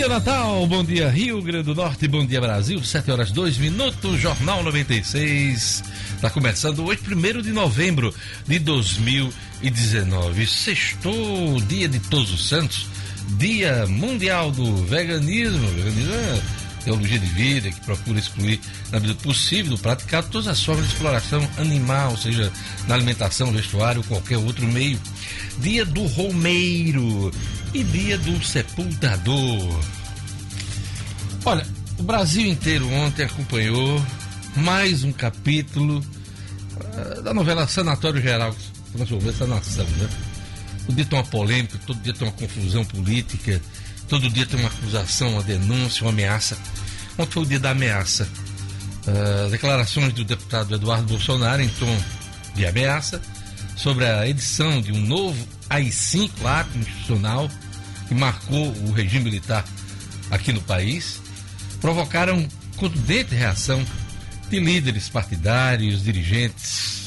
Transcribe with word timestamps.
dia, 0.00 0.08
Natal. 0.08 0.66
Bom 0.66 0.82
dia, 0.82 1.10
Rio 1.10 1.42
Grande 1.42 1.64
do 1.64 1.74
Norte. 1.74 2.08
Bom 2.08 2.24
dia, 2.24 2.40
Brasil. 2.40 2.82
7 2.82 3.10
horas 3.10 3.30
2 3.30 3.58
minutos. 3.58 4.18
Jornal 4.18 4.62
96. 4.62 5.84
Está 6.14 6.30
começando 6.30 6.86
hoje, 6.86 7.02
1 7.06 7.42
de 7.42 7.52
novembro 7.52 8.14
de 8.46 8.58
2019. 8.60 10.46
Sextou, 10.46 11.60
dia 11.60 11.86
de 11.86 11.98
Todos 11.98 12.32
os 12.32 12.48
Santos. 12.48 12.86
Dia 13.36 13.86
Mundial 13.86 14.50
do 14.50 14.74
Veganismo. 14.86 15.68
Veganismo 15.68 16.14
é 16.14 16.40
teologia 16.82 17.18
de 17.18 17.26
vida 17.26 17.70
que 17.70 17.80
procura 17.82 18.18
excluir, 18.18 18.58
na 18.90 19.00
medida 19.00 19.20
possível, 19.20 19.76
do 19.76 19.78
praticado 19.78 20.28
todas 20.30 20.48
as 20.48 20.64
formas 20.64 20.86
de 20.86 20.92
exploração 20.94 21.46
animal, 21.58 22.16
seja 22.16 22.50
na 22.88 22.94
alimentação, 22.94 23.52
vestuário 23.52 24.00
ou 24.00 24.06
qualquer 24.06 24.38
outro 24.38 24.66
meio. 24.66 24.98
Dia 25.58 25.84
do 25.84 26.06
Romeiro 26.06 27.30
e 27.74 27.84
dia 27.84 28.16
do 28.16 28.42
Sepultador. 28.42 29.99
Olha, 31.44 31.66
o 31.98 32.02
Brasil 32.02 32.46
inteiro 32.46 32.86
ontem 32.92 33.24
acompanhou 33.24 34.04
mais 34.56 35.02
um 35.04 35.10
capítulo 35.10 36.04
uh, 36.76 37.22
da 37.22 37.32
novela 37.32 37.66
Sanatório 37.66 38.20
Geral, 38.20 38.52
que 38.52 38.92
transformou 38.92 39.30
essa 39.30 39.46
nação, 39.46 39.86
né? 39.86 40.08
Todo 40.84 40.96
dia 40.96 41.04
tem 41.06 41.18
uma 41.18 41.24
polêmica, 41.24 41.78
todo 41.86 41.98
dia 42.02 42.12
tem 42.12 42.28
uma 42.28 42.34
confusão 42.34 42.84
política, 42.84 43.60
todo 44.06 44.28
dia 44.28 44.44
tem 44.44 44.60
uma 44.60 44.68
acusação, 44.68 45.32
uma 45.32 45.42
denúncia, 45.42 46.04
uma 46.04 46.10
ameaça. 46.10 46.58
Ontem 47.18 47.32
foi 47.32 47.42
o 47.42 47.46
dia 47.46 47.58
da 47.58 47.70
ameaça. 47.70 48.28
Uh, 49.06 49.48
declarações 49.50 50.12
do 50.12 50.24
deputado 50.24 50.74
Eduardo 50.74 51.06
Bolsonaro 51.06 51.62
em 51.62 51.68
tom 51.68 51.98
de 52.54 52.66
ameaça 52.66 53.20
sobre 53.76 54.04
a 54.04 54.28
edição 54.28 54.82
de 54.82 54.92
um 54.92 55.00
novo 55.00 55.48
AI-5, 55.70 56.44
ato 56.44 56.76
institucional, 56.76 57.50
que 58.08 58.14
marcou 58.14 58.68
o 58.84 58.92
regime 58.92 59.24
militar 59.24 59.64
aqui 60.30 60.52
no 60.52 60.60
país, 60.60 61.20
provocaram 61.80 62.46
contundente 62.76 63.34
reação 63.34 63.84
de 64.48 64.60
líderes 64.60 65.08
partidários, 65.08 66.02
dirigentes 66.02 67.00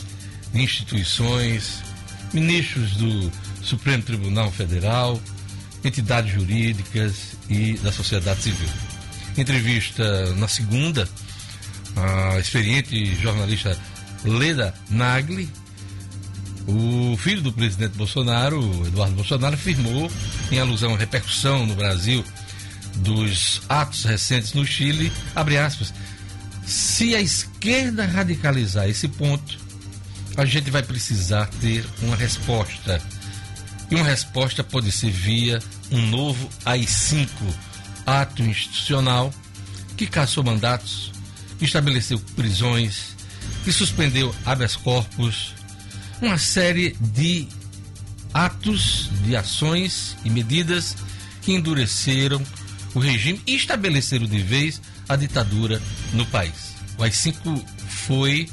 instituições, 0.53 1.81
ministros 2.33 2.95
do 2.95 3.31
Supremo 3.61 4.03
Tribunal 4.03 4.51
Federal, 4.51 5.19
entidades 5.83 6.31
jurídicas 6.31 7.35
e 7.49 7.73
da 7.77 7.91
sociedade 7.91 8.44
civil. 8.44 8.69
Entrevista 9.38 10.33
na 10.35 10.47
segunda, 10.47 11.07
a 11.95 12.39
experiente 12.39 13.16
jornalista 13.16 13.77
Leda 14.23 14.73
Nagli, 14.89 15.49
o 16.67 17.17
filho 17.17 17.41
do 17.41 17.51
presidente 17.51 17.97
Bolsonaro, 17.97 18.88
Eduardo 18.88 19.16
Bolsonaro, 19.16 19.55
afirmou, 19.55 20.09
em 20.51 20.59
alusão 20.59 20.94
à 20.94 20.97
repercussão 20.97 21.66
no 21.66 21.75
Brasil 21.75 22.23
dos 22.97 23.61
atos 23.67 24.03
recentes 24.03 24.53
no 24.53 24.66
Chile, 24.66 25.11
abre 25.36 25.58
aspas, 25.58 25.94
se 26.66 27.16
a 27.16 27.22
esquerda 27.22 28.05
radicalizar 28.05 28.88
esse 28.88 29.08
ponto, 29.08 29.59
a 30.38 30.45
gente 30.45 30.72
vai 30.72 30.81
precisar 30.81 31.47
ter 31.61 31.85
uma 32.02 32.16
resposta. 32.16 33.02
E 33.91 33.95
uma 33.95 34.05
resposta 34.05 34.63
pode 34.63 34.91
ser 34.91 35.11
via 35.11 35.61
um 35.91 36.08
novo 36.08 36.50
AI-5, 36.66 37.27
ato 38.05 38.41
institucional, 38.41 39.33
que 39.95 40.07
caçou 40.07 40.44
mandatos, 40.44 41.11
estabeleceu 41.61 42.19
prisões, 42.35 43.16
que 43.63 43.72
suspendeu 43.72 44.33
habeas 44.45 44.75
corpus, 44.75 45.53
uma 46.22 46.38
série 46.38 46.95
de 47.00 47.47
atos, 48.33 49.09
de 49.23 49.35
ações 49.35 50.17
e 50.25 50.30
medidas 50.30 50.95
que 51.41 51.53
endureceram 51.53 52.41
o 52.94 53.00
regime 53.00 53.42
e 53.46 53.56
estabeleceram 53.56 54.26
de 54.26 54.40
vez 54.40 54.81
a 55.08 55.16
ditadura 55.16 55.81
no 56.14 56.26
país. 56.28 56.76
O 56.98 57.04
AI-5 57.04 57.64
foi 57.88 58.50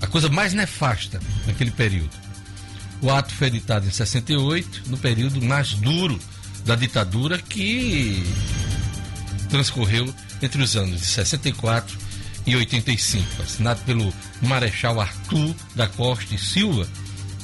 a 0.00 0.06
coisa 0.06 0.28
mais 0.28 0.52
nefasta 0.52 1.20
naquele 1.46 1.70
período. 1.70 2.10
O 3.00 3.10
ato 3.10 3.32
foi 3.34 3.48
editado 3.48 3.86
em 3.86 3.90
68, 3.90 4.84
no 4.86 4.96
período 4.96 5.42
mais 5.42 5.74
duro 5.74 6.18
da 6.64 6.74
ditadura 6.74 7.38
que 7.38 8.24
transcorreu 9.48 10.12
entre 10.42 10.62
os 10.62 10.76
anos 10.76 11.00
de 11.00 11.06
64 11.06 11.96
e 12.46 12.56
85, 12.56 13.42
assinado 13.42 13.80
pelo 13.84 14.12
Marechal 14.42 15.00
Arthur 15.00 15.54
da 15.74 15.88
Costa 15.88 16.34
e 16.34 16.38
Silva, 16.38 16.86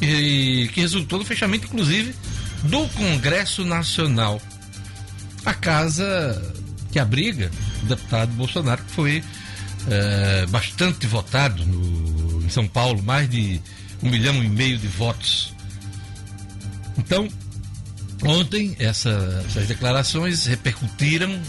e 0.01 0.71
que 0.73 0.81
resultou 0.81 1.19
no 1.19 1.25
fechamento, 1.25 1.67
inclusive, 1.67 2.15
do 2.65 2.89
Congresso 2.91 3.65
Nacional, 3.65 4.41
a 5.45 5.55
casa 5.55 6.55
que 6.91 6.99
abriga 6.99 7.51
o 7.83 7.87
deputado 7.87 8.33
Bolsonaro, 8.33 8.83
que 8.85 8.93
foi 8.93 9.25
é, 9.89 10.47
bastante 10.47 11.07
votado 11.07 11.65
no, 11.65 12.45
em 12.45 12.49
São 12.49 12.67
Paulo, 12.69 13.03
mais 13.03 13.29
de 13.29 13.61
um 14.03 14.11
milhão 14.11 14.43
e 14.43 14.49
meio 14.49 14.79
de 14.79 14.89
votos. 14.89 15.55
Então, 16.99 17.29
ontem 18.25 18.77
essa, 18.79 19.45
essas 19.47 19.67
declarações 19.67 20.47
repercutiram 20.47 21.41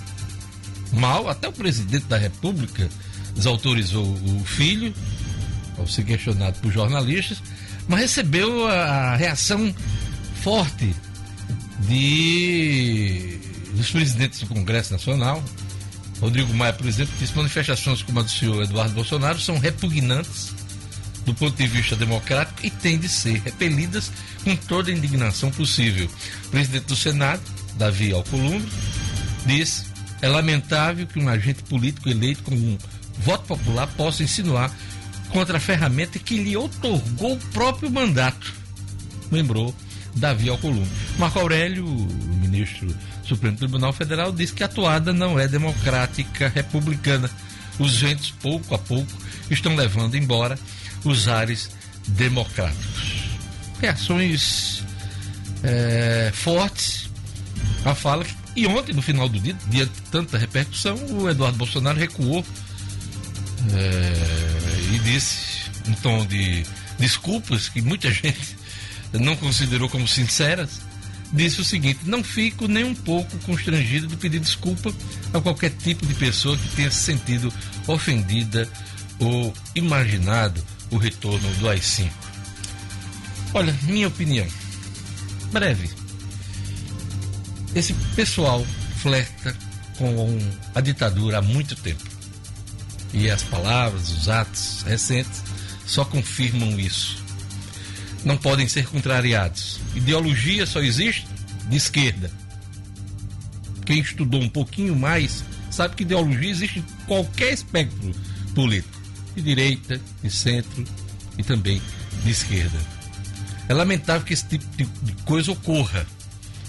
mal, 0.94 1.30
até 1.30 1.48
o 1.48 1.52
presidente 1.52 2.06
da 2.06 2.18
República 2.18 2.90
desautorizou 3.36 4.06
o 4.06 4.44
filho, 4.46 4.94
ao 5.78 5.88
ser 5.88 6.04
questionado 6.06 6.60
por 6.60 6.72
jornalistas, 6.72 7.42
mas 7.88 8.02
recebeu 8.02 8.68
a, 8.68 9.16
reação 9.16 9.74
forte 10.42 10.96
de 11.88 13.40
dos 13.74 13.92
presidentes 13.92 14.40
do 14.40 14.48
Congresso 14.48 14.94
Nacional. 14.94 15.44
Rodrigo 16.20 16.54
Maia, 16.54 16.74
por 16.74 16.88
exemplo, 16.88 17.14
disse 17.20 17.36
manifestações 17.36 18.02
como 18.02 18.20
a 18.20 18.24
do 18.24 18.30
senhor 18.30 18.64
Eduardo 18.64 18.94
Bolsonaro 18.94 19.40
são 19.40 19.58
repugnantes 19.58 20.54
do 21.26 21.34
ponto 21.34 21.56
de 21.56 21.68
vista 21.68 21.96
democrático 21.96 22.66
e 22.66 22.70
têm 22.70 22.98
de 22.98 23.08
ser 23.08 23.42
repelidas 23.42 24.12
com 24.44 24.56
toda 24.56 24.92
a 24.92 24.94
indignação 24.94 25.52
possível. 25.52 26.10
O 26.46 26.50
presidente 26.50 26.86
do 26.86 26.96
Senado, 26.96 27.42
Davi 27.78 28.12
Alcolumbre, 28.12 28.70
disse 29.46 29.86
é 30.22 30.28
lamentável 30.28 31.06
que 31.06 31.20
um 31.20 31.28
agente 31.28 31.64
político 31.64 32.10
eleito 32.10 32.44
com 32.44 32.56
um 32.56 32.78
voto 33.20 33.46
popular 33.46 33.88
possa 33.88 34.24
insinuar 34.24 34.72
contra 35.30 35.58
a 35.58 35.60
ferramenta 35.60 36.18
que 36.18 36.38
lhe 36.38 36.56
otorgou 36.56 37.34
o 37.34 37.40
próprio 37.52 37.92
mandato. 37.92 38.54
Lembrou 39.32 39.76
Davi 40.16 40.48
Alcolumbre. 40.48 40.90
Marco 41.18 41.40
Aurélio, 41.40 41.86
o 41.86 42.36
ministro 42.36 42.96
do 43.24 43.30
Supremo 43.30 43.58
Tribunal 43.58 43.94
Federal, 43.94 44.32
disse 44.32 44.54
que 44.54 44.64
a 44.64 44.68
atuada 44.68 45.12
não 45.12 45.40
é 45.40 45.48
democrática 45.48 46.50
republicana. 46.50 47.30
Os 47.80 47.98
ventos, 47.98 48.32
pouco 48.32 48.76
a 48.76 48.78
pouco, 48.78 49.12
estão 49.50 49.76
levando 49.76 50.16
embora 50.16 50.60
os 51.04 51.28
ares 51.28 51.72
democráticos. 52.08 53.24
Reações 53.82 54.84
é, 55.64 56.32
fortes 56.34 57.10
à 57.84 57.96
fala. 57.96 58.26
E 58.56 58.68
ontem, 58.68 58.94
no 58.94 59.02
final 59.02 59.28
do 59.28 59.40
dia, 59.40 59.56
diante 59.68 59.94
de 59.94 60.02
tanta 60.12 60.38
repercussão, 60.38 60.96
o 61.10 61.30
Eduardo 61.30 61.58
Bolsonaro 61.58 61.98
recuou 61.98 62.46
é, 63.74 64.96
e 64.96 65.00
disse, 65.00 65.72
em 65.88 65.94
tom 65.94 66.26
de 66.26 66.64
desculpas, 67.00 67.70
que 67.70 67.82
muita 67.82 68.12
gente 68.14 68.56
não 69.14 69.36
considerou 69.36 69.90
como 69.90 70.08
sinceras, 70.08 70.82
disse 71.34 71.60
o 71.60 71.66
seguinte: 71.66 72.02
não 72.06 72.24
fico 72.24 72.68
nem 72.68 72.84
um 72.84 72.96
pouco 72.96 73.38
constrangido 73.40 74.08
de 74.08 74.16
pedir 74.16 74.40
desculpa 74.40 74.94
a 75.34 75.42
qualquer 75.42 75.72
tipo 75.72 76.06
de 76.06 76.14
pessoa 76.14 76.56
que 76.56 76.76
tenha 76.76 76.92
se 76.92 77.04
sentido 77.04 77.52
ofendida 77.88 78.70
ou 79.20 79.54
imaginado 79.76 80.64
o 80.92 80.98
retorno 80.98 81.50
do 81.56 81.68
AI-5. 81.68 82.10
Olha, 83.54 83.76
minha 83.84 84.08
opinião, 84.08 84.48
breve. 85.52 85.90
Esse 87.76 87.94
pessoal 88.16 88.64
flerta 88.98 89.56
com 89.98 90.40
a 90.76 90.82
ditadura 90.82 91.40
há 91.40 91.42
muito 91.42 91.76
tempo. 91.76 92.04
E 93.14 93.30
as 93.30 93.44
palavras, 93.44 94.10
os 94.10 94.30
atos 94.30 94.84
recentes 94.88 95.44
só 95.86 96.06
confirmam 96.06 96.80
isso. 96.80 97.23
Não 98.26 98.38
podem 98.38 98.68
ser 98.68 98.88
contrariados. 98.88 99.80
Ideologia 99.96 100.66
só 100.66 100.80
existe 100.80 101.28
de 101.70 101.78
esquerda. 101.78 102.32
Quem 103.86 104.00
estudou 104.00 104.42
um 104.42 104.50
pouquinho 104.50 104.96
mais 104.96 105.44
sabe 105.70 105.96
que 105.96 106.04
ideologia 106.04 106.50
existe 106.50 106.80
em 106.80 106.86
qualquer 107.06 107.54
espectro 107.54 108.14
político, 108.56 109.02
de 109.36 109.42
direita, 109.42 110.00
de 110.22 110.30
centro 110.30 110.86
e 111.38 111.44
também 111.44 111.82
de 112.24 112.32
esquerda. 112.32 112.78
É 113.68 113.74
lamentável 113.74 114.26
que 114.26 114.34
esse 114.34 114.46
tipo 114.46 114.66
de 114.78 115.14
coisa 115.24 115.52
ocorra, 115.52 116.06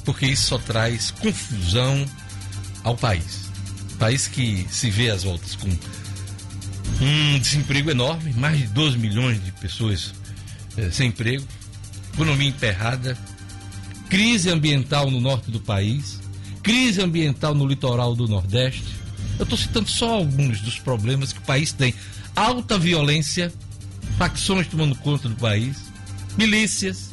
porque 0.05 0.27
isso 0.27 0.47
só 0.47 0.59
traz 0.59 1.11
confusão 1.11 2.05
ao 2.83 2.97
país. 2.97 3.51
País 3.99 4.27
que 4.27 4.67
se 4.71 4.91
vê 4.91 5.11
às 5.11 5.23
voltas 5.23 5.55
com 5.57 5.69
um 7.01 7.39
desemprego 7.39 7.91
enorme, 7.91 8.33
mais 8.35 8.59
de 8.59 8.67
12 8.69 8.99
milhões 8.99 9.45
de 9.45 9.53
pessoas 9.53 10.15
é, 10.77 10.91
sem 10.91 11.09
emprego, 11.09 11.45
economia 12.13 12.49
emperrada, 12.49 13.17
crise 14.09 14.51
ambiental 14.51 15.11
no 15.11 15.21
norte 15.21 15.51
do 15.51 15.61
país, 15.61 16.21
crise 16.63 17.03
ambiental 17.03 17.55
no 17.55 17.67
litoral 17.67 18.15
do 18.15 18.27
Nordeste. 18.29 18.97
Eu 19.39 19.43
estou 19.45 19.59
citando 19.59 19.89
só 19.89 20.15
alguns 20.15 20.61
dos 20.61 20.79
problemas 20.79 21.33
que 21.33 21.39
o 21.39 21.43
país 21.43 21.73
tem. 21.73 21.95
Alta 22.37 22.79
violência, 22.79 23.53
facções 24.17 24.67
tomando 24.67 24.95
conta 24.97 25.29
do 25.29 25.35
país, 25.37 25.77
milícias, 26.37 27.11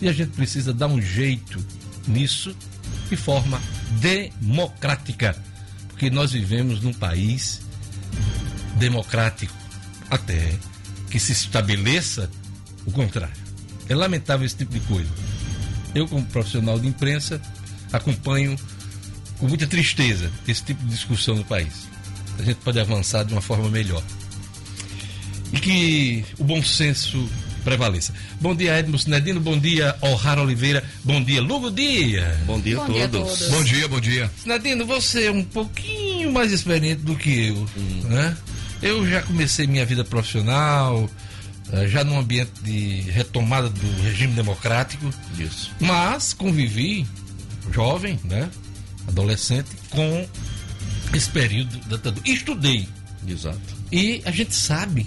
e 0.00 0.08
a 0.08 0.12
gente 0.12 0.32
precisa 0.32 0.72
dar 0.72 0.88
um 0.88 1.00
jeito 1.00 1.64
nisso 2.06 2.54
de 3.08 3.16
forma 3.16 3.60
democrática, 4.00 5.36
porque 5.88 6.10
nós 6.10 6.32
vivemos 6.32 6.82
num 6.82 6.92
país 6.92 7.62
democrático 8.78 9.54
até 10.10 10.54
que 11.10 11.18
se 11.18 11.32
estabeleça 11.32 12.30
o 12.86 12.92
contrário. 12.92 13.34
É 13.88 13.94
lamentável 13.94 14.46
esse 14.46 14.56
tipo 14.56 14.72
de 14.72 14.80
coisa. 14.80 15.10
Eu, 15.94 16.06
como 16.08 16.24
profissional 16.26 16.78
de 16.78 16.86
imprensa, 16.86 17.40
acompanho 17.92 18.56
com 19.38 19.48
muita 19.48 19.66
tristeza 19.66 20.30
esse 20.46 20.64
tipo 20.64 20.82
de 20.84 20.90
discussão 20.90 21.34
no 21.34 21.44
país. 21.44 21.86
A 22.38 22.42
gente 22.42 22.58
pode 22.58 22.78
avançar 22.78 23.24
de 23.24 23.32
uma 23.32 23.40
forma 23.40 23.68
melhor. 23.68 24.02
E 25.52 25.60
que 25.60 26.24
o 26.38 26.44
bom 26.44 26.62
senso 26.62 27.28
prevaleça. 27.64 28.12
Bom 28.40 28.54
dia, 28.54 28.78
Edmo 28.78 28.98
Sinedino. 28.98 29.40
Bom 29.40 29.58
dia, 29.58 29.96
O'Hara 30.00 30.42
Oliveira. 30.42 30.84
Bom 31.02 31.22
dia, 31.22 31.42
Lugo 31.42 31.70
Dia. 31.70 32.40
Bom 32.46 32.60
dia, 32.60 32.76
bom 32.76 32.84
a, 32.84 32.88
dia 32.88 33.08
todos. 33.08 33.32
a 33.32 33.36
todos. 33.36 33.48
Bom 33.50 33.64
dia, 33.64 33.88
bom 33.88 34.00
dia. 34.00 34.30
Sinedino, 34.36 34.86
você 34.86 35.24
é 35.26 35.32
um 35.32 35.42
pouquinho 35.42 36.32
mais 36.32 36.52
experiente 36.52 37.02
do 37.02 37.16
que 37.16 37.48
eu, 37.48 37.56
hum. 37.76 38.00
né? 38.04 38.36
Eu 38.82 39.08
já 39.08 39.22
comecei 39.22 39.66
minha 39.66 39.86
vida 39.86 40.04
profissional, 40.04 41.10
já 41.88 42.04
num 42.04 42.18
ambiente 42.18 42.52
de 42.62 43.00
retomada 43.10 43.68
do 43.68 44.02
regime 44.02 44.34
democrático. 44.34 45.12
Isso. 45.38 45.72
Mas 45.80 46.32
convivi, 46.32 47.06
jovem, 47.72 48.18
né? 48.24 48.48
Adolescente, 49.08 49.68
com 49.90 50.26
esse 51.14 51.28
período 51.30 51.78
da 51.88 52.12
Estudei. 52.24 52.88
Exato. 53.26 53.58
E 53.90 54.22
a 54.24 54.30
gente 54.30 54.54
sabe 54.54 55.06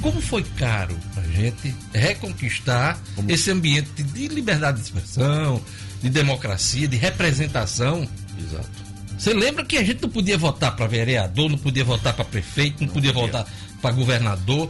como 0.00 0.20
foi 0.20 0.42
caro 0.42 0.96
a 1.16 1.22
gente 1.22 1.74
reconquistar 1.92 2.98
como... 3.14 3.30
esse 3.30 3.50
ambiente 3.50 4.02
de 4.02 4.28
liberdade 4.28 4.78
de 4.78 4.84
expressão, 4.84 5.62
de 6.02 6.10
democracia, 6.10 6.88
de 6.88 6.96
representação. 6.96 8.08
Exato. 8.38 8.82
Você 9.16 9.32
lembra 9.32 9.64
que 9.64 9.76
a 9.76 9.84
gente 9.84 10.02
não 10.02 10.08
podia 10.08 10.36
votar 10.36 10.74
para 10.74 10.86
vereador, 10.88 11.48
não 11.48 11.58
podia 11.58 11.84
votar 11.84 12.12
para 12.12 12.24
prefeito, 12.24 12.80
não, 12.80 12.88
não 12.88 12.94
podia, 12.94 13.12
podia 13.12 13.26
votar 13.26 13.46
para 13.80 13.92
governador, 13.92 14.68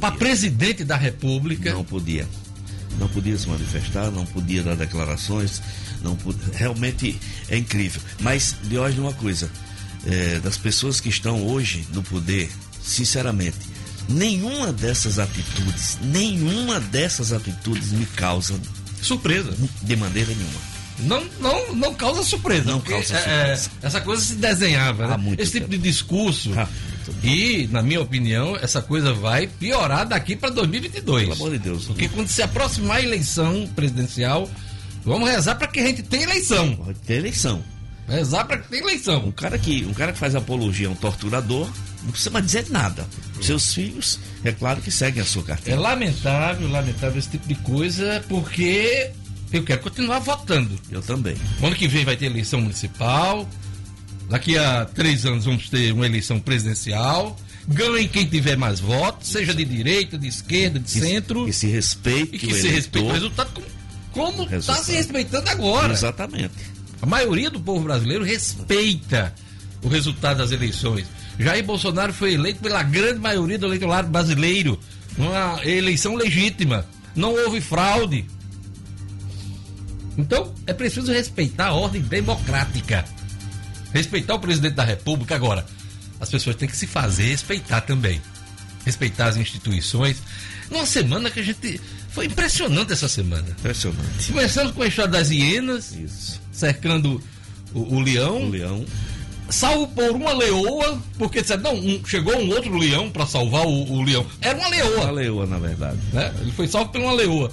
para 0.00 0.14
presidente 0.16 0.84
da 0.84 0.96
República? 0.96 1.72
Não 1.72 1.84
podia. 1.84 2.26
Não 2.98 3.08
podia 3.08 3.36
se 3.36 3.48
manifestar, 3.48 4.10
não 4.10 4.24
podia 4.24 4.62
dar 4.62 4.74
declarações, 4.74 5.60
não 6.02 6.16
podia... 6.16 6.40
realmente 6.54 7.18
é 7.48 7.56
incrível. 7.56 8.00
Mas 8.20 8.56
de 8.62 8.78
hoje 8.78 8.98
uma 8.98 9.12
coisa, 9.12 9.50
é, 10.06 10.40
das 10.40 10.56
pessoas 10.56 10.98
que 10.98 11.10
estão 11.10 11.46
hoje 11.46 11.86
no 11.92 12.02
poder, 12.02 12.50
sinceramente, 12.82 13.76
Nenhuma 14.08 14.72
dessas 14.72 15.18
atitudes, 15.18 15.98
nenhuma 16.00 16.78
dessas 16.78 17.32
atitudes 17.32 17.90
me 17.90 18.06
causa 18.06 18.54
surpresa. 19.02 19.52
De 19.82 19.96
maneira 19.96 20.32
nenhuma. 20.32 20.75
Não, 21.00 21.24
não, 21.40 21.74
não 21.74 21.94
causa 21.94 22.22
surpresa. 22.22 22.70
Não 22.70 22.80
causa 22.80 23.06
surpresa. 23.06 23.70
É, 23.82 23.86
essa 23.86 24.00
coisa 24.00 24.22
se 24.22 24.34
desenhava, 24.36 25.06
né? 25.06 25.36
Esse 25.38 25.52
tipo 25.52 25.68
de 25.68 25.78
discurso. 25.78 26.52
Ah, 26.56 26.68
e, 27.22 27.68
na 27.70 27.82
minha 27.82 28.00
opinião, 28.00 28.56
essa 28.56 28.82
coisa 28.82 29.12
vai 29.12 29.46
piorar 29.46 30.06
daqui 30.06 30.34
para 30.34 30.50
2022. 30.50 31.24
Pelo 31.24 31.34
amor 31.34 31.50
de 31.50 31.58
Deus. 31.58 31.84
Porque 31.84 32.08
quando 32.08 32.28
se 32.28 32.42
aproximar 32.42 32.98
a 32.98 33.02
eleição 33.02 33.68
presidencial, 33.74 34.48
vamos 35.04 35.28
rezar 35.28 35.54
para 35.56 35.68
que 35.68 35.80
a 35.80 35.86
gente 35.86 36.02
tenha 36.02 36.24
eleição. 36.24 36.94
Ter 37.06 37.14
eleição. 37.18 37.62
Rezar 38.08 38.44
para 38.44 38.58
que 38.58 38.68
tenha 38.68 38.82
eleição. 38.82 39.26
Um 39.26 39.32
cara 39.32 39.58
que, 39.58 39.84
um 39.84 39.92
cara 39.92 40.12
que 40.12 40.18
faz 40.18 40.34
apologia 40.34 40.88
a 40.88 40.90
um 40.90 40.94
torturador 40.94 41.68
não 42.02 42.10
precisa 42.10 42.30
mais 42.30 42.46
dizer 42.46 42.66
nada. 42.70 43.06
Seus 43.40 43.74
filhos, 43.74 44.20
é 44.44 44.52
claro 44.52 44.80
que 44.80 44.90
seguem 44.90 45.20
a 45.20 45.24
sua 45.24 45.42
carteira. 45.42 45.78
É 45.78 45.82
lamentável, 45.82 46.68
lamentável 46.70 47.18
esse 47.18 47.30
tipo 47.30 47.48
de 47.48 47.56
coisa, 47.56 48.24
porque 48.28 49.10
eu 49.56 49.64
quero 49.64 49.80
continuar 49.80 50.18
votando. 50.20 50.78
Eu 50.90 51.02
também. 51.02 51.36
Ano 51.62 51.74
que 51.74 51.88
vem 51.88 52.04
vai 52.04 52.16
ter 52.16 52.26
eleição 52.26 52.60
municipal. 52.60 53.48
Daqui 54.28 54.58
a 54.58 54.84
três 54.84 55.24
anos 55.24 55.44
vamos 55.44 55.68
ter 55.68 55.92
uma 55.92 56.06
eleição 56.06 56.40
presidencial. 56.40 57.36
Ganhe 57.68 58.08
quem 58.08 58.26
tiver 58.26 58.56
mais 58.56 58.78
votos, 58.78 59.28
seja 59.28 59.52
de 59.52 59.64
direita, 59.64 60.16
de 60.16 60.28
esquerda, 60.28 60.78
de 60.78 60.84
que 60.84 61.00
centro. 61.00 61.46
Que 61.46 61.52
se 61.52 61.66
respeite 61.66 62.36
e 62.36 62.38
que 62.38 62.54
se 62.54 62.68
respeite 62.68 63.08
o 63.08 63.12
resultado 63.12 63.50
como 64.12 64.44
está 64.44 64.76
se 64.76 64.92
respeitando 64.92 65.50
agora. 65.50 65.92
Exatamente. 65.92 66.54
A 67.02 67.06
maioria 67.06 67.50
do 67.50 67.60
povo 67.60 67.84
brasileiro 67.84 68.24
respeita 68.24 69.34
o 69.82 69.88
resultado 69.88 70.38
das 70.38 70.52
eleições. 70.52 71.06
Jair 71.38 71.64
Bolsonaro 71.64 72.12
foi 72.14 72.32
eleito 72.32 72.60
pela 72.60 72.82
grande 72.82 73.20
maioria 73.20 73.58
do 73.58 73.66
eleitorado 73.66 74.08
brasileiro, 74.08 74.80
numa 75.18 75.60
eleição 75.64 76.14
legítima. 76.14 76.86
Não 77.14 77.34
houve 77.34 77.60
fraude. 77.60 78.24
Então, 80.18 80.52
é 80.66 80.72
preciso 80.72 81.12
respeitar 81.12 81.68
a 81.68 81.74
ordem 81.74 82.00
democrática. 82.00 83.04
Respeitar 83.92 84.34
o 84.34 84.38
presidente 84.38 84.74
da 84.74 84.84
República. 84.84 85.34
Agora, 85.34 85.66
as 86.20 86.30
pessoas 86.30 86.56
têm 86.56 86.68
que 86.68 86.76
se 86.76 86.86
fazer 86.86 87.24
respeitar 87.24 87.82
também. 87.82 88.20
Respeitar 88.84 89.26
as 89.26 89.36
instituições. 89.36 90.22
Numa 90.70 90.86
semana 90.86 91.30
que 91.30 91.40
a 91.40 91.42
gente. 91.42 91.80
Foi 92.10 92.26
impressionante 92.26 92.92
essa 92.92 93.08
semana. 93.08 93.48
Impressionante. 93.50 94.32
Começando 94.32 94.72
com 94.72 94.82
a 94.82 94.86
história 94.86 95.10
das 95.10 95.30
hienas, 95.30 95.92
Isso. 95.92 96.40
cercando 96.50 97.22
o, 97.74 97.96
o 97.96 98.00
leão. 98.00 98.44
O 98.44 98.50
leão 98.50 98.86
salvo 99.48 99.86
por 99.88 100.10
uma 100.10 100.32
leoa, 100.32 101.00
porque 101.18 101.40
disseram, 101.40 101.62
não, 101.62 101.74
um, 101.74 102.04
chegou 102.04 102.36
um 102.36 102.48
outro 102.50 102.76
leão 102.76 103.10
para 103.10 103.26
salvar 103.26 103.66
o, 103.66 103.92
o, 103.92 104.02
leão. 104.02 104.26
Era 104.40 104.58
uma 104.58 104.68
leoa. 104.68 105.00
Uma 105.02 105.10
leoa, 105.10 105.46
na 105.46 105.58
verdade. 105.58 105.98
Né? 106.12 106.32
Ele 106.40 106.52
foi 106.52 106.66
salvo 106.66 106.90
por 106.90 107.00
uma 107.00 107.12
leoa. 107.12 107.50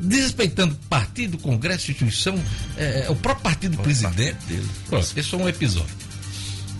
Desrespeitando 0.00 0.76
partido, 0.88 1.36
congresso, 1.38 1.90
instituição, 1.90 2.38
é, 2.76 3.06
é 3.06 3.10
o 3.10 3.16
próprio 3.16 3.42
partido 3.42 3.76
do 3.76 3.82
presidente. 3.82 4.36
Dele. 4.46 4.68
Pronto, 4.88 5.12
esse 5.16 5.34
é 5.34 5.36
um 5.36 5.48
episódio. 5.48 5.94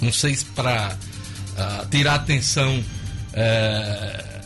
Não 0.00 0.12
sei 0.12 0.34
se 0.36 0.44
para 0.44 0.94
uh, 0.94 0.96
ah, 1.56 1.86
tirar 1.90 2.12
a 2.12 2.14
atenção 2.16 2.78
uh, 2.78 4.38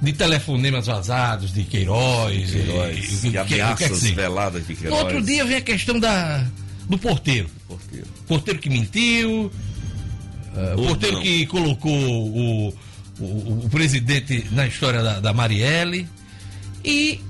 de 0.00 0.12
telefonemas 0.12 0.86
vazados 0.86 1.52
de 1.52 1.64
Queiroz, 1.64 2.50
de, 2.50 2.62
Queiroz, 2.62 3.24
e, 3.24 3.38
ameaças 3.38 4.00
que, 4.00 4.12
veladas 4.12 4.66
de 4.66 4.74
Queiroz. 4.76 5.00
No 5.00 5.06
outro 5.06 5.22
dia 5.22 5.44
vem 5.44 5.56
a 5.56 5.60
questão 5.60 5.98
da, 5.98 6.46
do 6.88 6.98
porteiro. 6.98 7.48
Porteiro. 7.66 8.06
Porteiro 8.28 8.60
que 8.60 8.70
mentiu, 8.70 9.50
uh, 10.54 10.80
o 10.80 10.86
porteiro 10.86 11.16
não. 11.16 11.22
que 11.22 11.46
colocou 11.46 11.92
o, 11.92 12.68
o, 13.18 13.64
o, 13.64 13.68
presidente 13.68 14.46
na 14.52 14.66
história 14.66 15.02
da, 15.02 15.18
da 15.18 15.32
Marielle. 15.32 16.08
E 16.84 17.20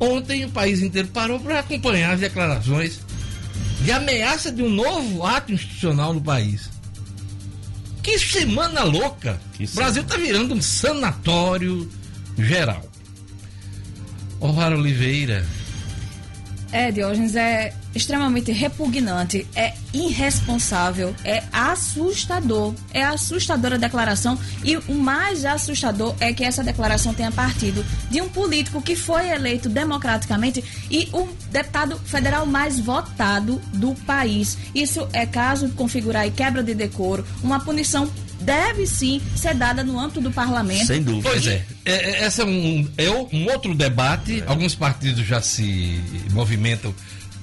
ontem 0.00 0.44
o 0.44 0.50
país 0.50 0.82
inteiro 0.82 1.08
parou 1.08 1.40
para 1.40 1.60
acompanhar 1.60 2.14
as 2.14 2.20
declarações 2.20 3.00
de 3.82 3.92
ameaça 3.92 4.50
de 4.50 4.62
um 4.62 4.68
novo 4.68 5.24
ato 5.24 5.52
institucional 5.52 6.12
no 6.12 6.20
país. 6.20 6.70
Que 8.02 8.18
semana 8.18 8.84
louca! 8.84 9.40
Que 9.54 9.64
o 9.64 9.74
Brasil 9.74 10.02
está 10.02 10.16
virando 10.16 10.54
um 10.54 10.62
sanatório 10.62 11.90
geral. 12.38 12.84
O'Hara 14.40 14.76
Oliveira, 14.76 15.44
é, 16.72 16.90
Diógenes, 16.90 17.36
é 17.36 17.72
extremamente 17.94 18.52
repugnante, 18.52 19.46
é 19.54 19.74
irresponsável, 19.92 21.14
é 21.24 21.42
assustador. 21.52 22.74
É 22.92 23.02
assustadora 23.02 23.76
a 23.76 23.78
declaração 23.78 24.38
e 24.62 24.76
o 24.76 24.94
mais 24.94 25.44
assustador 25.44 26.14
é 26.20 26.32
que 26.32 26.44
essa 26.44 26.62
declaração 26.62 27.14
tenha 27.14 27.32
partido 27.32 27.84
de 28.10 28.20
um 28.20 28.28
político 28.28 28.82
que 28.82 28.94
foi 28.94 29.28
eleito 29.28 29.68
democraticamente 29.68 30.62
e 30.90 31.08
o 31.12 31.28
deputado 31.50 31.98
federal 31.98 32.44
mais 32.44 32.78
votado 32.78 33.60
do 33.72 33.94
país. 34.06 34.58
Isso 34.74 35.08
é 35.12 35.24
caso 35.24 35.68
de 35.68 35.74
configurar 35.74 36.26
e 36.26 36.30
quebra 36.30 36.62
de 36.62 36.74
decoro, 36.74 37.24
uma 37.42 37.60
punição 37.60 38.10
deve 38.40 38.86
sim 38.86 39.20
ser 39.34 39.54
dada 39.54 39.82
no 39.82 39.98
âmbito 39.98 40.20
do 40.20 40.30
parlamento. 40.30 40.86
Sem 40.86 41.02
dúvida. 41.02 41.30
Pois 41.30 41.46
é. 41.46 41.64
É, 41.86 42.22
é 42.22 42.26
esse 42.26 42.40
é 42.40 42.44
um, 42.44 42.88
é 42.98 43.10
um 43.10 43.46
outro 43.46 43.74
debate. 43.74 44.42
É. 44.42 44.44
Alguns 44.46 44.74
partidos 44.74 45.24
já 45.24 45.40
se 45.40 46.00
movimentam 46.32 46.94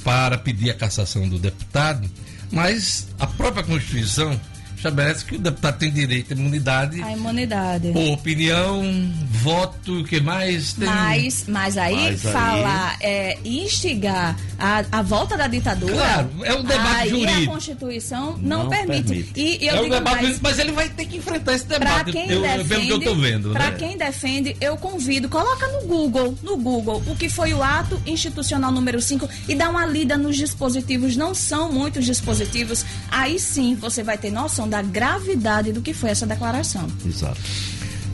para 0.03 0.37
pedir 0.37 0.69
a 0.69 0.73
cassação 0.73 1.27
do 1.27 1.39
deputado, 1.39 2.09
mas 2.51 3.07
a 3.17 3.25
própria 3.25 3.63
Constituição 3.63 4.39
estabelece 4.87 5.23
que 5.25 5.35
o 5.35 5.39
deputado 5.39 5.77
tem 5.77 5.91
direito 5.91 6.33
à 6.33 6.35
imunidade. 6.37 7.01
A 7.01 7.11
imunidade. 7.11 7.91
Por 7.91 8.09
opinião, 8.11 8.83
voto, 9.31 10.01
o 10.01 10.03
que 10.03 10.19
mais 10.19 10.73
tem. 10.73 10.87
Mas, 10.87 11.45
mas 11.47 11.77
aí 11.77 11.93
Mas 11.95 12.25
aí- 12.25 12.33
falar, 12.33 12.97
é, 12.99 13.37
instigar 13.45 14.35
a, 14.59 14.83
a 14.91 15.01
volta 15.01 15.37
da 15.37 15.47
ditadura. 15.47 15.93
Claro, 15.93 16.29
é 16.43 16.53
um 16.53 16.63
debate 16.63 17.01
aí 17.01 17.09
jurídico. 17.09 17.41
a 17.51 17.53
Constituição 17.53 18.37
não, 18.41 18.63
Não 18.63 18.69
permite. 18.69 19.03
permite. 19.03 19.31
E, 19.39 19.63
e 19.63 19.67
eu 19.67 19.75
é 19.75 19.79
um 19.79 19.83
digo 19.83 19.95
debate, 19.95 20.23
mais, 20.23 20.39
mas 20.41 20.59
ele 20.59 20.71
vai 20.71 20.89
ter 20.89 21.05
que 21.05 21.17
enfrentar 21.17 21.53
esse 21.53 21.65
debate, 21.65 22.11
quem 22.11 22.29
eu- 22.29 22.41
defende, 22.41 22.67
pelo 22.69 22.81
que 22.85 22.91
eu 22.91 22.99
tô 23.01 23.15
vendo. 23.15 23.51
pra 23.51 23.71
né? 23.71 23.75
quem 23.77 23.97
defende, 23.97 24.55
eu 24.59 24.75
convido, 24.77 25.29
coloca 25.29 25.65
no 25.67 25.87
Google, 25.87 26.37
no 26.43 26.57
Google, 26.57 27.01
o 27.07 27.15
que 27.15 27.29
foi 27.29 27.53
o 27.53 27.63
ato 27.63 28.01
institucional 28.05 28.71
número 28.71 29.01
5 29.01 29.27
e 29.47 29.55
dá 29.55 29.69
uma 29.69 29.85
lida 29.85 30.17
nos 30.17 30.35
dispositivos, 30.35 31.15
não 31.15 31.33
são 31.33 31.71
muitos 31.71 32.05
dispositivos. 32.05 32.85
Aí 33.09 33.39
sim 33.39 33.75
você 33.75 34.03
vai 34.03 34.17
ter 34.17 34.31
noção 34.31 34.67
da 34.73 34.81
gravidade 34.81 35.71
do 35.71 35.81
que 35.83 35.93
foi 35.93 36.09
essa 36.09 36.25
declaração. 36.25 36.87
Exato. 37.05 37.39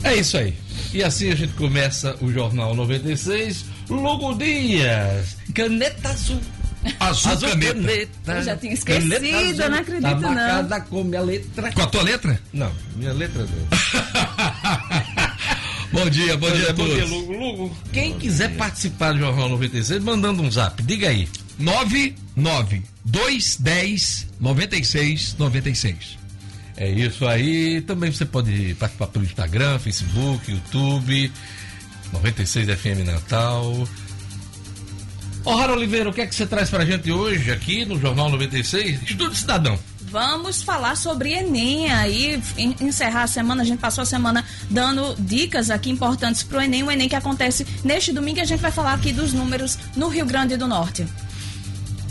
É 0.04 0.14
isso 0.16 0.36
aí. 0.36 0.54
E 0.92 1.02
assim 1.02 1.30
a 1.30 1.34
gente 1.34 1.54
começa 1.54 2.14
o 2.20 2.30
Jornal 2.30 2.74
96. 2.74 3.64
Logo 3.88 4.34
Dias, 4.34 5.38
caneta 5.54 6.10
azul. 6.10 6.38
Azul 6.98 7.48
caneta. 7.48 8.32
Eu 8.32 8.42
já 8.42 8.56
tinha 8.58 8.74
esquecido, 8.74 9.10
Caneta 9.10 9.36
azul, 9.38 9.64
eu 9.64 9.70
não 9.70 9.78
acredito, 9.78 10.02
tá 10.02 10.14
não. 10.16 10.34
marcada 10.34 10.80
com 10.82 11.02
minha 11.04 11.22
letra. 11.22 11.72
Com 11.72 11.80
a 11.80 11.86
tua 11.86 12.02
letra? 12.02 12.38
Não, 12.52 12.70
minha 12.94 13.12
letra 13.14 13.42
não. 13.46 13.68
Bom 16.04 16.08
dia, 16.08 16.36
bom 16.36 16.48
dia 16.52 16.70
a 16.70 16.72
Bom 16.72 16.84
dia, 16.84 16.98
todos. 16.98 17.10
Lugo. 17.10 17.32
Lugo, 17.32 17.76
quem 17.92 18.16
quiser 18.16 18.54
participar 18.56 19.12
do 19.12 19.18
Jornal 19.18 19.48
96, 19.48 20.00
mandando 20.04 20.40
um 20.40 20.50
zap, 20.50 20.80
diga 20.84 21.08
aí. 21.08 21.26
99 21.58 22.82
210 23.04 24.28
96 24.38 25.34
96. 25.36 26.19
É 26.80 26.88
isso 26.90 27.26
aí. 27.28 27.80
Também 27.82 28.10
você 28.10 28.24
pode 28.24 28.74
participar 28.74 29.06
pelo 29.08 29.24
Instagram, 29.24 29.78
Facebook, 29.78 30.50
YouTube, 30.50 31.30
96 32.12 32.66
FM 32.68 33.04
Natal. 33.06 33.86
Ô, 35.44 35.54
Rara 35.54 35.72
Oliveira, 35.74 36.08
o 36.08 36.12
que 36.12 36.20
é 36.22 36.26
que 36.26 36.34
você 36.34 36.46
traz 36.46 36.68
pra 36.70 36.84
gente 36.84 37.10
hoje 37.12 37.50
aqui 37.52 37.84
no 37.84 37.98
Jornal 38.00 38.28
96? 38.30 39.02
Estudo 39.02 39.34
Cidadão. 39.34 39.78
Vamos 40.10 40.62
falar 40.62 40.96
sobre 40.96 41.32
Enem 41.32 41.90
aí, 41.92 42.42
en- 42.58 42.74
encerrar 42.80 43.22
a 43.22 43.26
semana, 43.28 43.62
a 43.62 43.64
gente 43.64 43.78
passou 43.78 44.02
a 44.02 44.04
semana 44.06 44.44
dando 44.68 45.14
dicas 45.18 45.70
aqui 45.70 45.88
importantes 45.88 46.42
pro 46.42 46.60
Enem, 46.60 46.82
o 46.82 46.90
Enem 46.90 47.08
que 47.08 47.14
acontece 47.14 47.64
neste 47.84 48.12
domingo, 48.12 48.40
a 48.40 48.44
gente 48.44 48.58
vai 48.60 48.72
falar 48.72 48.94
aqui 48.94 49.12
dos 49.12 49.32
números 49.32 49.78
no 49.96 50.08
Rio 50.08 50.26
Grande 50.26 50.56
do 50.56 50.66
Norte. 50.66 51.06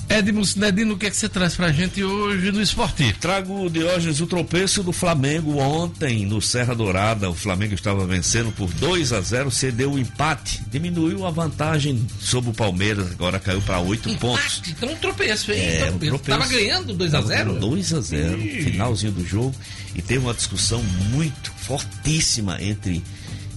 Edmo 0.09 0.43
Cinedino, 0.43 0.95
o 0.95 0.97
que 0.97 1.05
é 1.05 1.09
que 1.11 1.15
você 1.15 1.29
traz 1.29 1.55
pra 1.55 1.71
gente 1.71 2.03
hoje 2.03 2.51
no 2.51 2.59
esporte? 2.59 3.13
Trago, 3.21 3.69
Diógenes, 3.69 4.19
o 4.19 4.25
tropeço 4.25 4.81
do 4.81 4.91
Flamengo 4.91 5.57
ontem 5.59 6.25
no 6.25 6.41
Serra 6.41 6.73
Dourada. 6.73 7.29
O 7.29 7.35
Flamengo 7.35 7.75
estava 7.75 8.07
vencendo 8.07 8.51
por 8.51 8.73
2 8.73 9.13
a 9.13 9.21
0 9.21 9.51
cedeu 9.51 9.93
o 9.93 9.99
empate, 9.99 10.61
diminuiu 10.71 11.27
a 11.27 11.29
vantagem 11.29 12.07
sobre 12.19 12.49
o 12.49 12.53
Palmeiras, 12.53 13.11
agora 13.11 13.39
caiu 13.39 13.61
para 13.61 13.79
8 13.79 14.15
pontos. 14.17 14.63
Então 14.67 14.89
um 14.91 14.95
tropeço, 14.95 15.51
hein? 15.51 15.59
É, 15.61 15.91
um 15.91 15.99
tropeço. 15.99 16.39
Tava 16.39 16.47
ganhando 16.47 16.95
2x0? 16.95 17.59
2 17.59 17.93
a 17.93 18.01
0 18.01 18.41
Ih. 18.41 18.63
finalzinho 18.63 19.11
do 19.11 19.25
jogo. 19.25 19.53
E 19.93 20.01
teve 20.01 20.25
uma 20.25 20.33
discussão 20.33 20.81
muito 21.11 21.51
fortíssima 21.51 22.57
entre 22.59 23.03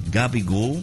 Gabigol, 0.08 0.82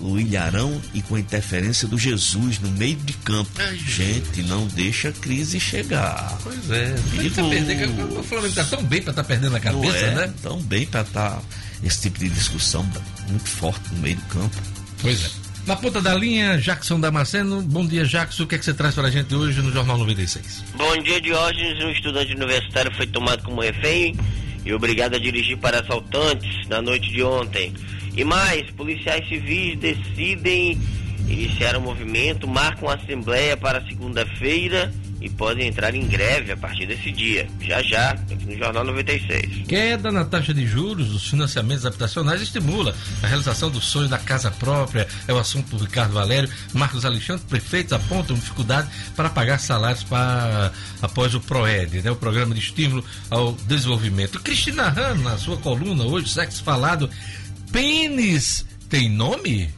o 0.00 0.18
Ilharão 0.18 0.80
e 0.94 1.02
com 1.02 1.14
a 1.14 1.20
interferência 1.20 1.86
do 1.88 1.98
Jesus 1.98 2.58
no 2.60 2.70
meio 2.70 2.96
de 2.96 3.12
campo. 3.14 3.50
Ai, 3.58 3.76
Gente, 3.76 4.42
não 4.42 4.66
deixa 4.68 5.08
a 5.08 5.12
crise 5.12 5.58
chegar. 5.58 6.38
Pois 6.42 6.70
é. 6.70 6.94
Que 7.10 7.16
Perigoso. 7.30 7.48
perder, 7.50 7.88
o 8.18 8.22
Flamengo 8.22 8.54
tá 8.54 8.64
tão 8.64 8.82
bem 8.84 9.02
pra 9.02 9.10
estar 9.10 9.24
perdendo 9.24 9.56
a 9.56 9.60
cabeça, 9.60 9.96
é 9.96 10.14
né? 10.14 10.34
tão 10.42 10.60
bem 10.62 10.86
para 10.86 11.02
estar 11.02 11.42
esse 11.82 12.02
tipo 12.02 12.18
de 12.18 12.28
discussão 12.28 12.88
muito 13.28 13.48
forte 13.48 13.82
no 13.92 14.00
meio 14.00 14.16
do 14.16 14.22
campo. 14.26 14.56
Pois 15.00 15.24
é. 15.24 15.48
Na 15.66 15.76
ponta 15.76 16.00
da 16.00 16.14
linha, 16.14 16.56
Jackson 16.56 16.98
Damasceno. 16.98 17.60
Bom 17.60 17.86
dia, 17.86 18.04
Jackson. 18.04 18.44
O 18.44 18.46
que 18.46 18.54
é 18.54 18.58
que 18.58 18.64
você 18.64 18.72
traz 18.72 18.94
pra 18.94 19.10
gente 19.10 19.34
hoje 19.34 19.60
no 19.60 19.70
Jornal 19.70 19.98
96? 19.98 20.64
Bom 20.76 20.96
dia, 21.02 21.20
Diógenes. 21.20 21.84
Um 21.84 21.90
estudante 21.90 22.32
universitário 22.34 22.90
foi 22.96 23.06
tomado 23.06 23.42
como 23.42 23.60
refém 23.60 24.16
e 24.64 24.72
obrigado 24.72 25.16
a 25.16 25.18
dirigir 25.18 25.58
para 25.58 25.80
assaltantes 25.80 26.66
na 26.68 26.80
noite 26.80 27.10
de 27.10 27.22
ontem. 27.22 27.74
E 28.16 28.24
mais, 28.24 28.70
policiais 28.72 29.28
civis 29.28 29.78
decidem 29.78 30.78
iniciar 31.28 31.76
o 31.76 31.80
movimento, 31.80 32.48
marcam 32.48 32.88
a 32.88 32.94
assembleia 32.94 33.56
para 33.56 33.84
segunda-feira 33.86 34.92
e 35.20 35.28
podem 35.28 35.66
entrar 35.66 35.94
em 35.94 36.06
greve 36.06 36.52
a 36.52 36.56
partir 36.56 36.86
desse 36.86 37.10
dia. 37.10 37.48
Já 37.60 37.82
já, 37.82 38.10
aqui 38.10 38.46
no 38.46 38.56
Jornal 38.56 38.84
96. 38.84 39.66
Queda 39.66 40.12
na 40.12 40.24
taxa 40.24 40.54
de 40.54 40.64
juros 40.66 41.08
dos 41.08 41.28
financiamentos 41.28 41.84
habitacionais 41.84 42.40
estimula 42.40 42.94
a 43.22 43.26
realização 43.26 43.68
do 43.70 43.80
sonho 43.80 44.08
da 44.08 44.18
casa 44.18 44.50
própria. 44.50 45.08
É 45.26 45.32
o 45.32 45.38
assunto 45.38 45.76
do 45.76 45.84
Ricardo 45.84 46.12
Valério. 46.12 46.48
Marcos 46.72 47.04
Alexandre, 47.04 47.44
prefeitos 47.48 47.92
apontam 47.92 48.36
dificuldade 48.36 48.88
para 49.16 49.28
pagar 49.28 49.58
salários 49.58 50.04
para, 50.04 50.72
após 51.02 51.34
o 51.34 51.40
PROED, 51.40 52.02
né, 52.02 52.10
o 52.10 52.16
Programa 52.16 52.54
de 52.54 52.60
Estímulo 52.60 53.04
ao 53.28 53.52
Desenvolvimento. 53.66 54.40
Cristina 54.40 54.88
Han, 54.96 55.16
na 55.16 55.36
sua 55.36 55.56
coluna 55.56 56.04
hoje, 56.04 56.28
sexo 56.28 56.62
falado, 56.62 57.10
pênis 57.72 58.64
tem 58.88 59.08
nome? 59.08 59.68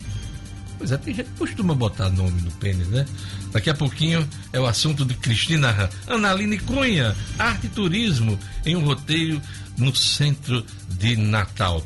Pois 0.79 0.93
é, 0.93 0.97
tem 0.97 1.15
gente 1.15 1.27
que 1.27 1.39
costuma 1.39 1.75
botar 1.75 2.09
nome 2.09 2.41
no 2.41 2.51
pênis, 2.53 2.87
né? 2.89 3.05
Daqui 3.53 3.69
a 3.69 3.75
pouquinho 3.75 4.27
é 4.53 4.59
o 4.59 4.67
assunto 4.67 5.05
de 5.05 5.15
Cristina. 5.15 5.91
Analine 6.07 6.59
Cunha, 6.59 7.15
arte 7.39 7.67
e 7.67 7.71
turismo 7.71 8.39
em 8.65 8.77
um 8.77 8.85
roteiro 8.85 9.41
no 9.77 9.95
centro 9.95 10.65
de 10.89 11.17
Natal. 11.17 11.85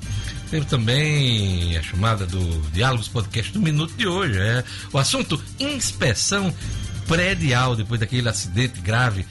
Teve 0.51 0.67
também 0.67 1.77
a 1.77 1.83
chamada 1.83 2.27
do 2.27 2.61
Diálogos 2.71 3.09
Podcast 3.09 3.53
do 3.53 3.61
Minuto 3.61 3.95
de 3.97 4.07
hoje. 4.07 4.39
É 4.39 4.63
o 4.93 4.99
assunto 4.99 5.43
inspeção 5.59 6.55
predial, 7.09 7.75
depois 7.75 7.99
daquele 7.99 8.29
acidente 8.29 8.81
grave, 8.81 9.27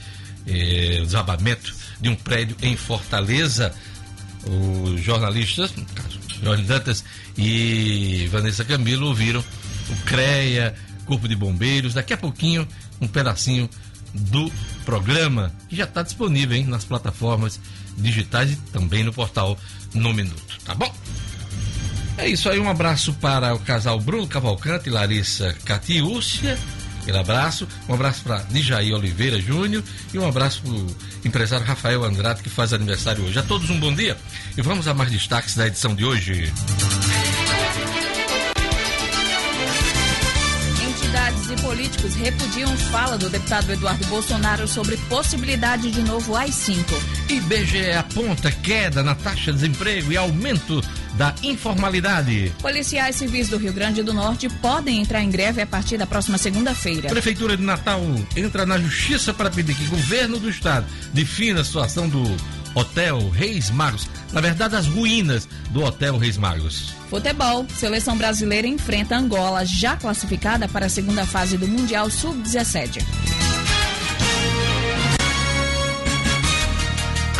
eh, 0.46 1.00
o 1.02 1.06
desabamento 1.06 1.74
de 2.02 2.10
um 2.10 2.16
prédio 2.16 2.58
em 2.62 2.76
Fortaleza 2.76 3.74
os 4.46 5.02
jornalistas, 5.02 5.74
no 5.76 5.86
caso, 5.86 6.20
Jorge 6.44 6.64
Dantas 6.64 7.04
e 7.38 8.28
Vanessa 8.32 8.66
Camilo, 8.66 9.08
ouviram 9.08 9.44
o 9.90 9.96
CREA, 10.06 10.76
Corpo 11.06 11.28
de 11.28 11.36
Bombeiros. 11.36 11.94
Daqui 11.94 12.14
a 12.14 12.18
pouquinho, 12.18 12.68
um 13.02 13.08
pedacinho 13.08 13.70
do 14.14 14.52
programa, 14.86 15.52
que 15.70 15.76
já 15.76 15.86
está 15.86 16.02
disponível 16.04 16.56
hein, 16.56 16.66
nas 16.66 16.86
plataformas 16.86 17.60
digitais 17.98 18.52
e 18.52 18.56
também 18.72 19.04
no 19.04 19.14
portal 19.14 19.58
No 19.94 20.14
Minuto, 20.14 20.58
tá 20.66 20.76
bom? 20.76 20.94
É 22.18 22.30
isso 22.30 22.48
aí, 22.48 22.60
um 22.60 22.70
abraço 22.70 23.14
para 23.14 23.56
o 23.56 23.60
casal 23.60 24.00
Bruno 24.00 24.28
Cavalcante 24.28 24.88
e 24.88 24.92
Larissa 24.92 25.54
Catiúcia. 25.66 26.60
Aquele 27.04 27.18
abraço. 27.18 27.68
Um 27.88 27.94
abraço 27.94 28.24
para 28.24 28.44
Nijaí 28.50 28.94
Oliveira 28.94 29.40
Júnior 29.40 29.84
e 30.14 30.18
um 30.18 30.28
abraço 30.28 30.62
para 30.64 30.72
o 30.72 30.88
empresário 31.24 31.66
Rafael 31.66 32.04
Andrade, 32.04 32.42
que 32.42 32.50
faz 32.50 32.74
aniversário 32.74 33.24
hoje. 33.26 33.38
A 33.38 33.44
todos 33.44 33.70
um 33.70 33.80
bom 33.80 33.94
dia 33.94 34.18
e 34.58 34.62
vamos 34.62 34.88
a 34.88 34.94
mais 34.94 35.12
destaques 35.12 35.56
da 35.56 35.68
edição 35.68 35.94
de 35.94 36.06
hoje. 36.06 36.52
Entidades 41.14 41.52
e 41.52 41.56
políticos 41.62 42.16
repudiam 42.16 42.76
fala 42.76 43.20
do 43.20 43.30
deputado 43.30 43.72
Eduardo 43.72 44.04
Bolsonaro 44.08 44.68
sobre 44.68 44.98
possibilidade 44.98 45.92
de 45.92 46.02
novo 46.02 46.36
AI-5. 46.36 46.84
IBGE 47.30 47.92
aponta 47.92 48.50
queda 48.50 49.04
na 49.04 49.14
taxa 49.14 49.52
de 49.52 49.60
desemprego 49.60 50.12
e 50.12 50.18
aumento 50.18 50.82
da 51.14 51.36
informalidade. 51.44 52.52
Policiais 52.60 53.16
civis 53.16 53.48
do 53.48 53.58
Rio 53.58 53.72
Grande 53.72 54.02
do 54.02 54.12
Norte 54.12 54.50
podem 54.50 55.02
entrar 55.02 55.22
em 55.22 55.30
greve 55.30 55.62
a 55.62 55.68
partir 55.68 56.00
da 56.00 56.08
próxima 56.08 56.40
segunda-feira. 56.40 57.10
Prefeitura 57.10 57.56
de 57.56 57.64
Natal 57.64 58.02
entra 58.36 58.66
na 58.66 58.80
justiça 58.80 59.32
para 59.32 59.52
pedir 59.52 59.76
que 59.76 59.84
o 59.84 59.90
governo 59.90 60.40
do 60.40 60.50
estado 60.50 60.88
defina 61.14 61.62
a 61.62 61.64
situação 61.64 62.10
do 62.10 62.24
Hotel 62.74 63.30
Reis 63.30 63.70
Magos. 63.70 64.08
Na 64.34 64.42
verdade, 64.42 64.76
as 64.76 64.88
ruínas 64.88 65.48
do 65.70 65.84
Hotel 65.84 66.18
Reis 66.18 66.38
Magos. 66.38 66.94
Futebol. 67.10 67.68
Seleção 67.70 68.18
brasileira 68.18 68.68
enfrenta 68.68 69.16
Angola, 69.16 69.64
já 69.64 69.96
classificada 69.96 70.68
para 70.68 70.88
a 70.88 70.90
segunda 70.90 71.26
fase 71.26 71.58
do 71.58 71.68
Mundial 71.68 72.10
Sub-17. 72.10 73.04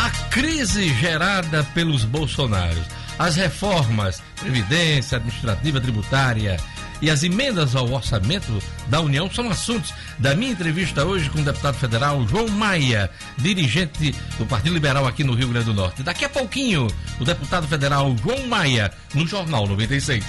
A 0.00 0.10
crise 0.28 0.88
gerada 0.94 1.64
pelos 1.74 2.04
Bolsonaros, 2.04 2.84
as 3.18 3.34
reformas, 3.34 4.22
previdência, 4.40 5.16
administrativa, 5.16 5.80
tributária 5.80 6.56
e 7.00 7.10
as 7.10 7.22
emendas 7.22 7.74
ao 7.76 7.90
orçamento 7.90 8.62
da 8.88 9.00
União 9.00 9.30
são 9.30 9.50
assuntos 9.50 9.92
da 10.18 10.34
minha 10.34 10.52
entrevista 10.52 11.04
hoje 11.04 11.28
com 11.30 11.40
o 11.40 11.44
deputado 11.44 11.76
federal 11.76 12.26
João 12.26 12.48
Maia, 12.48 13.10
dirigente 13.38 14.14
do 14.38 14.46
Partido 14.46 14.74
Liberal 14.74 15.06
aqui 15.06 15.24
no 15.24 15.34
Rio 15.34 15.48
Grande 15.48 15.66
do 15.66 15.74
Norte. 15.74 16.02
Daqui 16.02 16.24
a 16.24 16.28
pouquinho, 16.28 16.86
o 17.20 17.24
deputado 17.24 17.66
federal 17.66 18.14
João 18.22 18.46
Maia, 18.46 18.92
no 19.14 19.26
Jornal 19.26 19.66
96. 19.66 20.24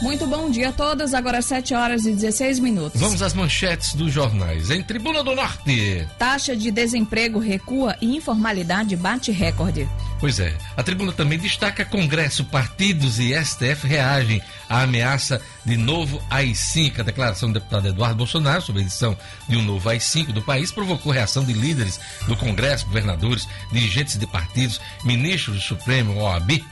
Muito 0.00 0.28
bom 0.28 0.48
dia 0.48 0.68
a 0.68 0.72
todos. 0.72 1.12
Agora 1.12 1.42
7 1.42 1.74
horas 1.74 2.06
e 2.06 2.12
16 2.12 2.60
minutos. 2.60 3.00
Vamos 3.00 3.20
às 3.20 3.34
manchetes 3.34 3.94
dos 3.94 4.12
jornais. 4.12 4.70
Em 4.70 4.80
Tribuna 4.80 5.24
do 5.24 5.34
Norte. 5.34 6.06
Taxa 6.16 6.56
de 6.56 6.70
desemprego 6.70 7.40
recua 7.40 7.96
e 8.00 8.16
informalidade 8.16 8.94
bate 8.94 9.32
recorde. 9.32 9.88
Pois 10.20 10.38
é. 10.38 10.56
A 10.76 10.82
tribuna 10.84 11.12
também 11.12 11.38
destaca 11.38 11.84
Congresso, 11.84 12.44
partidos 12.44 13.18
e 13.18 13.32
STF 13.44 13.86
reagem 13.86 14.40
à 14.68 14.82
ameaça 14.82 15.42
de 15.64 15.76
novo 15.76 16.22
AI-5. 16.30 17.00
A 17.00 17.02
declaração 17.02 17.50
do 17.50 17.54
deputado 17.54 17.88
Eduardo 17.88 18.16
Bolsonaro 18.16 18.62
sobre 18.62 18.82
a 18.82 18.84
edição 18.84 19.16
de 19.48 19.56
um 19.56 19.62
novo 19.62 19.88
AI-5 19.88 20.32
do 20.32 20.42
país 20.42 20.70
provocou 20.70 21.12
reação 21.12 21.44
de 21.44 21.52
líderes 21.52 21.98
do 22.28 22.36
Congresso, 22.36 22.86
governadores, 22.86 23.48
dirigentes 23.72 24.16
de 24.16 24.26
partidos, 24.28 24.80
ministros 25.04 25.56
do 25.56 25.62
Supremo, 25.62 26.20
OAB 26.20 26.62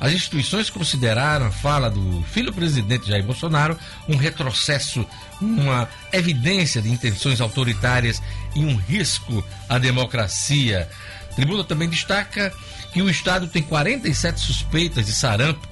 as 0.00 0.12
instituições 0.12 0.70
consideraram 0.70 1.46
a 1.46 1.50
fala 1.50 1.90
do 1.90 2.22
filho 2.32 2.52
presidente 2.52 3.08
Jair 3.08 3.22
Bolsonaro 3.22 3.78
um 4.08 4.16
retrocesso, 4.16 5.06
uma 5.40 5.86
evidência 6.10 6.80
de 6.80 6.90
intenções 6.90 7.40
autoritárias 7.40 8.22
e 8.54 8.60
um 8.60 8.76
risco 8.76 9.44
à 9.68 9.78
democracia. 9.78 10.88
A 11.30 11.34
tribuna 11.34 11.62
também 11.62 11.88
destaca 11.88 12.50
que 12.94 13.02
o 13.02 13.10
Estado 13.10 13.46
tem 13.46 13.62
47 13.62 14.40
suspeitas 14.40 15.04
de 15.04 15.12
sarampo 15.12 15.68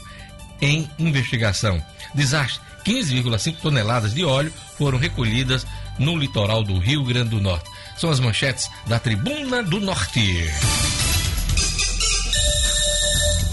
em 0.61 0.89
investigação. 0.99 1.83
Desastre: 2.15 2.61
15,5 2.85 3.57
toneladas 3.57 4.13
de 4.13 4.25
óleo 4.25 4.53
foram 4.77 4.99
recolhidas 4.99 5.67
no 5.99 6.17
litoral 6.17 6.63
do 6.63 6.79
Rio 6.79 7.03
Grande 7.03 7.31
do 7.31 7.41
Norte. 7.41 7.69
São 7.97 8.11
as 8.11 8.21
manchetes 8.21 8.71
da 8.87 8.99
Tribuna 8.99 9.63
do 9.63 9.81
Norte. 9.81 10.49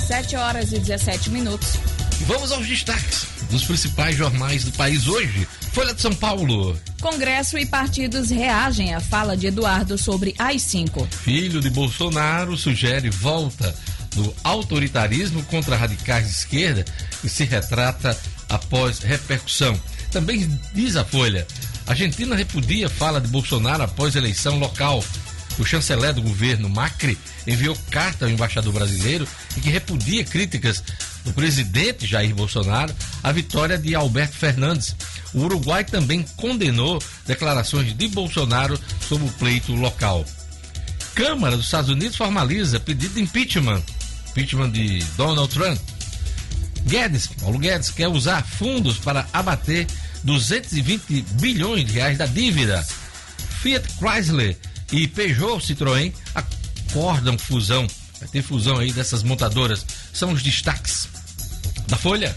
7 0.06 0.36
horas 0.36 0.72
e 0.72 0.78
17 0.78 1.32
minutos. 1.32 1.80
Vamos 2.28 2.52
aos 2.52 2.68
destaques 2.68 3.26
dos 3.50 3.66
principais 3.66 4.16
jornais 4.16 4.64
do 4.64 4.72
país 4.74 5.08
hoje. 5.08 5.48
Folha 5.74 5.96
de 5.96 6.02
São 6.02 6.14
Paulo. 6.14 6.80
Congresso 7.02 7.58
e 7.58 7.66
partidos 7.66 8.30
reagem 8.30 8.94
à 8.94 9.00
fala 9.00 9.36
de 9.36 9.48
Eduardo 9.48 9.98
sobre 9.98 10.36
AI-5. 10.38 11.08
Filho 11.10 11.60
de 11.60 11.72
Bolsonaro 11.72 12.56
sugere 12.56 13.10
volta 13.10 13.76
do 14.14 14.34
autoritarismo 14.44 15.44
contra 15.44 15.76
radicais 15.76 16.26
de 16.26 16.32
esquerda 16.32 16.86
e 17.24 17.30
se 17.30 17.44
retrata 17.44 18.16
após 18.48 19.00
repercussão. 19.00 19.80
Também 20.12 20.48
diz 20.72 20.96
a 20.96 21.04
Folha. 21.04 21.48
Argentina 21.88 22.36
repudia 22.36 22.90
fala 22.90 23.20
de 23.20 23.28
Bolsonaro 23.28 23.84
após 23.84 24.16
eleição 24.16 24.58
local. 24.60 25.04
O 25.58 25.64
chanceler 25.66 26.14
do 26.14 26.22
governo 26.22 26.70
Macri 26.70 27.18
enviou 27.48 27.78
carta 27.90 28.26
ao 28.26 28.32
embaixador 28.32 28.74
brasileiro 28.74 29.28
em 29.58 29.62
que 29.62 29.70
repudia 29.70 30.24
críticas 30.24 30.84
do 31.24 31.34
presidente 31.34 32.06
Jair 32.06 32.36
Bolsonaro 32.36 32.94
à 33.24 33.32
vitória 33.32 33.78
de 33.78 33.96
Alberto 33.96 34.36
Fernandes. 34.36 34.96
O 35.34 35.42
Uruguai 35.42 35.84
também 35.84 36.24
condenou 36.36 37.02
declarações 37.26 37.96
de 37.96 38.08
Bolsonaro 38.10 38.80
sobre 39.08 39.28
o 39.28 39.32
pleito 39.34 39.74
local. 39.74 40.26
Câmara 41.14 41.56
dos 41.56 41.66
Estados 41.66 41.90
Unidos 41.90 42.18
formaliza 42.18 42.80
pedido 42.80 43.14
de 43.14 43.22
impeachment, 43.22 43.82
impeachment 44.32 44.72
de 44.72 45.00
Donald 45.16 45.54
Trump. 45.54 45.80
Guedes, 46.86 47.28
Paulo 47.28 47.58
Guedes, 47.58 47.90
quer 47.90 48.10
usar 48.10 48.46
fundos 48.46 48.98
para 48.98 49.26
abater 49.32 49.88
220 50.24 51.22
bilhões 51.40 51.86
de 51.86 51.94
reais 51.94 52.18
da 52.18 52.26
dívida. 52.26 52.86
Fiat 53.62 53.88
Chrysler 53.98 54.58
e 54.92 55.08
Peugeot 55.08 55.60
Citroën 55.60 56.14
acordam 56.34 57.38
fusão. 57.38 57.88
Vai 58.20 58.30
ter 58.30 58.42
fusão 58.42 58.78
aí 58.78 58.92
dessas 58.92 59.24
montadoras. 59.24 59.86
São 60.14 60.32
os 60.32 60.42
destaques 60.42 61.08
da 61.88 61.98
Folha. 61.98 62.36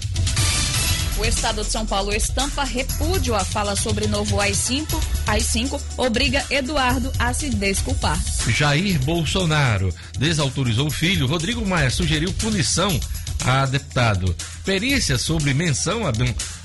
O 1.19 1.25
Estado 1.25 1.65
de 1.65 1.71
São 1.71 1.85
Paulo 1.85 2.13
estampa 2.13 2.63
repúdio 2.63 3.35
à 3.35 3.45
fala 3.45 3.75
sobre 3.75 4.07
novo 4.07 4.41
AI-5. 4.41 4.87
AI-5 5.27 5.81
obriga 5.97 6.47
Eduardo 6.49 7.13
a 7.19 7.35
se 7.35 7.51
desculpar. 7.51 8.17
Jair 8.47 9.01
Bolsonaro 9.01 9.93
desautorizou 10.17 10.87
o 10.87 10.93
filho. 10.93 11.27
Rodrigo 11.27 11.67
Maia 11.67 11.91
sugeriu 11.91 12.33
punição 12.35 13.01
a 13.45 13.67
deputado. 13.67 14.35
Perícia 14.65 15.19
sobre 15.19 15.53
menção 15.53 16.07
a, 16.07 16.13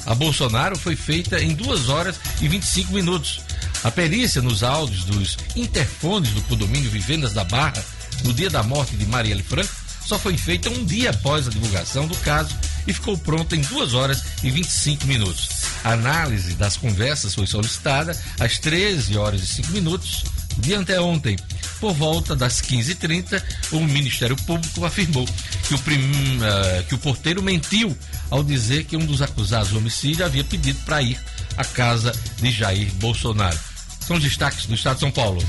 a 0.06 0.13
Bolsonaro 0.13 0.78
foi 0.78 0.96
feita 0.96 1.42
em 1.42 1.56
2 1.56 1.90
horas 1.90 2.20
e 2.40 2.48
25 2.48 2.94
minutos. 2.94 3.42
A 3.84 3.92
perícia 3.92 4.42
nos 4.42 4.63
áudios 4.63 5.04
dos 5.04 5.38
interfones 5.56 6.32
do 6.32 6.42
condomínio 6.44 6.90
Vivendas 6.90 7.34
da 7.34 7.44
Barra, 7.44 7.84
no 8.24 8.34
dia 8.34 8.50
da 8.50 8.63
morte 8.63 8.96
de 8.96 9.06
Marielle 9.06 9.44
Franco, 9.44 9.74
só 10.06 10.18
foi 10.18 10.38
feita 10.38 10.70
um 10.70 10.86
dia 10.86 11.10
após 11.10 11.48
a 11.48 11.52
divulgação 11.52 12.08
do 12.08 12.16
caso 12.18 12.55
e 12.88 12.94
ficou 12.94 13.18
pronta 13.18 13.55
em 13.55 13.62
2 13.62 13.94
horas 13.94 14.24
e 14.42 14.50
25 14.50 15.05
minutos. 15.05 15.50
A 15.84 15.92
análise 15.92 16.53
das 16.53 16.77
conversas 16.77 17.36
foi 17.36 17.46
solicitada 17.46 18.18
às 18.40 18.57
13 18.57 19.18
horas 19.18 19.42
e 19.42 19.48
5 19.48 19.72
minutos 19.72 20.24
de 20.57 20.74
anteontem. 20.74 21.38
Por 21.79 21.94
volta 21.94 22.36
das 22.36 22.62
15h30, 22.62 23.42
o 23.74 23.81
Ministério 23.81 24.38
Público 24.38 24.86
afirmou 24.86 25.25
que 25.68 25.74
o, 25.74 25.79
prim, 25.79 26.00
uh, 26.38 26.84
que 26.88 26.96
o 26.96 26.98
porteiro 26.98 27.44
mentiu 27.44 27.98
ao 28.29 28.44
dizer 28.44 28.86
que 28.86 28.96
um 28.96 29.05
dos 29.05 29.22
acusados 29.22 29.70
do 29.70 29.77
homicídio 29.77 30.25
havia 30.25 30.44
pedido 30.44 30.79
para 30.86 31.01
ir 31.01 31.20
à 31.57 31.66
casa 31.66 32.14
de 32.38 32.51
Jair 32.51 32.90
Bolsonaro. 32.94 33.73
São 34.05 34.20
destaques 34.20 34.66
do 34.66 34.75
Estado 34.75 34.96
de 34.96 35.01
São 35.01 35.11
Paulo. 35.11 35.42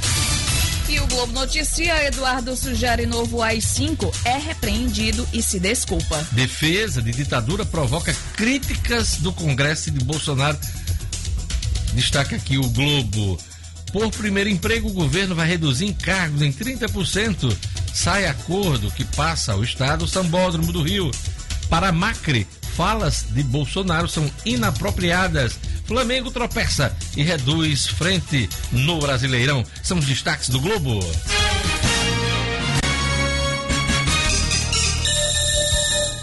E 0.89 1.01
o 1.01 1.07
Globo 1.07 1.33
Noticia, 1.33 2.05
Eduardo 2.05 2.55
sugere 2.55 3.07
novo 3.07 3.43
AI-5, 3.43 4.15
é 4.25 4.37
repreendido 4.37 5.27
e 5.33 5.43
se 5.43 5.59
desculpa. 5.59 6.25
Defesa 6.33 7.03
de 7.03 7.11
ditadura 7.11 7.65
provoca 7.65 8.15
críticas 8.37 9.17
do 9.17 9.33
Congresso 9.33 9.91
de 9.91 10.05
Bolsonaro. 10.05 10.59
Destaca 11.95 12.37
aqui 12.37 12.59
o 12.59 12.69
Globo. 12.69 13.39
Por 13.93 14.11
primeiro 14.11 14.51
emprego, 14.51 14.89
o 14.89 14.93
governo 14.93 15.35
vai 15.35 15.49
reduzir 15.49 15.87
encargos 15.87 16.43
em 16.43 16.53
30%. 16.53 17.57
Sai 17.93 18.27
acordo 18.27 18.91
que 18.91 19.05
passa 19.05 19.53
ao 19.53 19.65
Estado 19.65 20.07
Sambódromo 20.07 20.73
do 20.73 20.83
Rio. 20.83 21.11
Para 21.71 21.93
Macri, 21.93 22.47
falas 22.75 23.27
de 23.31 23.43
Bolsonaro 23.43 24.09
são 24.09 24.31
inapropriadas. 24.45 25.59
Flamengo 25.87 26.31
tropeça 26.31 26.95
e 27.17 27.23
reduz 27.23 27.87
frente 27.87 28.49
no 28.73 28.99
Brasileirão. 28.99 29.65
São 29.83 29.99
os 29.99 30.07
destaques 30.07 30.49
do 30.49 30.61
Globo. 30.61 31.01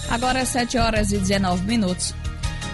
Agora 0.10 0.40
é 0.40 0.46
7 0.46 0.78
horas 0.78 1.12
e 1.12 1.18
19 1.18 1.66
minutos. 1.66 2.14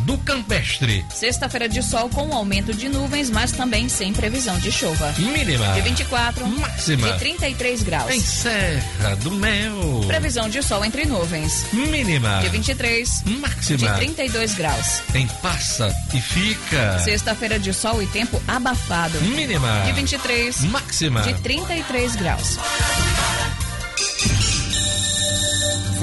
do 0.00 0.16
Campestre. 0.18 1.04
Sexta-feira 1.10 1.68
de 1.68 1.82
sol 1.82 2.08
com 2.08 2.26
um 2.26 2.34
aumento 2.34 2.72
de 2.72 2.88
nuvens, 2.88 3.30
mas 3.30 3.52
também 3.52 3.88
sem 3.88 4.12
previsão 4.12 4.58
de 4.58 4.70
chuva. 4.70 5.14
Mínima. 5.18 5.72
De 5.72 5.80
24. 5.82 6.46
Máxima. 6.46 7.12
De 7.12 7.18
33 7.18 7.82
graus. 7.82 8.10
Em 8.10 8.20
Serra 8.20 9.16
do 9.22 9.30
Mel. 9.32 10.04
Previsão 10.06 10.48
de 10.48 10.62
sol 10.62 10.84
entre 10.84 11.04
nuvens. 11.04 11.66
Mínima. 11.72 12.40
De 12.40 12.48
23. 12.48 13.22
Máxima. 13.24 13.92
De 13.92 13.96
32 13.96 14.54
graus. 14.54 15.02
Em 15.14 15.26
Passa 15.42 15.94
e 16.14 16.20
Fica. 16.20 16.98
Sexta-feira 17.00 17.58
de 17.58 17.72
sol 17.72 18.02
e 18.02 18.06
tempo 18.06 18.40
abafado. 18.46 19.20
Mínima. 19.20 19.82
De 19.86 19.92
23. 19.92 20.60
Máxima. 20.64 21.22
De 21.22 21.34
33 21.34 22.16
graus. 22.16 22.58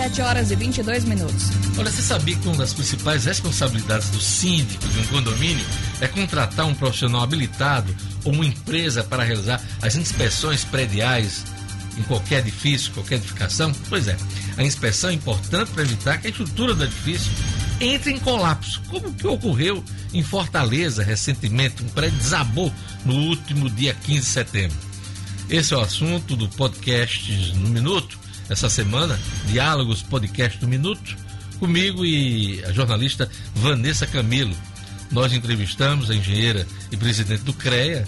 7 0.08 0.22
horas 0.22 0.52
e 0.52 0.56
22 0.56 1.04
minutos. 1.04 1.50
Olha, 1.78 1.91
você 1.91 2.02
sabia 2.02 2.38
que 2.38 2.48
uma 2.48 2.56
das 2.56 2.74
principais 2.74 3.26
responsabilidades 3.26 4.10
do 4.10 4.22
síndico 4.22 4.88
de 4.88 5.00
um 5.00 5.04
condomínio 5.08 5.65
é 6.00 6.08
contratar 6.08 6.65
um 6.65 6.74
profissional 6.74 7.24
habilitado 7.24 7.93
ou 8.24 8.32
uma 8.32 8.46
empresa 8.46 9.04
para 9.04 9.24
realizar 9.24 9.62
as 9.82 9.98
inspeções 9.98 10.63
prediais 10.63 11.43
em 11.98 12.04
qualquer 12.04 12.39
edifício, 12.39 12.93
qualquer 12.93 13.15
edificação? 13.15 13.74
Pois 13.89 14.08
é, 14.08 14.15
a 14.56 14.63
inspeção 14.63 15.10
é 15.10 15.13
importante 15.13 15.72
para 15.72 15.84
evitar 15.84 16.20
que 16.20 16.28
a 16.28 16.30
estrutura 16.30 16.74
do 16.74 16.86
edifício 16.86 17.32
entre 17.82 18.13
em 18.13 18.20
colapso, 18.20 18.82
como 18.88 19.13
que 19.13 19.28
ocorreu 19.28 19.84
em 20.13 20.24
Fortaleza 20.24 21.04
recentemente, 21.04 21.84
um 21.84 21.89
prédio 21.89 22.17
desabou 22.17 22.74
no 23.04 23.13
último 23.13 23.70
dia 23.70 23.93
15 23.93 24.20
de 24.22 24.26
setembro. 24.26 24.78
Esse 25.50 25.74
é 25.74 25.78
o 25.78 25.82
assunto 25.82 26.38
do 26.38 26.48
podcast 26.48 27.54
no 27.56 27.70
Minuto 27.70 28.27
essa 28.50 28.70
semana, 28.70 29.20
Diálogos 29.48 30.02
Podcast 30.02 30.58
do 30.60 30.68
Minuto, 30.68 31.18
comigo 31.60 32.06
e 32.06 32.64
a 32.66 32.72
jornalista 32.72 33.30
Vanessa 33.56 34.08
Camilo. 34.08 34.56
Nós 35.12 35.34
entrevistamos 35.34 36.10
a 36.10 36.16
engenheira 36.16 36.68
e 36.92 36.98
presidente 36.98 37.44
do 37.44 37.54
CREA, 37.54 38.08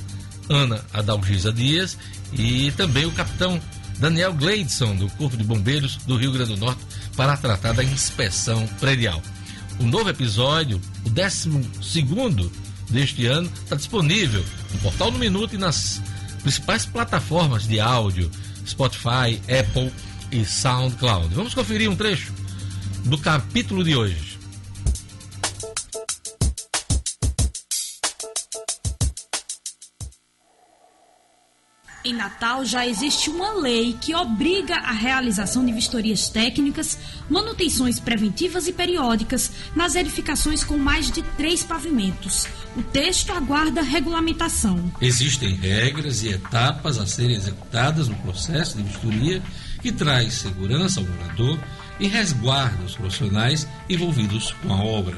Ana 0.49 0.83
Adalgisa 0.93 1.51
Dias, 1.51 1.97
e 2.33 2.71
também 2.71 3.05
o 3.05 3.11
capitão 3.11 3.59
Daniel 3.97 4.33
Gleidson, 4.33 4.95
do 4.95 5.09
Corpo 5.11 5.35
de 5.35 5.43
Bombeiros 5.43 5.97
do 6.07 6.15
Rio 6.15 6.31
Grande 6.31 6.53
do 6.53 6.59
Norte, 6.59 6.81
para 7.15 7.35
tratar 7.37 7.73
da 7.73 7.83
inspeção 7.83 8.65
predial. 8.79 9.21
O 9.79 9.83
novo 9.83 10.09
episódio, 10.09 10.79
o 11.05 11.09
12 11.09 11.49
deste 12.89 13.25
ano, 13.25 13.51
está 13.63 13.75
disponível 13.75 14.43
no 14.73 14.79
Portal 14.79 15.11
do 15.11 15.19
Minuto 15.19 15.55
e 15.55 15.57
nas 15.57 16.01
principais 16.41 16.85
plataformas 16.85 17.67
de 17.67 17.79
áudio, 17.79 18.31
Spotify, 18.65 19.41
Apple 19.47 19.91
e 20.31 20.45
SoundCloud. 20.45 21.33
Vamos 21.33 21.53
conferir 21.53 21.89
um 21.89 21.95
trecho 21.95 22.33
do 23.05 23.17
capítulo 23.17 23.83
de 23.83 23.95
hoje. 23.95 24.39
Em 32.09 32.13
Natal 32.13 32.63
já 32.65 32.87
existe 32.87 33.29
uma 33.29 33.53
lei 33.53 33.95
que 34.01 34.15
obriga 34.15 34.77
a 34.77 34.91
realização 34.91 35.65
de 35.65 35.71
vistorias 35.71 36.29
técnicas, 36.29 36.97
manutenções 37.29 37.99
preventivas 37.99 38.67
e 38.67 38.73
periódicas 38.73 39.51
nas 39.75 39.95
edificações 39.95 40.63
com 40.63 40.77
mais 40.77 41.11
de 41.11 41.21
três 41.37 41.61
pavimentos. 41.61 42.47
O 42.75 42.81
texto 42.81 43.31
aguarda 43.31 43.81
regulamentação. 43.81 44.91
Existem 45.01 45.53
regras 45.53 46.23
e 46.23 46.29
etapas 46.29 46.97
a 46.97 47.05
serem 47.05 47.35
executadas 47.35 48.07
no 48.07 48.15
processo 48.15 48.77
de 48.77 48.83
vistoria 48.83 49.43
que 49.81 49.91
traz 49.91 50.33
segurança 50.33 50.99
ao 50.99 51.05
morador 51.05 51.59
e 51.99 52.07
resguarda 52.07 52.83
os 52.83 52.95
profissionais 52.95 53.67
envolvidos 53.89 54.53
com 54.61 54.73
a 54.73 54.83
obra. 54.83 55.17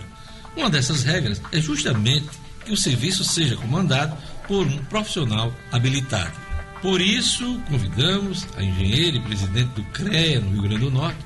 Uma 0.55 0.69
dessas 0.69 1.03
regras 1.03 1.41
é 1.51 1.59
justamente 1.59 2.29
que 2.65 2.71
o 2.71 2.77
serviço 2.77 3.23
seja 3.23 3.55
comandado 3.55 4.15
por 4.47 4.65
um 4.65 4.77
profissional 4.85 5.53
habilitado. 5.71 6.33
Por 6.81 6.99
isso, 6.99 7.61
convidamos 7.69 8.47
a 8.57 8.63
engenheira 8.63 9.17
e 9.17 9.21
presidente 9.21 9.69
do 9.75 9.83
CREA 9.85 10.39
no 10.39 10.51
Rio 10.51 10.63
Grande 10.63 10.85
do 10.85 10.91
Norte, 10.91 11.19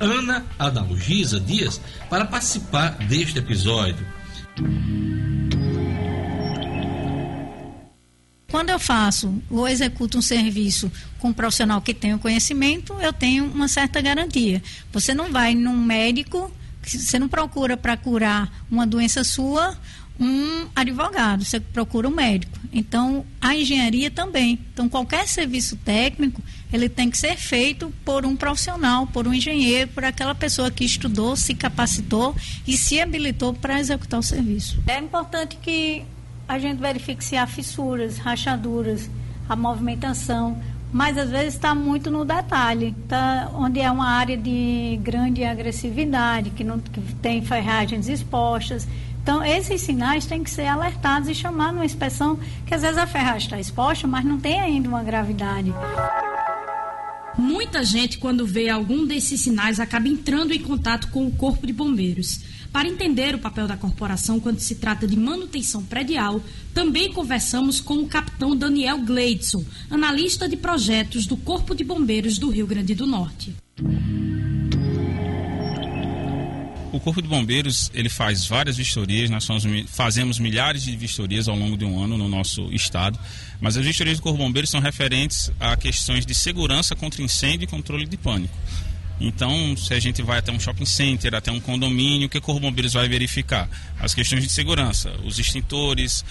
Ana 0.00 0.44
Adalgisa 0.58 1.40
Dias, 1.40 1.80
para 2.10 2.24
participar 2.24 2.90
deste 3.06 3.38
episódio. 3.38 4.04
Quando 8.50 8.70
eu 8.70 8.78
faço 8.78 9.42
ou 9.50 9.66
executo 9.66 10.18
um 10.18 10.22
serviço 10.22 10.90
com 11.18 11.28
um 11.28 11.32
profissional 11.32 11.80
que 11.80 11.92
tem 11.92 12.14
o 12.14 12.18
conhecimento, 12.18 12.94
eu 13.00 13.12
tenho 13.12 13.44
uma 13.44 13.68
certa 13.68 14.00
garantia. 14.00 14.62
Você 14.92 15.12
não 15.12 15.32
vai 15.32 15.54
num 15.54 15.76
médico, 15.76 16.50
você 16.82 17.18
não 17.18 17.28
procura 17.28 17.76
para 17.76 17.96
curar 17.96 18.64
uma 18.70 18.86
doença 18.86 19.24
sua 19.24 19.76
um 20.18 20.66
advogado, 20.74 21.44
você 21.44 21.60
procura 21.60 22.08
um 22.08 22.10
médico. 22.10 22.58
Então, 22.72 23.24
a 23.40 23.54
engenharia 23.54 24.10
também. 24.10 24.58
Então, 24.72 24.88
qualquer 24.88 25.26
serviço 25.28 25.76
técnico, 25.76 26.42
ele 26.72 26.88
tem 26.88 27.10
que 27.10 27.18
ser 27.18 27.36
feito 27.36 27.92
por 28.04 28.24
um 28.24 28.34
profissional, 28.34 29.06
por 29.06 29.28
um 29.28 29.34
engenheiro, 29.34 29.90
por 29.90 30.04
aquela 30.04 30.34
pessoa 30.34 30.70
que 30.70 30.84
estudou, 30.84 31.36
se 31.36 31.54
capacitou 31.54 32.34
e 32.66 32.76
se 32.76 33.00
habilitou 33.00 33.52
para 33.52 33.78
executar 33.78 34.20
o 34.20 34.22
serviço. 34.22 34.82
É 34.86 34.98
importante 34.98 35.56
que 35.60 36.02
a 36.48 36.58
gente 36.58 36.80
verifique 36.80 37.24
se 37.24 37.36
há 37.36 37.46
fissuras, 37.46 38.18
rachaduras, 38.18 39.10
a 39.48 39.56
movimentação, 39.56 40.56
mas 40.92 41.18
às 41.18 41.30
vezes 41.30 41.54
está 41.54 41.74
muito 41.74 42.10
no 42.10 42.24
detalhe, 42.24 42.94
tá, 43.08 43.50
onde 43.54 43.80
é 43.80 43.90
uma 43.90 44.08
área 44.08 44.36
de 44.36 44.98
grande 45.02 45.44
agressividade, 45.44 46.50
que, 46.50 46.62
não, 46.62 46.78
que 46.78 47.00
tem 47.16 47.42
ferragens 47.42 48.08
expostas. 48.08 48.86
Então, 49.22 49.44
esses 49.44 49.82
sinais 49.82 50.24
têm 50.24 50.44
que 50.44 50.50
ser 50.50 50.66
alertados 50.66 51.28
e 51.28 51.34
chamados 51.34 51.74
numa 51.74 51.84
inspeção, 51.84 52.38
que 52.64 52.74
às 52.74 52.82
vezes 52.82 52.96
a 52.96 53.06
ferragem 53.06 53.46
está 53.46 53.58
exposta, 53.58 54.06
mas 54.06 54.24
não 54.24 54.38
tem 54.38 54.60
ainda 54.60 54.88
uma 54.88 55.02
gravidade. 55.02 55.74
Muita 57.38 57.84
gente, 57.84 58.18
quando 58.18 58.46
vê 58.46 58.68
algum 58.68 59.04
desses 59.04 59.40
sinais, 59.40 59.78
acaba 59.78 60.08
entrando 60.08 60.52
em 60.52 60.58
contato 60.58 61.08
com 61.08 61.26
o 61.26 61.30
Corpo 61.30 61.66
de 61.66 61.72
Bombeiros. 61.72 62.40
Para 62.72 62.88
entender 62.88 63.34
o 63.34 63.38
papel 63.38 63.66
da 63.66 63.76
corporação 63.76 64.40
quando 64.40 64.58
se 64.58 64.74
trata 64.76 65.06
de 65.06 65.16
manutenção 65.16 65.82
predial, 65.84 66.42
também 66.72 67.12
conversamos 67.12 67.80
com 67.80 67.94
o 67.98 68.06
capitão 68.06 68.56
Daniel 68.56 68.98
Gleidson, 68.98 69.64
analista 69.90 70.48
de 70.48 70.56
projetos 70.56 71.26
do 71.26 71.36
Corpo 71.36 71.74
de 71.74 71.84
Bombeiros 71.84 72.38
do 72.38 72.48
Rio 72.48 72.66
Grande 72.66 72.94
do 72.94 73.06
Norte. 73.06 73.54
O 76.92 77.00
Corpo 77.00 77.20
de 77.20 77.28
Bombeiros 77.28 77.90
ele 77.92 78.08
faz 78.08 78.46
várias 78.46 78.76
vistorias, 78.76 79.28
nós 79.28 79.46
fazemos 79.88 80.38
milhares 80.38 80.82
de 80.82 80.96
vistorias 80.96 81.48
ao 81.48 81.56
longo 81.56 81.76
de 81.76 81.84
um 81.84 82.02
ano 82.02 82.16
no 82.16 82.28
nosso 82.28 82.72
estado, 82.72 83.18
mas 83.60 83.76
as 83.76 83.84
vistorias 83.84 84.18
do 84.18 84.22
Corpo 84.22 84.38
de 84.38 84.44
Bombeiros 84.44 84.70
são 84.70 84.80
referentes 84.80 85.50
a 85.60 85.76
questões 85.76 86.24
de 86.24 86.34
segurança 86.34 86.96
contra 86.96 87.22
incêndio 87.22 87.64
e 87.64 87.66
controle 87.66 88.06
de 88.06 88.16
pânico. 88.16 88.56
Então, 89.18 89.74
se 89.76 89.94
a 89.94 90.00
gente 90.00 90.22
vai 90.22 90.38
até 90.38 90.52
um 90.52 90.60
shopping 90.60 90.84
center, 90.84 91.34
até 91.34 91.50
um 91.50 91.58
condomínio, 91.58 92.26
o 92.26 92.30
que 92.30 92.36
o 92.36 92.40
Corpo 92.40 92.60
de 92.60 92.66
Bombeiros 92.66 92.92
vai 92.92 93.08
verificar? 93.08 93.68
As 93.98 94.14
questões 94.14 94.42
de 94.42 94.50
segurança, 94.50 95.10
os 95.24 95.38
extintores, 95.38 96.24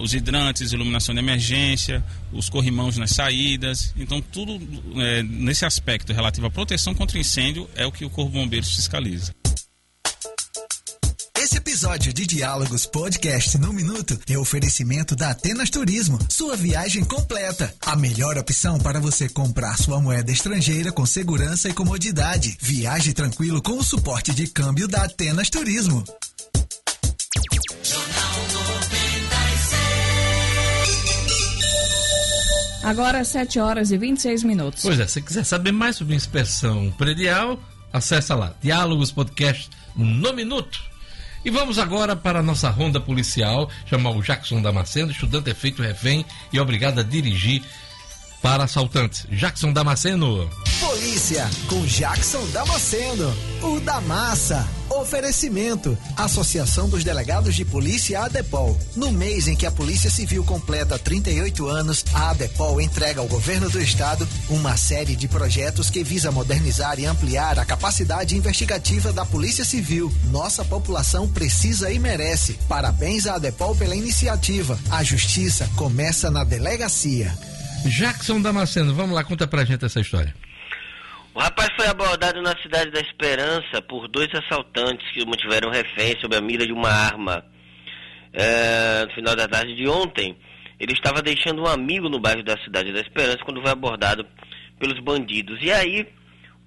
os 0.00 0.14
hidrantes, 0.14 0.72
iluminação 0.72 1.14
de 1.14 1.20
emergência, 1.20 2.02
os 2.32 2.48
corrimãos 2.48 2.96
nas 2.96 3.10
saídas. 3.10 3.92
Então, 3.96 4.20
tudo 4.20 4.60
é, 5.00 5.22
nesse 5.24 5.64
aspecto 5.64 6.12
relativo 6.12 6.46
à 6.46 6.50
proteção 6.50 6.94
contra 6.94 7.18
incêndio 7.18 7.68
é 7.74 7.84
o 7.84 7.92
que 7.92 8.04
o 8.04 8.10
Corpo 8.10 8.30
de 8.30 8.38
Bombeiros 8.38 8.74
fiscaliza. 8.74 9.32
Episódio 11.56 12.12
de 12.12 12.26
Diálogos 12.26 12.86
Podcast 12.86 13.58
no 13.58 13.72
Minuto 13.72 14.18
é 14.28 14.38
oferecimento 14.38 15.14
da 15.14 15.30
Atenas 15.30 15.70
Turismo. 15.70 16.18
Sua 16.28 16.56
viagem 16.56 17.04
completa. 17.04 17.74
A 17.84 17.96
melhor 17.96 18.38
opção 18.38 18.78
para 18.78 19.00
você 19.00 19.28
comprar 19.28 19.76
sua 19.76 20.00
moeda 20.00 20.30
estrangeira 20.30 20.92
com 20.92 21.04
segurança 21.04 21.68
e 21.68 21.72
comodidade. 21.72 22.56
Viaje 22.60 23.12
tranquilo 23.12 23.60
com 23.62 23.78
o 23.78 23.82
suporte 23.82 24.32
de 24.32 24.46
câmbio 24.46 24.86
da 24.86 25.04
Atenas 25.04 25.50
Turismo. 25.50 26.04
Agora 32.82 33.24
7 33.24 33.58
horas 33.58 33.90
e 33.90 33.98
26 33.98 34.42
minutos. 34.44 34.82
Pois 34.82 34.98
é, 34.98 35.06
se 35.06 35.22
quiser 35.22 35.44
saber 35.44 35.72
mais 35.72 35.96
sobre 35.96 36.14
inspeção 36.14 36.90
predial, 36.92 37.58
acessa 37.92 38.34
lá, 38.34 38.54
Diálogos 38.60 39.12
Podcast 39.12 39.70
no 39.94 40.32
Minuto. 40.32 40.91
E 41.44 41.50
vamos 41.50 41.76
agora 41.76 42.14
para 42.14 42.38
a 42.38 42.42
nossa 42.42 42.70
ronda 42.70 43.00
policial, 43.00 43.68
chamar 43.84 44.10
o 44.10 44.22
Jackson 44.22 44.62
Damasceno, 44.62 45.10
estudante 45.10 45.50
é 45.50 45.54
feito 45.54 45.82
refém 45.82 46.24
e 46.52 46.60
obrigado 46.60 47.00
a 47.00 47.02
dirigir 47.02 47.62
para 48.42 48.64
assaltantes. 48.64 49.24
Jackson 49.30 49.72
Damasceno. 49.72 50.50
Polícia 50.80 51.48
com 51.68 51.86
Jackson 51.86 52.44
Damasceno, 52.52 53.32
o 53.62 53.80
da 53.80 54.00
massa. 54.00 54.68
Oferecimento: 54.90 55.96
Associação 56.16 56.88
dos 56.88 57.04
Delegados 57.04 57.54
de 57.54 57.64
Polícia 57.64 58.20
ADEPOL. 58.24 58.76
No 58.96 59.10
mês 59.10 59.48
em 59.48 59.56
que 59.56 59.64
a 59.64 59.70
Polícia 59.70 60.10
Civil 60.10 60.44
completa 60.44 60.98
38 60.98 61.66
anos, 61.66 62.04
a 62.12 62.30
ADEPOL 62.30 62.80
entrega 62.80 63.20
ao 63.20 63.28
governo 63.28 63.70
do 63.70 63.80
estado 63.80 64.28
uma 64.50 64.76
série 64.76 65.16
de 65.16 65.28
projetos 65.28 65.88
que 65.88 66.04
visa 66.04 66.30
modernizar 66.30 66.98
e 66.98 67.06
ampliar 67.06 67.58
a 67.58 67.64
capacidade 67.64 68.36
investigativa 68.36 69.12
da 69.12 69.24
Polícia 69.24 69.64
Civil. 69.64 70.12
Nossa 70.30 70.64
população 70.64 71.28
precisa 71.28 71.90
e 71.90 71.98
merece. 71.98 72.58
Parabéns 72.68 73.26
à 73.26 73.36
ADEPOL 73.36 73.76
pela 73.76 73.94
iniciativa. 73.94 74.78
A 74.90 75.02
justiça 75.02 75.70
começa 75.76 76.30
na 76.30 76.44
delegacia. 76.44 77.32
Jackson 77.88 78.40
Damasceno, 78.40 78.94
vamos 78.94 79.14
lá, 79.14 79.24
conta 79.24 79.46
pra 79.46 79.64
gente 79.64 79.84
essa 79.84 80.00
história. 80.00 80.34
O 81.34 81.40
rapaz 81.40 81.70
foi 81.76 81.86
abordado 81.86 82.42
na 82.42 82.54
cidade 82.62 82.90
da 82.90 83.00
Esperança 83.00 83.80
por 83.88 84.06
dois 84.08 84.28
assaltantes 84.34 85.10
que 85.12 85.22
o 85.22 85.26
mantiveram 85.26 85.70
refém 85.70 86.14
sob 86.20 86.36
a 86.36 86.40
mira 86.40 86.66
de 86.66 86.72
uma 86.72 86.90
arma. 86.90 87.44
É, 88.32 89.04
no 89.06 89.14
final 89.14 89.34
da 89.34 89.48
tarde 89.48 89.74
de 89.74 89.88
ontem, 89.88 90.36
ele 90.78 90.92
estava 90.92 91.22
deixando 91.22 91.62
um 91.62 91.66
amigo 91.66 92.08
no 92.08 92.20
bairro 92.20 92.42
da 92.42 92.56
cidade 92.58 92.92
da 92.92 93.00
Esperança 93.00 93.44
quando 93.44 93.62
foi 93.62 93.70
abordado 93.70 94.26
pelos 94.78 94.98
bandidos. 95.00 95.58
E 95.62 95.72
aí, 95.72 96.06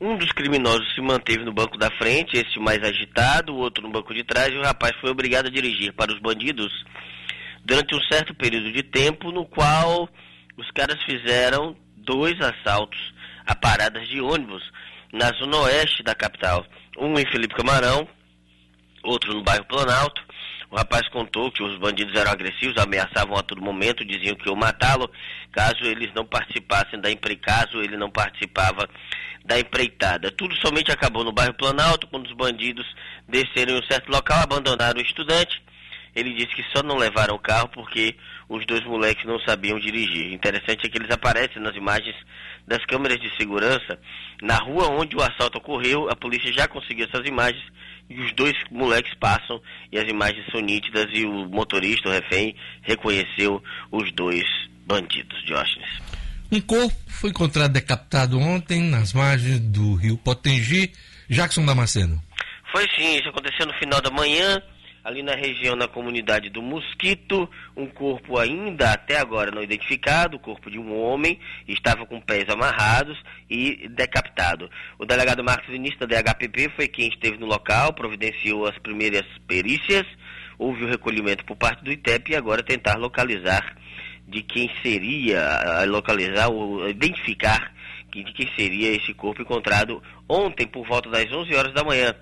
um 0.01 0.17
dos 0.17 0.31
criminosos 0.31 0.93
se 0.95 1.01
manteve 1.01 1.43
no 1.43 1.53
banco 1.53 1.77
da 1.77 1.91
frente, 1.91 2.35
esse 2.35 2.59
mais 2.59 2.81
agitado, 2.83 3.53
o 3.53 3.57
outro 3.57 3.83
no 3.83 3.91
banco 3.91 4.13
de 4.13 4.23
trás, 4.23 4.53
e 4.53 4.57
o 4.57 4.63
rapaz 4.63 4.93
foi 4.99 5.11
obrigado 5.11 5.47
a 5.47 5.51
dirigir 5.51 5.93
para 5.93 6.11
os 6.11 6.19
bandidos 6.19 6.71
durante 7.63 7.95
um 7.95 8.01
certo 8.11 8.33
período 8.33 8.71
de 8.71 8.83
tempo, 8.83 9.31
no 9.31 9.45
qual 9.45 10.09
os 10.57 10.69
caras 10.71 11.01
fizeram 11.03 11.75
dois 11.97 12.39
assaltos 12.39 13.13
a 13.45 13.55
paradas 13.55 14.07
de 14.07 14.21
ônibus 14.21 14.63
na 15.11 15.31
zona 15.31 15.57
oeste 15.61 16.03
da 16.03 16.15
capital. 16.15 16.65
Um 16.97 17.17
em 17.19 17.29
Felipe 17.31 17.55
Camarão, 17.55 18.07
outro 19.03 19.33
no 19.33 19.43
bairro 19.43 19.65
Planalto. 19.65 20.23
O 20.69 20.75
rapaz 20.75 21.07
contou 21.09 21.51
que 21.51 21.63
os 21.63 21.77
bandidos 21.77 22.13
eram 22.19 22.31
agressivos, 22.31 22.77
ameaçavam 22.77 23.37
a 23.37 23.43
todo 23.43 23.61
momento, 23.61 24.03
diziam 24.03 24.35
que 24.35 24.49
iam 24.49 24.55
matá-lo 24.55 25.09
caso 25.51 25.83
eles 25.83 26.13
não 26.13 26.25
participassem 26.25 26.99
da 26.99 27.09
empre... 27.09 27.35
caso 27.37 27.81
ele 27.81 27.95
não 27.95 28.09
participava 28.09 28.89
da 29.45 29.59
empreitada. 29.59 30.31
Tudo 30.31 30.55
somente 30.57 30.91
acabou 30.91 31.23
no 31.23 31.31
bairro 31.31 31.53
Planalto, 31.53 32.07
quando 32.07 32.25
os 32.25 32.33
bandidos 32.33 32.85
desceram 33.27 33.75
em 33.75 33.79
um 33.79 33.83
certo 33.83 34.09
local, 34.09 34.41
abandonaram 34.41 34.99
o 34.99 35.03
estudante. 35.03 35.63
Ele 36.15 36.33
disse 36.33 36.55
que 36.55 36.63
só 36.75 36.81
não 36.81 36.97
levaram 36.97 37.35
o 37.35 37.39
carro 37.39 37.67
porque 37.69 38.15
os 38.47 38.65
dois 38.65 38.83
moleques 38.85 39.25
não 39.25 39.39
sabiam 39.41 39.79
dirigir. 39.79 40.31
Interessante 40.33 40.85
é 40.85 40.89
que 40.89 40.97
eles 40.97 41.11
aparecem 41.11 41.61
nas 41.61 41.75
imagens 41.75 42.15
das 42.67 42.83
câmeras 42.85 43.19
de 43.19 43.29
segurança 43.37 43.99
na 44.41 44.55
rua 44.55 44.89
onde 44.89 45.15
o 45.15 45.21
assalto 45.21 45.57
ocorreu. 45.57 46.09
A 46.09 46.15
polícia 46.15 46.51
já 46.53 46.67
conseguiu 46.67 47.05
essas 47.05 47.27
imagens 47.27 47.63
e 48.09 48.19
os 48.21 48.33
dois 48.33 48.53
moleques 48.71 49.13
passam 49.19 49.61
e 49.91 49.97
as 49.97 50.07
imagens 50.07 50.45
são 50.51 50.61
nítidas 50.61 51.07
e 51.11 51.25
o 51.25 51.49
motorista, 51.49 52.07
o 52.07 52.11
refém, 52.11 52.55
reconheceu 52.81 53.61
os 53.91 54.11
dois 54.13 54.45
bandidos, 54.85 55.43
Diógenes. 55.45 55.89
Um 56.51 56.61
corpo 56.61 56.95
foi 57.07 57.31
encontrado 57.31 57.73
decapitado 57.73 58.39
ontem 58.39 58.81
nas 58.81 59.13
margens 59.13 59.59
do 59.59 59.95
rio 59.95 60.17
Potengi. 60.17 60.93
Jackson 61.29 61.65
Damasceno. 61.65 62.21
Foi 62.71 62.85
sim, 62.95 63.17
isso 63.17 63.29
aconteceu 63.29 63.65
no 63.65 63.73
final 63.73 63.99
da 64.01 64.11
manhã 64.11 64.61
ali 65.05 65.21
na 65.21 65.35
região, 65.35 65.75
na 65.75 65.87
comunidade 65.87 66.49
do 66.49 66.63
Mosquito, 66.63 67.47
um 67.77 67.85
corpo 67.85 68.39
ainda 68.39 68.91
até 68.91 69.19
agora 69.19 69.51
não 69.51 69.61
identificado, 69.61 70.37
o 70.37 70.39
corpo 70.39 70.71
de 70.71 70.79
um 70.79 70.99
homem, 70.99 71.39
estava 71.67 72.07
com 72.07 72.19
pés 72.19 72.49
amarrados 72.49 73.15
e 73.47 73.87
decapitado. 73.87 74.67
O 74.97 75.05
delegado 75.05 75.43
Marcos 75.43 75.69
Vinícius 75.69 75.99
da 75.99 76.07
DHPP 76.07 76.69
foi 76.75 76.87
quem 76.87 77.07
esteve 77.07 77.37
no 77.37 77.45
local, 77.45 77.93
providenciou 77.93 78.65
as 78.65 78.75
primeiras 78.79 79.25
perícias, 79.47 80.07
houve 80.57 80.83
o 80.83 80.89
recolhimento 80.89 81.45
por 81.45 81.55
parte 81.55 81.83
do 81.83 81.91
ITEP 81.91 82.31
e 82.31 82.35
agora 82.35 82.63
tentar 82.63 82.95
localizar 82.95 83.77
de 84.27 84.41
quem 84.41 84.71
seria, 84.81 85.85
localizar 85.85 86.49
ou 86.49 86.89
identificar 86.89 87.71
de 88.11 88.23
quem 88.23 88.49
seria 88.55 88.95
esse 88.95 89.13
corpo 89.13 89.41
encontrado 89.41 90.01
ontem 90.27 90.65
por 90.65 90.87
volta 90.87 91.09
das 91.11 91.31
11 91.31 91.53
horas 91.53 91.73
da 91.73 91.83
manhã 91.83 92.15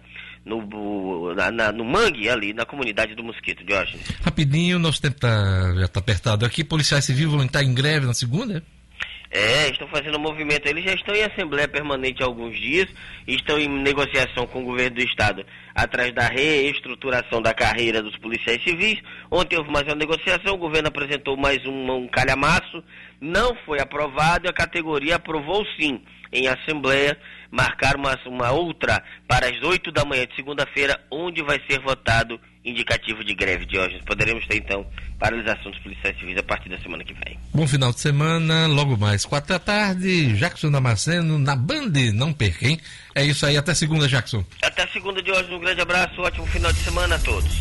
no, 0.45 1.33
na, 1.33 1.51
na, 1.51 1.71
no 1.71 1.85
mangue 1.85 2.29
ali, 2.29 2.53
na 2.53 2.65
comunidade 2.65 3.15
do 3.15 3.23
Mosquito, 3.23 3.63
Diógenes. 3.63 4.05
Rapidinho, 4.21 4.79
nosso 4.79 5.01
tempo 5.01 5.19
tá, 5.19 5.73
já 5.75 5.85
está 5.85 5.99
apertado 5.99 6.45
aqui. 6.45 6.63
Policiais 6.63 7.05
civis 7.05 7.25
vão 7.25 7.43
entrar 7.43 7.63
em 7.63 7.73
greve 7.73 8.05
na 8.05 8.13
segunda? 8.13 8.63
É, 9.35 9.67
estão 9.69 9.87
fazendo 9.87 10.15
um 10.17 10.21
movimento. 10.21 10.67
Eles 10.67 10.83
já 10.83 10.93
estão 10.93 11.15
em 11.15 11.23
assembleia 11.23 11.67
permanente 11.67 12.21
há 12.21 12.25
alguns 12.25 12.55
dias, 12.55 12.87
estão 13.27 13.57
em 13.57 13.67
negociação 13.67 14.45
com 14.45 14.61
o 14.61 14.65
governo 14.65 14.97
do 14.97 15.01
estado 15.01 15.43
atrás 15.73 16.13
da 16.13 16.27
reestruturação 16.27 17.41
da 17.41 17.51
carreira 17.51 18.03
dos 18.03 18.15
policiais 18.17 18.63
civis. 18.63 19.01
Ontem 19.31 19.57
houve 19.57 19.71
mais 19.71 19.87
uma 19.87 19.95
negociação, 19.95 20.53
o 20.53 20.59
governo 20.59 20.89
apresentou 20.89 21.35
mais 21.35 21.65
um, 21.65 21.91
um 21.91 22.07
calhamaço, 22.07 22.83
não 23.19 23.55
foi 23.65 23.79
aprovado 23.79 24.45
e 24.45 24.49
a 24.49 24.53
categoria 24.53 25.15
aprovou 25.15 25.65
sim 25.79 25.99
em 26.33 26.47
assembleia 26.47 27.17
marcar 27.53 27.95
uma, 27.95 28.19
uma 28.25 28.51
outra 28.51 29.01
para 29.27 29.47
as 29.47 29.61
8 29.61 29.91
da 29.91 30.03
manhã 30.03 30.25
de 30.25 30.35
segunda-feira, 30.35 30.99
onde 31.11 31.43
vai 31.43 31.61
ser 31.69 31.79
votado 31.79 32.39
indicativo 32.65 33.23
de 33.23 33.35
greve, 33.35 33.65
Diógenes. 33.65 34.03
Poderemos 34.05 34.45
ter, 34.47 34.57
então, 34.57 34.85
paralisação 35.19 35.71
dos 35.71 35.79
policiais 35.81 36.17
civis 36.17 36.37
a 36.37 36.43
partir 36.43 36.69
da 36.69 36.79
semana 36.79 37.03
que 37.03 37.13
vem. 37.13 37.37
Bom 37.53 37.67
final 37.67 37.91
de 37.91 37.99
semana, 37.99 38.65
logo 38.67 38.97
mais, 38.97 39.23
quatro 39.23 39.49
da 39.49 39.59
tarde, 39.59 40.33
Jackson 40.33 40.71
Damasceno 40.71 41.37
na 41.37 41.55
Band, 41.55 41.91
não 42.13 42.33
perca, 42.33 42.67
hein? 42.67 42.79
É 43.13 43.23
isso 43.23 43.45
aí, 43.45 43.55
até 43.55 43.75
segunda, 43.75 44.07
Jackson. 44.07 44.43
Até 44.63 44.87
segunda, 44.87 45.21
Diógenes, 45.21 45.51
um 45.51 45.59
grande 45.59 45.81
abraço, 45.81 46.19
ótimo 46.21 46.47
final 46.47 46.73
de 46.73 46.79
semana 46.79 47.15
a 47.15 47.19
todos. 47.19 47.53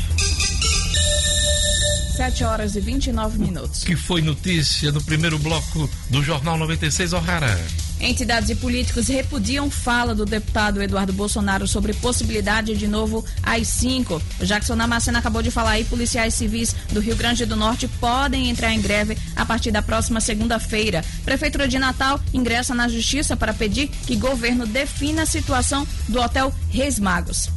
7 2.13 2.45
horas 2.45 2.77
e 2.77 2.81
29 2.81 3.39
minutos. 3.39 3.85
Que 3.85 3.97
foi 3.97 4.21
notícia 4.21 4.93
no 4.93 5.03
primeiro 5.03 5.39
bloco 5.39 5.89
do 6.11 6.23
Jornal 6.23 6.59
96 6.59 7.13
O'Hara. 7.15 7.59
Entidades 7.99 8.51
e 8.51 8.55
políticos 8.55 9.09
repudiam 9.09 9.71
fala 9.71 10.15
do 10.15 10.27
deputado 10.27 10.83
Eduardo 10.83 11.13
Bolsonaro 11.13 11.67
sobre 11.67 11.95
possibilidade 11.95 12.77
de 12.77 12.87
novo 12.87 13.25
AI-5. 13.43 14.21
O 14.41 14.45
Jackson 14.45 14.77
Damasceno 14.77 15.19
acabou 15.19 15.41
de 15.41 15.51
falar 15.51 15.73
aí, 15.73 15.85
policiais 15.85 16.35
civis 16.35 16.75
do 16.93 17.01
Rio 17.01 17.17
Grande 17.17 17.47
do 17.47 17.57
Norte 17.57 17.89
podem 17.89 18.51
entrar 18.51 18.73
em 18.73 18.81
greve 18.81 19.17
a 19.37 19.47
partir 19.47 19.71
da 19.71 19.81
próxima 19.81 20.21
segunda-feira. 20.21 21.05
Prefeitura 21.25 21.69
de 21.69 21.79
Natal 21.79 22.21
ingressa 22.35 22.75
na 22.75 22.89
justiça 22.89 23.37
para 23.37 23.55
pedir 23.55 23.89
que 23.89 24.17
governo 24.17 24.67
defina 24.67 25.23
a 25.23 25.27
situação 25.27 25.87
do 26.09 26.21
Hotel 26.21 26.53
Reis 26.71 26.99
Magos. 26.99 27.49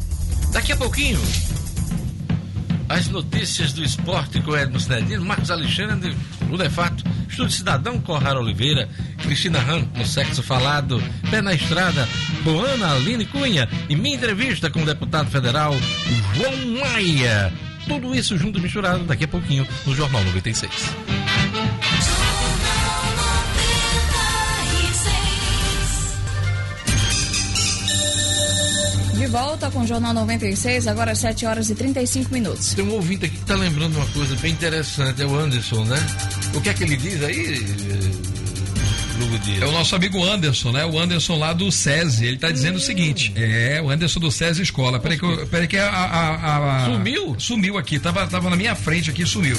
Daqui 0.51 0.71
a 0.71 0.77
pouquinho, 0.77 1.19
as 2.87 3.07
notícias 3.07 3.73
do 3.73 3.83
esporte 3.83 4.41
com 4.41 4.55
Edmo 4.55 4.79
Cidadino, 4.79 5.25
Marcos 5.25 5.51
Alexandre, 5.51 6.15
o 6.51 6.57
Defato, 6.57 7.03
Estúdio 7.27 7.51
Cidadão, 7.51 7.99
Corrara 7.99 8.39
Oliveira, 8.39 8.87
Cristina 9.21 9.59
Ram, 9.59 9.87
no 9.95 10.05
Sexo 10.05 10.43
Falado, 10.43 11.01
Pé 11.29 11.41
na 11.41 11.53
Estrada, 11.53 12.07
Boana 12.43 12.93
Aline 12.93 13.25
Cunha 13.25 13.67
e 13.89 13.95
minha 13.95 14.15
entrevista 14.15 14.69
com 14.69 14.83
o 14.83 14.85
deputado 14.85 15.29
federal 15.29 15.73
João 16.35 16.79
Maia. 16.79 17.51
Tudo 17.87 18.15
isso 18.15 18.37
junto 18.37 18.59
e 18.59 18.61
misturado 18.61 19.03
daqui 19.03 19.25
a 19.25 19.27
pouquinho 19.27 19.67
no 19.85 19.95
Jornal 19.95 20.23
96. 20.23 21.24
De 29.15 29.27
volta 29.27 29.71
com 29.71 29.79
o 29.79 29.87
Jornal 29.87 30.13
96, 30.13 30.87
agora 30.87 31.15
7 31.15 31.45
horas 31.45 31.69
e 31.69 31.75
35 31.75 32.33
minutos. 32.33 32.73
Tem 32.73 32.83
um 32.83 32.91
ouvinte 32.91 33.25
aqui 33.25 33.35
que 33.35 33.41
está 33.41 33.55
lembrando 33.55 33.95
uma 33.95 34.05
coisa 34.07 34.35
bem 34.35 34.51
interessante, 34.51 35.21
é 35.21 35.25
o 35.25 35.33
Anderson, 35.33 35.85
né? 35.85 35.97
O 36.53 36.59
que 36.59 36.67
é 36.67 36.73
que 36.73 36.83
ele 36.83 36.97
diz 36.97 37.23
aí? 37.23 38.34
Lugo 39.19 39.37
Dias. 39.39 39.61
É 39.61 39.65
o 39.65 39.71
nosso 39.71 39.95
amigo 39.95 40.23
Anderson, 40.23 40.71
né? 40.71 40.85
O 40.85 40.99
Anderson 40.99 41.37
lá 41.37 41.53
do 41.53 41.71
SESI. 41.71 42.25
Ele 42.25 42.37
tá 42.37 42.51
dizendo 42.51 42.75
o 42.75 42.79
seguinte: 42.79 43.31
é, 43.35 43.81
o 43.81 43.89
Anderson 43.89 44.19
do 44.19 44.31
SESI 44.31 44.61
Escola. 44.63 44.99
Peraí 44.99 45.17
que, 45.17 45.25
eu- 45.25 45.47
peraí 45.47 45.67
que 45.67 45.77
a, 45.77 45.89
a- 45.89 46.81
a- 46.83 46.85
Sumiu? 46.85 47.35
Sumiu 47.39 47.77
aqui. 47.77 47.99
Tava, 47.99 48.25
tava 48.27 48.49
na 48.49 48.55
minha 48.55 48.75
frente 48.75 49.09
aqui 49.09 49.25
sumiu. 49.25 49.57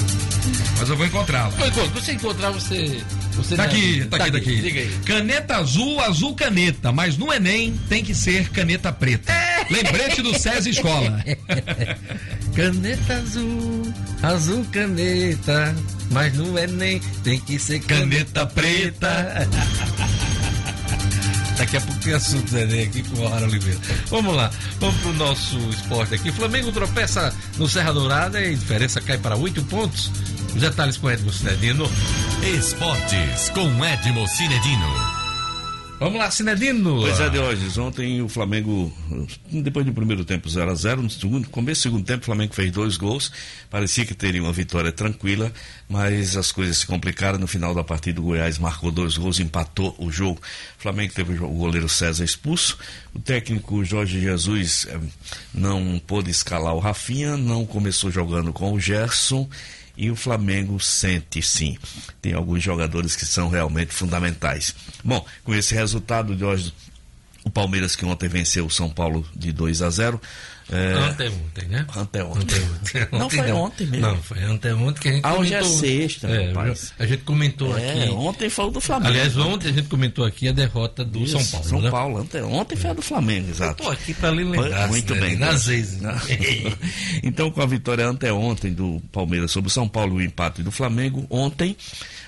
Mas 0.79 0.89
eu 0.89 0.95
vou 0.95 1.05
encontrá-la. 1.05 1.51
Quando 1.51 1.93
você 1.93 2.11
encontrar, 2.13 2.51
você. 2.51 3.01
você 3.33 3.55
Tá 3.55 3.63
me 3.63 3.69
aqui, 3.69 3.89
avisa. 3.91 4.05
tá 4.07 4.17
aqui, 4.17 4.31
tá 4.31 4.37
aqui. 4.37 4.55
Diga 4.61 4.79
aí. 4.81 4.91
Caneta 5.05 5.55
azul, 5.57 5.99
azul 6.01 6.35
caneta, 6.35 6.91
mas 6.91 7.17
no 7.17 7.33
Enem 7.33 7.73
tem 7.89 8.03
que 8.03 8.13
ser 8.13 8.49
caneta 8.49 8.91
preta. 8.93 9.33
Lembrete 9.69 10.21
do 10.21 10.37
SESI 10.37 10.69
Escola. 10.69 11.23
Caneta 12.55 13.13
azul, 13.15 13.86
azul 14.23 14.65
caneta, 14.71 15.75
mas 16.11 16.33
no 16.33 16.57
Enem 16.57 16.99
tem 17.23 17.39
que 17.39 17.59
ser 17.59 17.79
caneta 17.81 18.45
preta. 18.45 19.47
Daqui 21.57 21.77
a 21.77 21.81
pouco 21.81 21.99
tem 22.01 22.13
assunto 22.13 22.51
do 22.51 22.57
Enem 22.57 22.83
aqui 22.85 23.03
com 23.03 23.21
o 23.21 23.27
Rara 23.27 23.45
Oliveira. 23.45 23.79
Vamos 24.09 24.35
lá, 24.35 24.51
vamos 24.79 24.95
pro 25.01 25.13
nosso 25.13 25.57
esporte 25.69 26.15
aqui. 26.15 26.31
Flamengo 26.31 26.71
tropeça 26.71 27.33
no 27.57 27.67
Serra 27.67 27.93
Dourada 27.93 28.39
e 28.39 28.53
a 28.53 28.55
diferença 28.55 29.01
cai 29.01 29.17
para 29.17 29.35
oito 29.35 29.63
pontos. 29.63 30.11
Os 30.55 30.61
detalhes 30.61 30.97
com 30.97 31.09
Edmo 31.09 31.33
Cinedino. 31.33 31.89
Esportes 32.43 33.49
com 33.49 33.85
Edmo 33.85 34.27
Cinedino. 34.27 35.16
Vamos 35.99 36.19
lá, 36.19 36.29
Cinedino. 36.29 37.01
Pois 37.01 37.19
é, 37.19 37.27
Diógenes, 37.27 37.75
ontem 37.75 38.21
o 38.21 38.29
Flamengo, 38.29 38.93
depois 39.51 39.83
do 39.83 39.91
primeiro 39.91 40.23
tempo 40.23 40.47
0 40.47 40.69
a 40.69 40.75
0 40.75 41.01
no 41.01 41.09
segundo, 41.09 41.49
começo 41.49 41.81
do 41.81 41.83
segundo 41.83 42.05
tempo, 42.05 42.21
o 42.21 42.25
Flamengo 42.25 42.53
fez 42.53 42.71
dois 42.71 42.97
gols, 42.97 43.31
parecia 43.67 44.05
que 44.05 44.13
teria 44.13 44.43
uma 44.43 44.53
vitória 44.53 44.91
tranquila, 44.91 45.51
mas 45.89 46.37
as 46.37 46.51
coisas 46.51 46.77
se 46.77 46.85
complicaram. 46.85 47.39
No 47.39 47.47
final 47.47 47.73
da 47.73 47.83
partida, 47.83 48.21
o 48.21 48.25
Goiás 48.25 48.59
marcou 48.59 48.91
dois 48.91 49.17
gols, 49.17 49.39
empatou 49.39 49.95
o 49.97 50.11
jogo. 50.11 50.39
O 50.77 50.81
Flamengo 50.81 51.13
teve 51.13 51.33
o 51.43 51.49
goleiro 51.49 51.89
César 51.89 52.23
expulso, 52.23 52.77
o 53.15 53.19
técnico 53.19 53.83
Jorge 53.83 54.19
Jesus 54.19 54.85
eh, 54.87 54.99
não 55.51 55.99
pôde 56.05 56.29
escalar 56.29 56.75
o 56.75 56.79
Rafinha, 56.79 57.35
não 57.37 57.65
começou 57.65 58.11
jogando 58.11 58.53
com 58.53 58.71
o 58.71 58.79
Gerson. 58.79 59.49
E 59.97 60.11
o 60.11 60.15
Flamengo 60.15 60.79
sente 60.79 61.41
sim. 61.41 61.75
Tem 62.21 62.33
alguns 62.33 62.61
jogadores 62.61 63.15
que 63.15 63.25
são 63.25 63.49
realmente 63.49 63.91
fundamentais. 63.91 64.75
Bom, 65.03 65.25
com 65.43 65.55
esse 65.55 65.73
resultado 65.73 66.35
de 66.35 66.45
hoje, 66.45 66.71
o 67.47 67.51
Palmeiras 67.51 67.95
que 67.95 68.05
ontem 68.05 68.27
venceu 68.29 68.65
o 68.65 68.69
São 68.69 68.89
Paulo 68.89 69.25
de 69.35 69.51
2 69.51 69.81
a 69.81 69.89
0. 69.89 70.21
É, 70.69 70.91
Anteontem, 70.95 71.67
né? 71.69 71.87
Anteontem. 71.95 72.59
Anteontem. 72.59 73.07
Não, 73.17 73.29
foi 73.29 73.51
ontem 73.53 73.87
mesmo. 73.87 74.05
Não, 74.07 74.17
foi 74.21 74.43
anteontem 74.43 75.01
que 75.01 75.07
a 75.07 75.11
gente 75.13 75.25
Ah, 75.25 75.33
hoje 75.35 75.53
é 75.53 75.59
comentou. 75.61 75.79
sexta, 75.79 76.27
é, 76.27 76.47
rapaz. 76.49 76.93
A 76.99 77.05
gente 77.05 77.23
comentou 77.23 77.77
É, 77.77 78.03
aqui. 78.03 78.09
ontem 78.09 78.49
foi 78.49 78.65
o 78.65 78.69
do 78.69 78.81
Flamengo. 78.81 79.09
Aliás, 79.11 79.37
ontem 79.37 79.69
a 79.69 79.71
gente 79.71 79.87
comentou 79.87 80.25
aqui 80.25 80.49
a 80.49 80.51
derrota 80.51 81.05
do 81.05 81.19
Isso, 81.19 81.39
São 81.39 81.45
Paulo. 81.45 81.69
São 81.69 81.81
né? 81.81 81.89
Paulo, 81.89 82.19
ontem, 82.19 82.41
ontem 82.41 82.75
foi 82.75 82.89
a 82.89 82.93
do 82.93 83.01
Flamengo, 83.01 83.49
exato. 83.49 83.81
Tô 83.81 83.89
aqui 83.89 84.13
pra 84.13 84.29
lhe 84.29 84.43
lembrar. 84.43 84.89
Muito 84.89 85.15
né? 85.15 85.21
bem. 85.21 85.35
Nas 85.37 85.67
vezes. 85.67 86.01
né? 86.01 86.19
então, 87.23 87.49
com 87.49 87.61
a 87.61 87.65
vitória 87.65 88.05
anteontem 88.05 88.73
do 88.73 89.01
Palmeiras 89.09 89.51
sobre 89.51 89.69
o 89.69 89.71
São 89.71 89.87
Paulo 89.87 90.19
e 90.19 90.25
o 90.25 90.27
empate 90.27 90.61
do 90.63 90.71
Flamengo, 90.71 91.25
ontem 91.29 91.77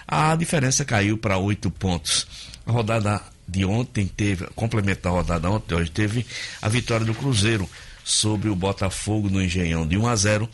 a 0.07 0.33
diferença 0.37 0.85
caiu 0.85 1.17
para 1.17 1.37
oito 1.37 1.69
pontos. 1.69 2.25
A 2.65 2.71
rodada 2.71 3.21
de 3.49 3.65
ontem 3.65 4.07
teve, 4.07 4.47
complemento 4.55 5.01
da 5.01 5.09
rodada 5.09 5.49
ontem, 5.49 5.75
hoje 5.75 5.91
teve 5.91 6.25
a 6.61 6.69
vitória 6.69 7.05
do 7.05 7.13
Cruzeiro 7.13 7.69
sobre 8.03 8.49
o 8.49 8.55
Botafogo 8.55 9.29
no 9.29 9.41
Engenhão 9.41 9.87
de 9.87 9.97
1 9.97 10.07
a 10.07 10.15
0 10.15 10.49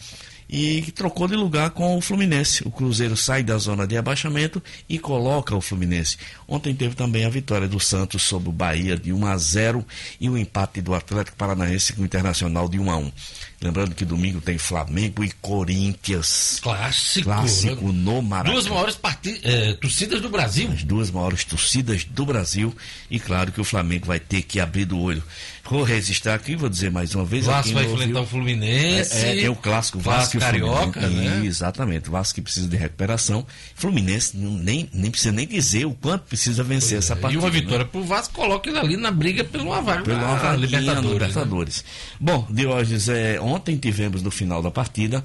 e 0.49 0.81
trocou 0.93 1.27
de 1.27 1.35
lugar 1.35 1.71
com 1.71 1.97
o 1.97 2.01
Fluminense. 2.01 2.61
O 2.67 2.71
Cruzeiro 2.71 3.17
sai 3.17 3.43
da 3.43 3.57
zona 3.57 3.87
de 3.87 3.97
abaixamento 3.97 4.61
e 4.87 4.99
coloca 4.99 5.55
o 5.55 5.61
Fluminense. 5.61 6.17
Ontem 6.47 6.75
teve 6.75 6.95
também 6.95 7.25
a 7.25 7.29
vitória 7.29 7.67
do 7.67 7.79
Santos 7.79 8.21
sobre 8.23 8.49
o 8.49 8.51
Bahia 8.51 8.95
de 8.95 9.11
1 9.11 9.25
a 9.25 9.37
0 9.37 9.85
e 10.21 10.29
o 10.29 10.37
empate 10.37 10.81
do 10.81 10.93
Atlético 10.93 11.35
Paranaense 11.37 11.93
com 11.93 12.01
o 12.03 12.05
Internacional 12.05 12.69
de 12.69 12.79
1 12.79 12.91
a 12.91 12.97
1. 12.97 13.11
Lembrando 13.61 13.95
que 13.95 14.05
domingo 14.05 14.39
tem 14.39 14.57
Flamengo 14.57 15.23
e 15.23 15.31
Corinthians. 15.41 16.59
Clássico. 16.61 17.25
Clássico 17.25 17.87
né? 17.91 17.99
no 18.03 18.21
Maracanã. 18.21 18.53
Duas 18.53 18.67
maiores 18.67 18.95
parti- 18.95 19.39
eh, 19.43 19.73
torcidas 19.81 20.21
do 20.21 20.29
Brasil. 20.29 20.69
As 20.71 20.83
duas 20.83 21.09
maiores 21.09 21.43
torcidas 21.43 22.03
do 22.03 22.25
Brasil 22.25 22.75
e 23.09 23.19
claro 23.19 23.51
que 23.51 23.59
o 23.59 23.63
Flamengo 23.63 24.05
vai 24.05 24.19
ter 24.19 24.41
que 24.43 24.59
abrir 24.59 24.85
do 24.85 24.99
olho. 24.99 25.23
Vou 25.67 25.81
registrar 25.83 26.35
aqui, 26.35 26.55
vou 26.55 26.69
dizer 26.69 26.91
mais 26.91 27.15
uma 27.15 27.25
vez. 27.25 27.47
O 27.47 27.51
aqui 27.51 27.73
Vasco 27.73 27.73
vai 27.73 27.85
enfrentar 28.03 28.21
o 28.21 28.25
Fluminense. 28.27 29.15
É, 29.17 29.31
é, 29.31 29.35
tem 29.35 29.49
o 29.49 29.55
clássico 29.55 29.99
Vasco 29.99 30.19
Vasco, 30.21 30.35
e 30.35 30.37
o 30.37 30.41
Carioca, 30.41 31.01
Fluminense. 31.01 31.35
né? 31.39 31.45
Exatamente, 31.45 32.07
o 32.09 32.11
Vasco 32.11 32.35
que 32.35 32.41
precisa 32.41 32.67
de 32.67 32.77
recuperação. 32.77 33.45
Fluminense 33.75 34.37
não- 34.37 34.51
nem, 34.51 34.87
nem 34.93 35.09
precisa 35.09 35.31
nem 35.31 35.47
dizer 35.47 35.85
o 35.85 35.91
quanto 35.93 36.21
precisa 36.25 36.63
vencer 36.63 36.99
essa 36.99 37.13
E 37.13 37.17
partida. 37.17 37.41
uma 37.43 37.49
né? 37.49 37.59
vitória 37.59 37.83
pro 37.85 38.03
Vasco 38.03 38.33
coloca 38.35 38.69
ele 38.69 38.77
ali 38.77 38.95
na 38.97 39.09
briga 39.09 39.43
pelo 39.43 39.69
vaga 39.81 40.03
Pelo 40.03 40.19
uma 40.19 40.35
vaguinha 40.35 40.55
Libertadores. 40.57 41.01
no 41.03 41.07
né? 41.09 41.13
Libertadores. 41.13 41.85
Bom, 42.19 42.47
Diógenes, 42.49 43.09
é, 43.09 43.39
ontem 43.41 43.75
tivemos 43.77 44.21
no 44.21 44.29
final 44.29 44.61
da 44.61 44.69
partida 44.69 45.23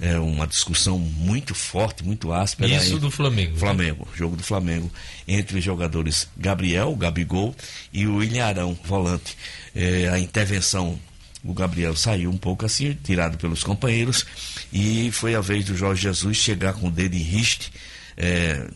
é, 0.00 0.18
uma 0.18 0.46
discussão 0.46 0.98
muito 0.98 1.54
forte, 1.54 2.02
muito 2.02 2.32
áspera. 2.32 2.68
Isso 2.74 2.86
entre- 2.88 2.98
do 3.00 3.10
Flamengo. 3.10 3.52
né? 3.52 3.58
Flamengo, 3.58 4.08
jogo 4.16 4.36
do 4.36 4.42
Flamengo, 4.42 4.90
entre 5.28 5.58
os 5.58 5.62
jogadores 5.64 6.26
Gabriel, 6.36 6.96
Gabigol 6.96 7.54
e 7.92 8.06
o 8.06 8.22
Ilharão, 8.22 8.76
volante. 8.84 9.36
É, 9.74 10.08
a 10.08 10.18
intervenção, 10.18 10.98
o 11.44 11.52
Gabriel 11.52 11.96
saiu 11.96 12.30
um 12.30 12.36
pouco 12.36 12.66
assim, 12.66 12.96
tirado 13.02 13.38
pelos 13.38 13.64
companheiros, 13.64 14.26
e 14.72 15.10
foi 15.12 15.34
a 15.34 15.40
vez 15.40 15.64
do 15.64 15.76
Jorge 15.76 16.02
Jesus 16.02 16.36
chegar 16.36 16.74
com 16.74 16.88
o 16.88 16.90
dedo 16.90 17.14
em 17.14 17.22
riste. 17.22 17.72
É, 18.14 18.68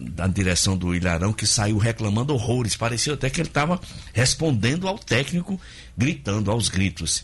na 0.00 0.26
direção 0.26 0.76
do 0.76 0.92
Ilharão, 0.92 1.32
que 1.32 1.46
saiu 1.46 1.78
reclamando 1.78 2.34
horrores. 2.34 2.74
Parecia 2.74 3.14
até 3.14 3.30
que 3.30 3.40
ele 3.40 3.48
estava 3.48 3.80
respondendo 4.12 4.88
ao 4.88 4.98
técnico, 4.98 5.58
gritando 5.96 6.50
aos 6.50 6.68
gritos. 6.68 7.22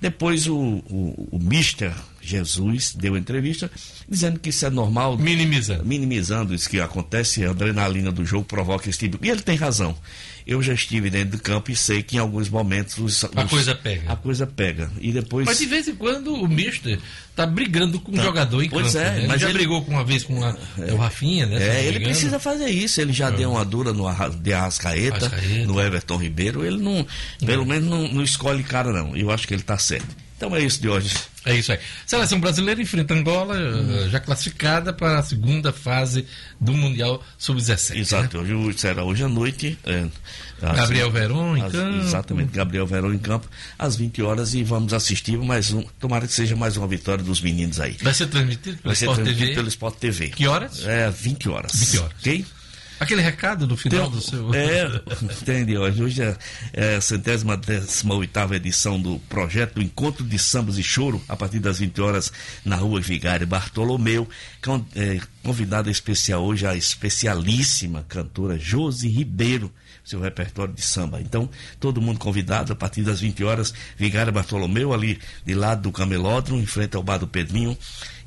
Depois 0.00 0.46
o, 0.46 0.54
o, 0.54 1.28
o 1.32 1.38
Mister 1.38 1.92
Jesus 2.20 2.94
deu 2.94 3.16
entrevista 3.16 3.70
dizendo 4.08 4.38
que 4.38 4.50
isso 4.50 4.66
é 4.66 4.70
normal. 4.70 5.16
Minimizando. 5.16 5.84
Minimizando 5.84 6.54
isso 6.54 6.68
que 6.68 6.78
acontece, 6.78 7.44
a 7.44 7.50
adrenalina 7.50 8.12
do 8.12 8.24
jogo 8.24 8.44
provoca 8.44 8.88
esse 8.88 8.98
tipo. 8.98 9.18
E 9.24 9.30
ele 9.30 9.40
tem 9.40 9.56
razão. 9.56 9.96
Eu 10.48 10.62
já 10.62 10.72
estive 10.72 11.10
dentro 11.10 11.36
do 11.36 11.42
campo 11.42 11.70
e 11.70 11.76
sei 11.76 12.02
que 12.02 12.16
em 12.16 12.18
alguns 12.18 12.48
momentos 12.48 12.96
os- 12.96 13.22
A 13.22 13.44
os- 13.44 13.50
coisa 13.50 13.74
pega. 13.74 14.10
A 14.10 14.16
coisa 14.16 14.46
pega. 14.46 14.90
E 14.98 15.12
depois. 15.12 15.44
Mas 15.46 15.58
de 15.58 15.66
vez 15.66 15.86
em 15.86 15.94
quando 15.94 16.32
o 16.32 16.48
Mister 16.48 16.98
tá 17.36 17.44
brigando 17.44 18.00
com 18.00 18.12
o 18.12 18.14
Tá. 18.16 18.22
jogador 18.22 18.62
em 18.62 18.70
Pois 18.70 18.94
campo. 18.94 18.98
é, 19.04 19.10
né? 19.10 19.18
Ele 19.18 19.26
mas 19.28 19.40
já 19.42 19.48
ele- 19.50 19.58
brigou 19.58 19.84
com 19.84 19.90
uma 19.92 20.02
vez 20.04 20.24
com 20.24 20.42
a, 20.42 20.56
é, 20.78 20.92
o 20.94 20.96
Rafinha, 20.96 21.44
né? 21.44 21.62
É, 21.62 21.84
ele 21.84 22.00
precisa 22.00 22.38
fazer 22.38 22.70
isso. 22.70 22.98
Ele 22.98 23.12
já 23.12 23.28
deu 23.28 23.50
uma 23.50 23.64
dura 23.64 23.92
no 23.92 24.04
de 24.40 24.52
Arrascaeta, 24.54 25.26
Arrascaeta. 25.26 25.66
no 25.66 25.78
Everton 25.78 26.16
Ribeiro. 26.16 26.64
Ele 26.64 26.78
não, 26.78 27.06
pelo 27.44 27.66
menos 27.66 27.86
não, 27.86 28.08
não 28.08 28.22
escolhe 28.24 28.62
cara, 28.62 28.90
não. 28.90 29.14
Eu 29.14 29.30
acho 29.30 29.46
que 29.46 29.52
ele 29.52 29.62
tá 29.62 29.76
certo. 29.76 30.16
Então 30.38 30.54
é 30.54 30.62
isso 30.62 30.80
de 30.80 30.88
hoje. 30.88 31.12
É 31.44 31.56
isso 31.56 31.72
aí. 31.72 31.78
Seleção 32.06 32.38
brasileira 32.38 32.80
enfrenta 32.80 33.12
Angola, 33.12 33.56
eh, 33.58 34.08
já 34.08 34.20
classificada 34.20 34.92
para 34.92 35.18
a 35.18 35.22
segunda 35.22 35.72
fase 35.72 36.24
do 36.60 36.72
Mundial 36.72 37.20
Sub-17. 37.36 37.96
Exato, 37.98 38.38
hoje 38.38 38.78
será 38.78 39.02
hoje 39.02 39.24
à 39.24 39.28
noite. 39.28 39.76
é, 39.84 40.06
às- 40.62 40.76
Gabriel 40.76 41.10
Veron 41.10 41.56
em 41.56 41.62
às- 41.62 41.72
campo. 41.72 41.98
Exatamente, 41.98 42.52
Gabriel 42.52 42.86
Verão 42.86 43.12
em 43.12 43.18
campo, 43.18 43.48
às 43.78 43.96
20 43.96 44.22
horas, 44.22 44.54
e 44.54 44.62
vamos 44.62 44.92
assistir 44.92 45.36
mais 45.38 45.72
um. 45.72 45.82
Tomara 45.98 46.26
que 46.26 46.32
seja 46.32 46.54
mais 46.54 46.76
uma 46.76 46.86
vitória 46.86 47.24
dos 47.24 47.40
meninos 47.40 47.80
aí. 47.80 47.96
Vai 48.00 48.14
ser 48.14 48.26
transmitido 48.28 48.76
pelo 48.76 48.86
Vai 48.90 48.94
ser 48.94 49.04
Sport 49.06 49.16
transmitido 49.16 49.44
TV. 49.46 49.54
pelo 49.56 49.68
Sport 49.68 49.96
TV. 49.98 50.28
Que 50.28 50.46
horas? 50.46 50.84
É, 50.86 51.10
20 51.10 51.48
horas. 51.48 51.72
20 51.74 51.98
horas. 51.98 52.12
Ok? 52.20 52.46
Aquele 53.00 53.22
recado 53.22 53.66
do 53.66 53.76
final 53.76 54.10
do 54.10 54.20
seu. 54.20 54.52
É, 54.52 54.86
entende? 55.22 55.76
Hoje, 55.78 56.02
hoje 56.02 56.22
é, 56.22 56.36
é 56.72 56.96
a 56.96 57.00
centésima 57.00 57.56
décima 57.56 58.14
oitava 58.14 58.56
edição 58.56 59.00
do 59.00 59.18
projeto 59.28 59.74
do 59.74 59.82
Encontro 59.82 60.24
de 60.24 60.38
Sambas 60.38 60.78
e 60.78 60.82
Choro, 60.82 61.22
a 61.28 61.36
partir 61.36 61.60
das 61.60 61.78
20 61.78 62.00
horas, 62.00 62.32
na 62.64 62.76
rua 62.76 63.00
Vigário 63.00 63.46
Bartolomeu. 63.46 64.28
Com, 64.62 64.84
é, 64.96 65.20
convidada 65.44 65.90
especial 65.90 66.42
hoje, 66.44 66.66
a 66.66 66.74
especialíssima 66.74 68.04
cantora 68.08 68.58
Josi 68.58 69.08
Ribeiro, 69.08 69.72
seu 70.04 70.20
repertório 70.20 70.74
de 70.74 70.82
samba. 70.82 71.20
Então, 71.20 71.48
todo 71.78 72.00
mundo 72.00 72.18
convidado, 72.18 72.72
a 72.72 72.76
partir 72.76 73.02
das 73.02 73.20
20 73.20 73.44
horas, 73.44 73.72
Vigário 73.96 74.32
Bartolomeu, 74.32 74.92
ali 74.92 75.18
de 75.44 75.54
lado 75.54 75.82
do 75.82 75.92
Camelódromo, 75.92 76.60
em 76.60 76.66
frente 76.66 76.96
ao 76.96 77.02
bar 77.02 77.18
do 77.18 77.28
Pedrinho, 77.28 77.78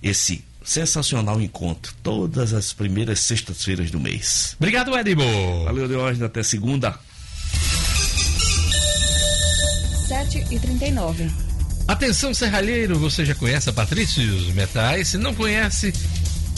esse 0.01 0.43
sensacional 0.63 1.41
encontro, 1.41 1.93
todas 2.03 2.53
as 2.53 2.73
primeiras 2.73 3.19
sextas-feiras 3.19 3.89
do 3.91 3.99
mês. 3.99 4.55
Obrigado, 4.57 4.97
Edibo. 4.97 5.23
Valeu, 5.65 5.87
Diógenes. 5.87 6.21
Até 6.21 6.43
segunda. 6.43 6.97
7 10.07 10.45
e 10.51 10.59
39 10.59 11.31
Atenção, 11.87 12.33
serralheiro, 12.33 12.97
você 12.97 13.25
já 13.25 13.35
conhece 13.35 13.69
a 13.69 13.73
Patrícios 13.73 14.47
Metais? 14.53 15.09
Se 15.09 15.17
não 15.17 15.33
conhece, 15.33 15.91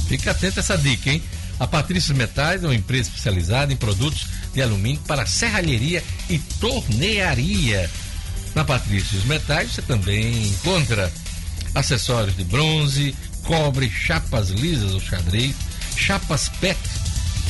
fica 0.07 0.31
atento 0.31 0.59
a 0.59 0.61
essa 0.61 0.77
dica, 0.77 1.09
hein? 1.09 1.23
A 1.59 1.65
Patrícios 1.65 2.15
Metais 2.15 2.63
é 2.63 2.67
uma 2.67 2.75
empresa 2.75 3.09
especializada 3.09 3.71
em 3.71 3.75
produtos 3.75 4.27
de 4.53 4.61
alumínio 4.61 5.01
para 5.07 5.25
serralheria 5.25 6.03
e 6.29 6.37
tornearia. 6.59 7.89
Na 8.53 8.63
Patrícios 8.63 9.23
Metais 9.25 9.71
você 9.71 9.82
também 9.82 10.47
encontra 10.47 11.11
acessórios 11.73 12.36
de 12.36 12.43
bronze, 12.43 13.15
cobre, 13.43 13.89
chapas 13.89 14.49
lisas 14.49 14.93
ou 14.93 14.99
xadrez, 14.99 15.55
chapas 15.95 16.49
PET, 16.59 16.79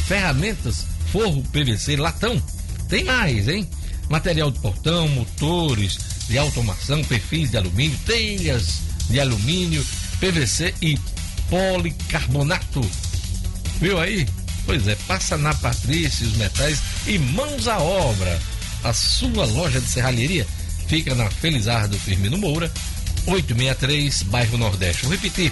ferramentas 0.07 0.85
forro 1.11 1.43
PVC 1.51 1.95
latão. 1.95 2.41
Tem 2.89 3.03
mais, 3.03 3.47
hein? 3.47 3.69
Material 4.09 4.51
de 4.51 4.59
portão, 4.59 5.07
motores 5.07 5.97
de 6.27 6.37
automação, 6.37 7.03
perfis 7.03 7.51
de 7.51 7.57
alumínio, 7.57 7.97
telhas 8.05 8.81
de 9.09 9.19
alumínio, 9.19 9.85
PVC 10.19 10.73
e 10.81 10.97
policarbonato. 11.49 12.81
Viu 13.79 13.99
aí? 13.99 14.27
Pois 14.65 14.87
é, 14.87 14.95
passa 15.07 15.37
na 15.37 15.53
Patrícia 15.53 16.25
os 16.25 16.37
metais 16.37 16.81
e 17.05 17.19
mãos 17.19 17.67
à 17.67 17.77
obra. 17.77 18.39
A 18.83 18.93
sua 18.93 19.45
loja 19.45 19.79
de 19.79 19.87
serralheria 19.87 20.47
fica 20.87 21.13
na 21.15 21.29
Felizardo 21.29 21.97
Firmino 21.99 22.37
Moura, 22.37 22.71
863, 23.27 24.23
bairro 24.23 24.57
Nordeste. 24.57 25.03
Vou 25.03 25.11
repetir. 25.11 25.51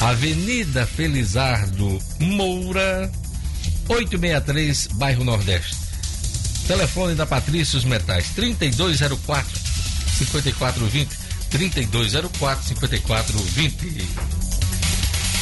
Avenida 0.00 0.86
Felizardo 0.86 1.98
Moura, 2.20 3.10
863, 3.88 4.88
bairro 4.94 5.24
Nordeste. 5.24 5.76
Telefone 6.66 7.14
da 7.14 7.24
Patrícia 7.24 7.78
os 7.78 7.84
Metais, 7.84 8.30
3204 8.34 9.60
5420 10.18 11.08
3204 11.50 12.64
5420. 12.68 14.08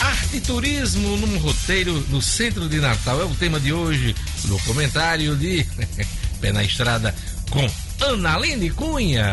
Arte 0.01 0.37
e 0.37 0.41
turismo 0.41 1.17
num 1.17 1.39
roteiro 1.39 1.93
no 2.09 2.21
centro 2.21 2.69
de 2.69 2.79
Natal 2.79 3.21
é 3.21 3.25
o 3.25 3.35
tema 3.35 3.59
de 3.59 3.73
hoje 3.73 4.15
no 4.45 4.59
comentário 4.61 5.35
de 5.37 5.67
Pé 6.41 6.53
na 6.53 6.63
Estrada 6.63 7.15
com 7.51 7.67
Analine 8.05 8.71
Cunha. 8.71 9.33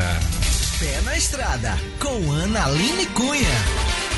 Pé 0.79 1.01
na 1.01 1.17
Estrada 1.17 1.77
com 1.99 2.31
Analine 2.31 3.05
Cunha. 3.07 4.10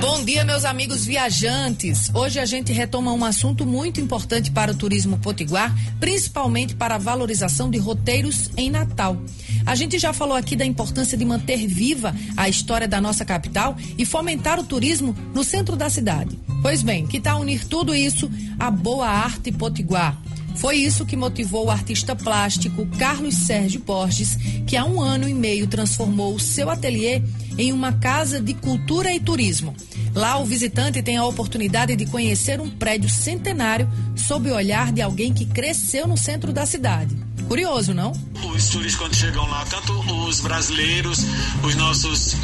Bom 0.00 0.24
dia, 0.24 0.44
meus 0.44 0.64
amigos 0.64 1.04
viajantes. 1.04 2.08
Hoje 2.14 2.38
a 2.38 2.44
gente 2.44 2.72
retoma 2.72 3.12
um 3.12 3.24
assunto 3.24 3.66
muito 3.66 4.00
importante 4.00 4.48
para 4.48 4.70
o 4.70 4.74
turismo 4.74 5.18
potiguar, 5.18 5.74
principalmente 5.98 6.76
para 6.76 6.94
a 6.94 6.98
valorização 6.98 7.68
de 7.68 7.78
roteiros 7.78 8.48
em 8.56 8.70
Natal. 8.70 9.20
A 9.66 9.74
gente 9.74 9.98
já 9.98 10.12
falou 10.12 10.36
aqui 10.36 10.54
da 10.54 10.64
importância 10.64 11.18
de 11.18 11.24
manter 11.24 11.66
viva 11.66 12.14
a 12.36 12.48
história 12.48 12.86
da 12.86 13.00
nossa 13.00 13.24
capital 13.24 13.76
e 13.98 14.04
fomentar 14.04 14.60
o 14.60 14.64
turismo 14.64 15.16
no 15.34 15.42
centro 15.42 15.74
da 15.74 15.90
cidade. 15.90 16.38
Pois 16.62 16.80
bem, 16.80 17.04
que 17.04 17.20
tal 17.20 17.40
unir 17.40 17.66
tudo 17.66 17.92
isso 17.92 18.30
à 18.56 18.70
boa 18.70 19.08
arte 19.08 19.50
potiguar? 19.50 20.16
Foi 20.58 20.76
isso 20.76 21.06
que 21.06 21.16
motivou 21.16 21.66
o 21.66 21.70
artista 21.70 22.16
plástico 22.16 22.84
Carlos 22.98 23.34
Sérgio 23.34 23.80
Borges, 23.80 24.36
que 24.66 24.76
há 24.76 24.84
um 24.84 25.00
ano 25.00 25.28
e 25.28 25.34
meio 25.34 25.68
transformou 25.68 26.34
o 26.34 26.40
seu 26.40 26.68
ateliê 26.68 27.22
em 27.56 27.72
uma 27.72 27.92
casa 27.92 28.40
de 28.40 28.54
cultura 28.54 29.14
e 29.14 29.20
turismo. 29.20 29.74
Lá, 30.18 30.36
o 30.36 30.44
visitante 30.44 31.00
tem 31.00 31.16
a 31.16 31.24
oportunidade 31.24 31.94
de 31.94 32.04
conhecer 32.04 32.60
um 32.60 32.68
prédio 32.68 33.08
centenário 33.08 33.88
sob 34.16 34.50
o 34.50 34.54
olhar 34.56 34.90
de 34.90 35.00
alguém 35.00 35.32
que 35.32 35.46
cresceu 35.46 36.08
no 36.08 36.16
centro 36.16 36.52
da 36.52 36.66
cidade. 36.66 37.16
Curioso, 37.46 37.94
não? 37.94 38.10
Os 38.52 38.68
turistas, 38.68 38.96
quando 38.96 39.14
chegam 39.14 39.48
lá, 39.48 39.64
tanto 39.66 39.92
os 39.92 40.40
brasileiros, 40.40 41.24
os 41.62 41.76
nossos 41.76 42.34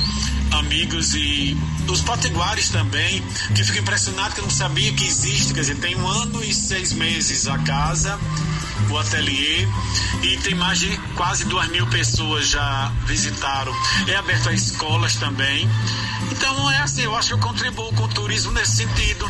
amigos 0.53 1.15
e 1.15 1.57
os 1.91 2.01
potiguares 2.01 2.69
também, 2.69 3.21
que 3.57 3.65
ficam 3.65 3.83
impressionados 3.83 4.35
que 4.35 4.41
não 4.41 4.51
sabiam 4.51 4.95
que 4.95 5.05
existe. 5.05 5.53
Quer 5.53 5.63
dizer, 5.63 5.77
tem 5.79 5.97
um 5.97 6.07
ano 6.07 6.45
e 6.45 6.55
seis 6.55 6.93
meses 6.93 7.49
a 7.49 7.59
casa, 7.59 8.17
o 8.93 8.99
ateliê, 8.99 9.67
e 10.23 10.37
tem 10.39 10.55
mais 10.55 10.79
de 10.79 10.97
quase 11.17 11.45
duas 11.45 11.69
mil 11.69 11.87
pessoas 11.87 12.49
já 12.49 12.93
visitaram. 13.07 13.73
É 14.07 14.17
aberto 14.17 14.49
a 14.49 14.53
escolas 14.53 15.17
também. 15.17 15.69
Então 16.31 16.71
é 16.71 16.79
assim, 16.79 17.03
eu 17.03 17.15
acho 17.15 17.29
que 17.29 17.35
eu 17.35 17.39
contribuo 17.39 17.93
com 17.95 18.05
o 18.05 18.09
turismo 18.09 18.53
nesse 18.53 18.77
sentido. 18.77 19.29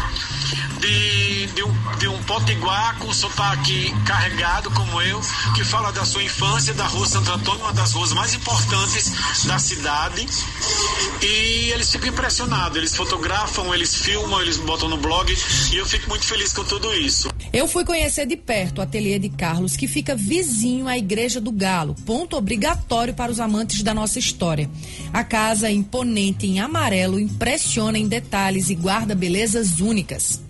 De, 0.81 1.47
de, 1.47 1.63
um, 1.63 1.97
de 1.99 2.09
um 2.09 2.23
potiguar 2.25 2.99
com 2.99 3.13
sotaque 3.13 3.95
carregado 4.05 4.71
como 4.71 5.01
eu, 5.01 5.21
que 5.55 5.65
fala 5.65 5.93
da 5.93 6.05
sua 6.05 6.23
infância, 6.23 6.75
da 6.75 6.87
rua 6.87 7.07
Santo 7.07 7.31
Antônio, 7.31 7.61
uma 7.61 7.73
das 7.73 7.93
ruas 7.93 8.13
mais 8.13 8.35
importantes 8.35 9.13
da 9.45 9.59
cidade. 9.59 10.27
E 11.23 11.71
eles 11.71 11.91
ficam 11.91 12.09
impressionados, 12.09 12.77
eles 12.77 12.95
fotografam, 12.95 13.75
eles 13.75 13.95
filmam, 13.95 14.41
eles 14.43 14.59
botam 14.59 14.89
no 14.89 14.97
blog 14.97 15.35
e 15.73 15.77
eu 15.77 15.87
fico 15.87 16.09
muito 16.09 16.25
feliz 16.25 16.53
com 16.53 16.65
tudo 16.65 16.93
isso. 16.95 17.29
Eu 17.53 17.69
fui 17.69 17.85
conhecer 17.85 18.27
de 18.27 18.37
perto 18.37 18.79
o 18.79 18.83
ateliê 18.83 19.19
de 19.19 19.29
Carlos, 19.29 19.77
que 19.77 19.87
fica 19.87 20.15
vizinho 20.15 20.89
à 20.89 20.99
Igreja 20.99 21.41
do 21.41 21.53
Galo, 21.53 21.95
ponto 22.05 22.37
obrigatório 22.37 23.15
para 23.15 23.31
os 23.31 23.41
amantes 23.41 23.83
da 23.83 23.95
nossa 23.95 24.19
história. 24.19 24.69
A 25.13 25.25
casa 25.25 25.71
imponente 25.71 26.47
em 26.47 26.61
amarelo 26.61 27.19
impressiona 27.19 27.99
em 27.99 28.09
detalhes 28.09 28.71
e 28.71 28.75
guarda 28.75 29.15
belezas 29.15 29.81
únicas. 29.81 30.44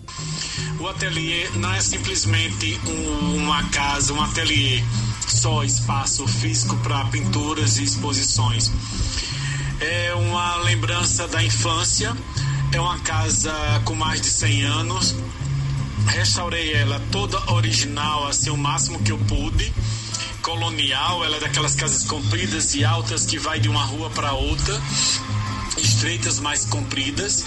O 0.78 0.88
ateliê 0.88 1.48
não 1.56 1.72
é 1.72 1.80
simplesmente 1.80 2.80
um, 2.86 3.36
uma 3.36 3.62
casa, 3.64 4.12
um 4.12 4.22
ateliê, 4.22 4.82
só 5.26 5.64
espaço 5.64 6.26
físico 6.26 6.76
para 6.78 7.04
pinturas 7.06 7.78
e 7.78 7.84
exposições. 7.84 8.70
É 9.80 10.14
uma 10.14 10.56
lembrança 10.58 11.26
da 11.28 11.42
infância, 11.42 12.14
é 12.72 12.80
uma 12.80 12.98
casa 13.00 13.52
com 13.84 13.94
mais 13.94 14.20
de 14.20 14.28
100 14.28 14.62
anos. 14.62 15.14
Restaurei 16.06 16.74
ela 16.74 17.00
toda 17.10 17.38
original, 17.52 18.26
assim, 18.26 18.50
o 18.50 18.56
máximo 18.56 18.98
que 19.02 19.12
eu 19.12 19.18
pude. 19.18 19.72
Colonial, 20.42 21.24
ela 21.24 21.36
é 21.36 21.40
daquelas 21.40 21.74
casas 21.74 22.04
compridas 22.04 22.74
e 22.74 22.84
altas 22.84 23.24
que 23.24 23.38
vai 23.38 23.58
de 23.58 23.68
uma 23.68 23.82
rua 23.82 24.10
para 24.10 24.32
outra 24.32 24.80
estreitas 25.76 26.38
mais 26.40 26.64
compridas. 26.64 27.44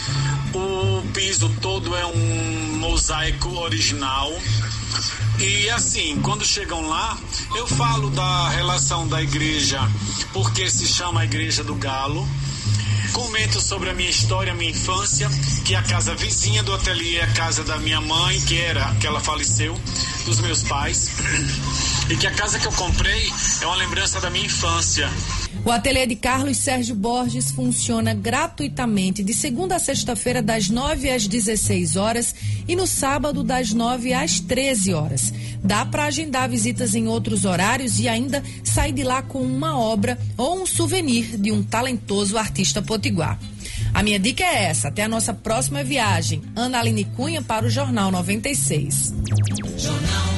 O 0.54 1.02
piso 1.14 1.50
todo 1.62 1.96
é 1.96 2.06
um 2.06 2.78
mosaico 2.78 3.50
original. 3.60 4.32
E 5.40 5.70
assim, 5.70 6.20
quando 6.24 6.44
chegam 6.44 6.88
lá, 6.88 7.18
eu 7.56 7.68
falo 7.68 8.10
da 8.10 8.50
relação 8.50 9.08
da 9.08 9.22
igreja, 9.22 9.80
porque 10.34 10.70
se 10.70 10.88
chama 10.88 11.26
Igreja 11.26 11.64
do 11.64 11.76
Galo. 11.76 12.28
Comento 13.14 13.62
sobre 13.62 13.90
a 13.90 13.94
minha 13.94 14.10
história, 14.10 14.54
minha 14.54 14.72
infância, 14.72 15.30
que 15.64 15.74
a 15.76 15.82
casa 15.82 16.14
vizinha 16.16 16.62
do 16.62 16.74
ateliê 16.74 17.18
é 17.18 17.24
a 17.24 17.34
casa 17.34 17.64
da 17.64 17.78
minha 17.78 18.02
mãe, 18.02 18.40
que 18.42 18.60
era, 18.60 18.94
que 18.96 19.08
ela 19.08 19.20
faleceu, 19.20 19.80
dos 20.28 20.42
meus 20.42 20.62
pais. 20.64 21.10
E 22.10 22.18
que 22.18 22.28
a 22.28 22.32
casa 22.32 22.60
que 22.60 22.68
eu 22.68 22.72
comprei 22.74 23.32
é 23.62 23.66
uma 23.66 23.78
lembrança 23.78 24.20
da 24.20 24.30
minha 24.30 24.46
infância. 24.46 25.10
O 25.64 25.72
ateliê 25.72 26.06
de 26.06 26.16
Carlos 26.16 26.58
Sérgio 26.58 26.96
Borges 26.96 27.52
funciona 27.52 28.14
gratuitamente 28.14 29.24
de 29.24 29.34
segunda 29.34 29.78
a 29.78 29.80
sexta-feira, 29.80 30.42
das 30.42 30.70
9 30.70 31.10
às 31.10 31.28
16 31.28 31.96
horas 31.96 32.36
e 32.68 32.76
no 32.76 32.86
sábado, 32.86 33.42
das 33.42 33.72
9 33.74 34.14
às 34.14 34.40
13 34.42 34.94
horas. 34.94 35.34
Dá 35.64 35.86
para 35.86 36.06
agendar 36.06 36.50
visitas 36.50 36.94
em 36.94 37.08
outros 37.08 37.46
horários 37.46 37.98
e 38.00 38.08
ainda 38.10 38.44
sair 38.64 38.92
de 38.92 39.04
lá 39.04 39.22
com 39.22 39.42
uma 39.42 39.80
obra 39.80 40.20
ou 40.38 40.62
um 40.62 40.66
souvenir 40.66 41.38
de 41.38 41.54
um 41.54 41.64
talentoso 41.64 42.38
artista 42.38 42.82
potiguar. 42.82 43.40
A 43.94 44.04
minha 44.04 44.20
dica 44.20 44.44
é 44.44 44.66
essa. 44.66 44.88
Até 44.88 45.04
a 45.04 45.10
nossa 45.10 45.34
próxima 45.34 45.84
viagem. 45.84 46.42
Ana 46.56 46.80
Aline 46.80 47.06
Cunha 47.06 47.42
para 47.42 47.66
o 47.66 47.70
Jornal 47.70 48.12
96. 48.12 49.14
Jornal 49.78 50.38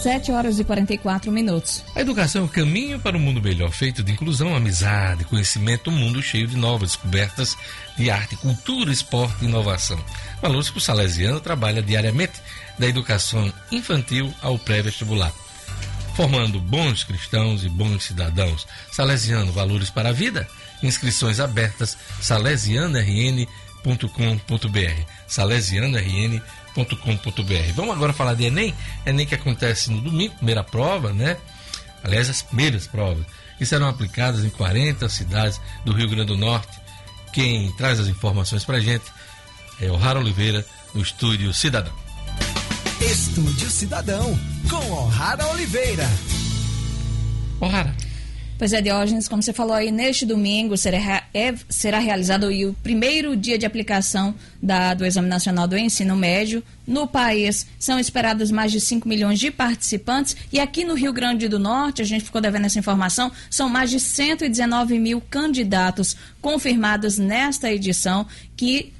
7 0.00 0.32
horas 0.32 0.58
e 0.58 0.64
44 0.64 1.30
minutos. 1.30 1.84
A 1.94 2.00
educação 2.00 2.42
é 2.42 2.44
o 2.46 2.48
caminho 2.48 2.98
para 2.98 3.18
um 3.18 3.20
mundo 3.20 3.42
melhor, 3.42 3.70
feito 3.70 4.02
de 4.02 4.10
inclusão, 4.12 4.56
amizade, 4.56 5.24
conhecimento, 5.24 5.90
um 5.90 5.92
mundo 5.92 6.22
cheio 6.22 6.46
de 6.46 6.56
novas 6.56 6.92
descobertas 6.92 7.54
de 7.98 8.10
arte, 8.10 8.34
cultura, 8.36 8.90
esporte 8.90 9.44
e 9.44 9.48
inovação. 9.48 10.02
Valores 10.40 10.70
que 10.70 10.78
o 10.78 10.80
Salesiano 10.80 11.38
trabalha 11.38 11.82
diariamente, 11.82 12.40
da 12.78 12.88
educação 12.88 13.52
infantil 13.70 14.32
ao 14.40 14.58
pré-vestibular. 14.58 15.34
Formando 16.20 16.60
bons 16.60 17.04
cristãos 17.04 17.64
e 17.64 17.68
bons 17.68 18.04
cidadãos. 18.04 18.66
Salesiano, 18.92 19.52
valores 19.52 19.90
para 19.90 20.10
a 20.10 20.12
vida? 20.12 20.46
Inscrições 20.82 21.40
abertas, 21.40 21.96
salesianorn.com.br. 22.20 23.46
Salesianorn.com.br 25.26 26.60
com.br 26.74 27.72
Vamos 27.74 27.94
agora 27.94 28.12
falar 28.12 28.34
de 28.34 28.44
Enem. 28.44 28.74
Enem 29.04 29.26
que 29.26 29.34
acontece 29.34 29.90
no 29.90 30.00
domingo, 30.00 30.34
primeira 30.36 30.62
prova, 30.62 31.12
né? 31.12 31.36
Aliás, 32.02 32.30
as 32.30 32.42
primeiras 32.42 32.86
provas. 32.86 33.26
E 33.60 33.66
serão 33.66 33.88
aplicadas 33.88 34.44
em 34.44 34.50
40 34.50 35.08
cidades 35.08 35.60
do 35.84 35.92
Rio 35.92 36.08
Grande 36.08 36.28
do 36.28 36.36
Norte. 36.36 36.80
Quem 37.32 37.70
traz 37.72 38.00
as 38.00 38.08
informações 38.08 38.64
pra 38.64 38.80
gente 38.80 39.04
é 39.80 39.90
o 39.90 39.96
Rara 39.96 40.18
Oliveira, 40.18 40.64
no 40.94 41.02
Estúdio 41.02 41.52
Cidadão. 41.52 41.99
Estúdio 43.00 43.70
Cidadão, 43.70 44.38
com 44.68 44.92
O'Hara 44.92 45.46
Oliveira. 45.48 46.06
O'Hara. 47.58 47.94
Pois 48.58 48.74
é, 48.74 48.82
Diógenes, 48.82 49.26
como 49.26 49.42
você 49.42 49.54
falou 49.54 49.72
aí, 49.72 49.90
neste 49.90 50.26
domingo 50.26 50.76
será, 50.76 51.24
é, 51.32 51.54
será 51.66 51.98
realizado 51.98 52.48
o 52.48 52.74
primeiro 52.82 53.34
dia 53.34 53.56
de 53.56 53.64
aplicação 53.64 54.34
da, 54.62 54.92
do 54.92 55.06
Exame 55.06 55.28
Nacional 55.28 55.66
do 55.66 55.78
Ensino 55.78 56.14
Médio 56.14 56.62
no 56.90 57.06
país 57.06 57.68
são 57.78 58.00
esperados 58.00 58.50
mais 58.50 58.72
de 58.72 58.80
5 58.80 59.08
milhões 59.08 59.38
de 59.38 59.48
participantes 59.48 60.36
e 60.52 60.58
aqui 60.58 60.84
no 60.84 60.94
Rio 60.94 61.12
Grande 61.12 61.46
do 61.46 61.56
Norte, 61.56 62.02
a 62.02 62.04
gente 62.04 62.24
ficou 62.24 62.40
devendo 62.40 62.66
essa 62.66 62.80
informação, 62.80 63.30
são 63.48 63.68
mais 63.68 63.90
de 63.90 64.00
119 64.00 64.98
mil 64.98 65.20
candidatos 65.20 66.16
confirmados 66.40 67.16
nesta 67.16 67.70
edição, 67.70 68.26
que 68.56 68.92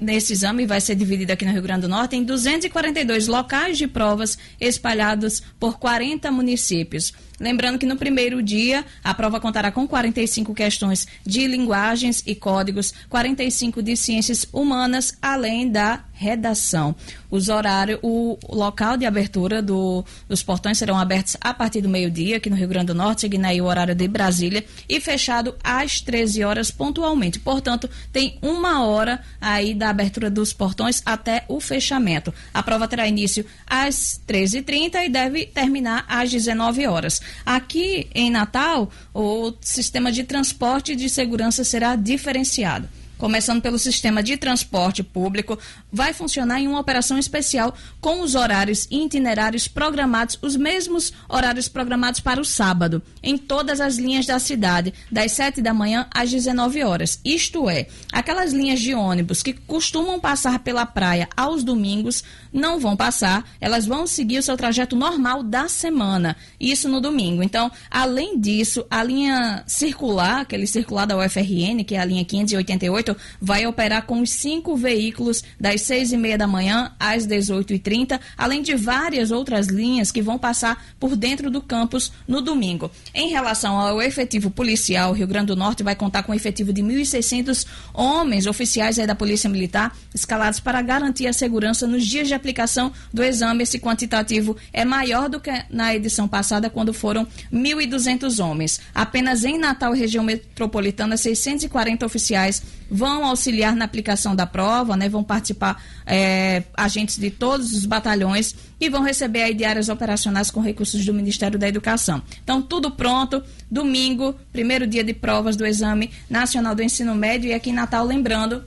nesse 0.00 0.32
exame 0.32 0.64
vai 0.64 0.80
ser 0.80 0.94
dividido 0.94 1.32
aqui 1.32 1.44
no 1.44 1.50
Rio 1.50 1.62
Grande 1.62 1.82
do 1.82 1.88
Norte 1.88 2.14
em 2.14 2.22
242 2.22 3.26
locais 3.26 3.76
de 3.76 3.88
provas 3.88 4.38
espalhados 4.60 5.42
por 5.58 5.78
40 5.78 6.30
municípios. 6.30 7.12
Lembrando 7.40 7.78
que 7.78 7.86
no 7.86 7.96
primeiro 7.96 8.42
dia 8.42 8.84
a 9.02 9.12
prova 9.12 9.40
contará 9.40 9.72
com 9.72 9.88
45 9.88 10.54
questões 10.54 11.06
de 11.26 11.46
linguagens 11.48 12.22
e 12.24 12.34
códigos, 12.34 12.94
45 13.08 13.82
de 13.82 13.96
ciências 13.96 14.46
humanas, 14.52 15.18
além 15.20 15.68
da 15.68 16.04
redação. 16.12 16.94
Os 17.30 17.48
horários, 17.48 17.98
o 18.02 18.38
local 18.48 18.96
de 18.96 19.06
abertura 19.06 19.60
do, 19.60 20.04
dos 20.28 20.42
portões 20.42 20.78
serão 20.78 20.98
abertos 20.98 21.36
a 21.40 21.52
partir 21.52 21.80
do 21.80 21.88
meio-dia, 21.88 22.36
aqui 22.36 22.48
no 22.48 22.56
Rio 22.56 22.68
Grande 22.68 22.86
do 22.86 22.94
Norte, 22.94 23.22
seguindo 23.22 23.44
aí 23.44 23.60
o 23.60 23.64
horário 23.64 23.94
de 23.94 24.06
Brasília, 24.06 24.64
e 24.88 25.00
fechado 25.00 25.54
às 25.62 26.00
13 26.00 26.44
horas 26.44 26.70
pontualmente. 26.70 27.38
Portanto, 27.38 27.88
tem 28.12 28.38
uma 28.42 28.84
hora 28.84 29.20
aí 29.40 29.74
da 29.74 29.90
abertura 29.90 30.30
dos 30.30 30.52
portões 30.52 31.02
até 31.04 31.44
o 31.48 31.60
fechamento. 31.60 32.32
A 32.52 32.62
prova 32.62 32.88
terá 32.88 33.06
início 33.06 33.44
às 33.66 34.20
13h30 34.26 35.04
e 35.04 35.08
deve 35.08 35.46
terminar 35.46 36.04
às 36.08 36.30
19 36.30 36.86
horas. 36.86 37.20
Aqui 37.44 38.08
em 38.14 38.30
Natal, 38.30 38.90
o 39.12 39.52
sistema 39.60 40.12
de 40.12 40.24
transporte 40.24 40.94
de 40.94 41.08
segurança 41.08 41.64
será 41.64 41.96
diferenciado 41.96 42.88
começando 43.18 43.62
pelo 43.62 43.78
sistema 43.78 44.22
de 44.22 44.36
transporte 44.36 45.02
público, 45.02 45.58
vai 45.92 46.12
funcionar 46.12 46.60
em 46.60 46.68
uma 46.68 46.80
operação 46.80 47.18
especial 47.18 47.74
com 48.00 48.20
os 48.20 48.34
horários 48.34 48.86
e 48.90 49.04
itinerários 49.04 49.68
programados, 49.68 50.38
os 50.42 50.56
mesmos 50.56 51.12
horários 51.28 51.68
programados 51.68 52.20
para 52.20 52.40
o 52.40 52.44
sábado, 52.44 53.02
em 53.22 53.36
todas 53.36 53.80
as 53.80 53.96
linhas 53.96 54.26
da 54.26 54.38
cidade, 54.38 54.92
das 55.10 55.32
7 55.32 55.62
da 55.62 55.74
manhã 55.74 56.06
às 56.12 56.30
19 56.30 56.82
horas. 56.82 57.20
Isto 57.24 57.68
é, 57.68 57.86
aquelas 58.12 58.52
linhas 58.52 58.80
de 58.80 58.94
ônibus 58.94 59.42
que 59.42 59.52
costumam 59.52 60.18
passar 60.20 60.58
pela 60.60 60.86
praia 60.86 61.28
aos 61.36 61.62
domingos 61.62 62.24
não 62.52 62.78
vão 62.78 62.96
passar, 62.96 63.44
elas 63.60 63.84
vão 63.84 64.06
seguir 64.06 64.38
o 64.38 64.42
seu 64.42 64.56
trajeto 64.56 64.94
normal 64.94 65.42
da 65.42 65.68
semana, 65.68 66.36
isso 66.58 66.88
no 66.88 67.00
domingo. 67.00 67.42
Então, 67.42 67.70
além 67.90 68.38
disso, 68.38 68.86
a 68.88 69.02
linha 69.02 69.64
circular, 69.66 70.42
aquele 70.42 70.66
circular 70.66 71.04
da 71.04 71.18
UFRN, 71.18 71.82
que 71.84 71.96
é 71.96 71.98
a 71.98 72.04
linha 72.04 72.24
588, 72.24 73.03
vai 73.40 73.66
operar 73.66 74.06
com 74.06 74.20
os 74.20 74.30
cinco 74.30 74.76
veículos 74.76 75.44
das 75.60 75.82
seis 75.82 76.12
e 76.12 76.16
meia 76.16 76.38
da 76.38 76.46
manhã 76.46 76.92
às 76.98 77.26
18h30, 77.26 78.20
além 78.36 78.62
de 78.62 78.74
várias 78.74 79.30
outras 79.30 79.66
linhas 79.66 80.10
que 80.10 80.22
vão 80.22 80.38
passar 80.38 80.84
por 80.98 81.16
dentro 81.16 81.50
do 81.50 81.60
campus 81.60 82.12
no 82.26 82.40
domingo. 82.40 82.90
Em 83.14 83.28
relação 83.28 83.78
ao 83.78 84.00
efetivo 84.00 84.50
policial, 84.50 85.12
Rio 85.12 85.26
Grande 85.26 85.46
do 85.46 85.56
Norte 85.56 85.82
vai 85.82 85.94
contar 85.94 86.22
com 86.22 86.32
um 86.32 86.34
efetivo 86.34 86.72
de 86.72 86.82
1.600 86.82 87.66
homens 87.92 88.46
oficiais 88.46 88.96
da 88.96 89.14
Polícia 89.14 89.50
Militar 89.50 89.96
escalados 90.14 90.60
para 90.60 90.80
garantir 90.80 91.26
a 91.26 91.32
segurança 91.32 91.86
nos 91.86 92.06
dias 92.06 92.28
de 92.28 92.34
aplicação 92.34 92.92
do 93.12 93.22
exame. 93.22 93.62
Esse 93.62 93.78
quantitativo 93.78 94.56
é 94.72 94.84
maior 94.84 95.28
do 95.28 95.40
que 95.40 95.50
na 95.70 95.94
edição 95.94 96.28
passada, 96.28 96.70
quando 96.70 96.92
foram 96.92 97.26
1.200 97.52 98.44
homens. 98.44 98.80
Apenas 98.94 99.44
em 99.44 99.58
Natal 99.58 99.92
região 99.92 100.24
metropolitana, 100.24 101.16
640 101.16 102.06
oficiais 102.06 102.62
vão 102.94 103.26
auxiliar 103.26 103.74
na 103.74 103.84
aplicação 103.84 104.36
da 104.36 104.46
prova, 104.46 104.96
né? 104.96 105.08
Vão 105.08 105.24
participar 105.24 105.82
é, 106.06 106.62
agentes 106.76 107.18
de 107.18 107.28
todos 107.28 107.72
os 107.72 107.84
batalhões 107.84 108.54
e 108.80 108.88
vão 108.88 109.02
receber 109.02 109.42
aí 109.42 109.52
diárias 109.52 109.88
operacionais 109.88 110.48
com 110.48 110.60
recursos 110.60 111.04
do 111.04 111.12
Ministério 111.12 111.58
da 111.58 111.68
Educação. 111.68 112.22
Então, 112.44 112.62
tudo 112.62 112.92
pronto. 112.92 113.42
Domingo, 113.68 114.36
primeiro 114.52 114.86
dia 114.86 115.02
de 115.02 115.12
provas 115.12 115.56
do 115.56 115.66
Exame 115.66 116.12
Nacional 116.30 116.72
do 116.72 116.84
Ensino 116.84 117.16
Médio 117.16 117.50
e 117.50 117.52
aqui 117.54 117.70
em 117.70 117.72
Natal, 117.72 118.06
lembrando, 118.06 118.62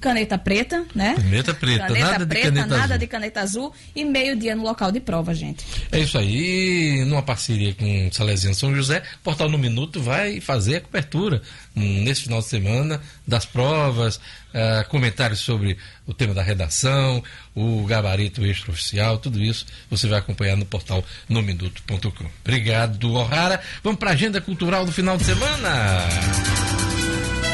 caneta 0.00 0.38
preta, 0.38 0.84
né? 0.94 1.14
Caneta 1.16 1.54
preta, 1.54 1.86
caneta 1.86 2.06
nada 2.06 2.26
preta, 2.26 2.50
de 2.50 2.56
caneta 2.56 2.66
nada 2.66 2.84
azul. 2.84 2.98
de 2.98 3.06
caneta 3.06 3.40
azul 3.40 3.74
e 3.94 4.04
meio-dia 4.04 4.54
no 4.54 4.62
local 4.62 4.92
de 4.92 5.00
prova, 5.00 5.34
gente. 5.34 5.64
É 5.90 6.00
isso 6.00 6.18
aí, 6.18 7.04
numa 7.06 7.22
parceria 7.22 7.74
com 7.74 8.08
o 8.08 8.12
Salesiano 8.12 8.54
São 8.54 8.74
José, 8.74 9.02
o 9.20 9.24
Portal 9.24 9.48
no 9.48 9.58
Minuto 9.58 10.00
vai 10.00 10.40
fazer 10.40 10.76
a 10.76 10.80
cobertura 10.80 11.42
hum, 11.74 12.02
nesse 12.04 12.22
final 12.22 12.40
de 12.40 12.46
semana 12.46 13.00
das 13.26 13.44
provas, 13.44 14.20
ah, 14.54 14.84
comentários 14.88 15.40
sobre 15.40 15.76
o 16.06 16.14
tema 16.14 16.32
da 16.32 16.42
redação, 16.42 17.22
o 17.54 17.84
gabarito 17.84 18.44
extraoficial, 18.44 19.18
tudo 19.18 19.42
isso 19.42 19.66
você 19.90 20.06
vai 20.06 20.18
acompanhar 20.18 20.56
no 20.56 20.64
portal 20.64 21.04
nominuto.com. 21.28 22.26
Obrigado, 22.42 23.12
O'Hara. 23.12 23.60
Vamos 23.82 23.98
para 23.98 24.10
a 24.10 24.12
agenda 24.14 24.40
cultural 24.40 24.84
do 24.84 24.92
final 24.92 25.16
de 25.16 25.24
semana. 25.24 26.06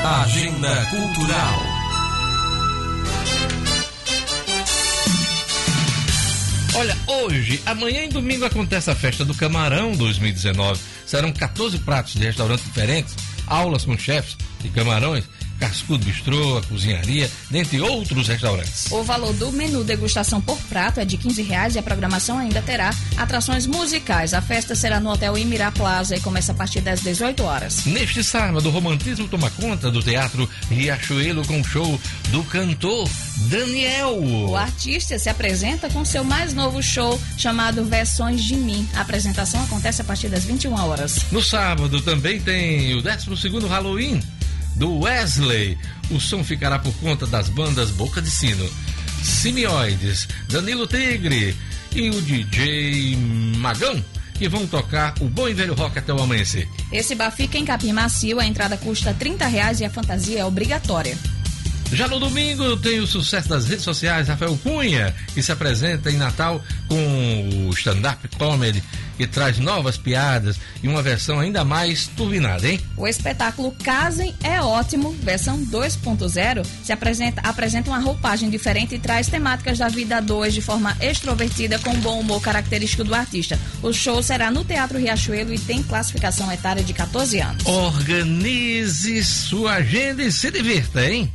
Agenda 0.05 0.87
Cultural. 0.91 1.82
Olha, 6.75 6.97
hoje, 7.07 7.61
amanhã 7.67 8.05
e 8.05 8.09
domingo 8.09 8.45
acontece 8.45 8.91
a 8.91 8.95
festa 8.95 9.25
do 9.25 9.35
Camarão 9.35 9.93
2019. 9.93 10.81
Serão 11.07 11.33
14 11.33 11.79
pratos 11.79 12.15
de 12.15 12.25
restaurantes 12.25 12.65
diferentes, 12.65 13.15
aulas 13.47 13.85
com 13.85 13.97
chefes 13.97 14.37
de 14.61 14.69
camarões, 14.71 15.25
Cascudo 15.63 16.05
Bistrô, 16.05 16.59
a 16.59 16.63
cozinharia, 16.63 17.31
dentre 17.49 17.81
outros 17.81 18.27
restaurantes. 18.27 18.91
O 18.91 19.05
valor 19.05 19.33
do 19.35 19.53
menu 19.53 19.85
degustação 19.85 20.41
por 20.41 20.59
prato 20.63 20.99
é 20.99 21.05
de 21.05 21.17
15 21.17 21.41
reais 21.43 21.77
e 21.77 21.79
a 21.79 21.83
programação 21.85 22.37
ainda 22.37 22.61
terá 22.61 22.93
atrações 23.17 23.65
musicais. 23.65 24.35
A 24.35 24.43
festa 24.43 24.75
será 24.75 24.99
no 24.99 25.11
Hotel 25.11 25.39
Imirá 25.39 25.71
Plaza 25.71 26.17
e 26.17 26.21
começa 26.21 26.51
a 26.51 26.55
partir 26.57 26.81
das 26.81 27.01
18 27.01 27.45
horas. 27.45 27.87
Neste 27.87 28.25
sábado, 28.25 28.69
o 28.69 28.73
romantismo 28.73 29.29
toma 29.29 29.51
conta 29.51 29.89
do 29.89 30.03
Teatro 30.03 30.51
Riachuelo 30.69 31.47
com 31.47 31.61
o 31.61 31.65
show 31.65 32.01
do 32.31 32.43
cantor 32.43 33.09
Daniel. 33.49 34.19
O 34.21 34.57
artista 34.57 35.17
se 35.17 35.29
apresenta 35.29 35.89
com 35.91 36.05
seu 36.05 36.25
mais 36.25 36.53
novo 36.53 36.83
show 36.83 37.21
chamado 37.39 37.85
Versões 37.85 38.43
de 38.43 38.57
Mim. 38.57 38.89
A 38.97 39.03
apresentação 39.03 39.63
acontece 39.63 40.03
a 40.03 40.05
partir 40.05 40.29
das 40.29 40.43
21 40.43 40.75
horas. 40.75 41.21
No 41.31 41.41
sábado 41.41 42.01
também 42.01 42.41
tem 42.41 42.97
o 42.97 43.03
12º 43.03 43.69
Halloween 43.69 44.21
do 44.77 45.01
Wesley. 45.01 45.79
O 46.11 46.21
som 46.21 46.43
ficará 46.45 46.79
por 46.79 46.93
conta 46.95 47.27
das 47.27 47.49
bandas 47.49 47.91
Boca 47.91 48.21
de 48.21 48.31
Sino, 48.31 48.69
Simioides, 49.23 50.29
Danilo 50.49 50.87
Tigre 50.87 51.57
e 51.95 52.11
o 52.11 52.21
DJ 52.21 53.17
Magão, 53.59 54.03
que 54.35 54.49
vão 54.49 54.67
tocar 54.67 55.15
o 55.21 55.29
bom 55.29 55.49
e 55.49 55.55
velho 55.55 55.75
rock 55.75 55.99
até 55.99 56.13
o 56.13 56.21
amanhecer. 56.21 56.69
Esse 56.91 57.15
bar 57.15 57.31
fica 57.31 57.59
em 57.59 57.65
Capim 57.65 57.93
Macio, 57.93 58.41
a 58.41 58.47
entrada 58.47 58.77
custa 58.77 59.15
30 59.15 59.47
reais 59.47 59.81
e 59.81 59.85
a 59.85 59.91
fantasia 59.91 60.41
é 60.41 60.45
obrigatória. 60.45 61.17
Já 61.93 62.09
no 62.09 62.19
domingo 62.19 62.75
tem 62.79 63.01
o 63.01 63.07
sucesso 63.07 63.51
das 63.51 63.67
redes 63.67 63.85
sociais, 63.85 64.27
Rafael 64.27 64.59
Cunha, 64.63 65.15
que 65.35 65.43
se 65.43 65.53
apresenta 65.53 66.11
em 66.11 66.17
Natal 66.17 66.63
com 66.89 67.69
o 67.69 67.71
stand-up 67.75 68.27
comedy, 68.39 68.83
que 69.19 69.27
traz 69.27 69.59
novas 69.59 69.99
piadas 69.99 70.59
e 70.83 70.89
uma 70.89 71.03
versão 71.03 71.39
ainda 71.39 71.67
mais 71.67 72.07
turbinada, 72.07 72.67
hein? 72.67 72.81
O 72.97 73.07
espetáculo 73.07 73.73
Casem 73.85 74.35
é 74.43 74.59
ótimo, 74.63 75.13
versão 75.23 75.63
2.0, 75.67 76.67
se 76.83 76.93
apresenta, 76.93 77.43
apresenta 77.43 77.91
uma 77.91 77.99
roupagem 77.99 78.49
diferente 78.49 78.95
e 78.95 78.99
traz 78.99 79.29
temáticas 79.29 79.79
da 79.79 79.89
vida 79.89 80.17
a 80.17 80.21
dois 80.21 80.55
de 80.55 80.63
forma 80.63 80.97
extrovertida 80.99 81.79
com 81.79 81.95
bom 82.01 82.21
humor 82.21 82.41
característico 82.41 83.05
do 83.05 83.15
artista. 83.15 83.61
O 83.83 83.93
show 83.93 84.23
será 84.23 84.51
no 84.51 84.65
Teatro 84.65 84.99
Riachuelo 84.99 85.53
e 85.53 85.59
tem 85.59 85.83
classificação 85.83 86.51
etária 86.51 86.83
de 86.83 86.95
14 86.95 87.39
anos. 87.39 87.67
Organize 87.67 89.23
sua 89.23 89.75
agenda 89.75 90.23
e 90.23 90.33
se 90.33 90.51
divirta, 90.51 91.07
hein? 91.07 91.31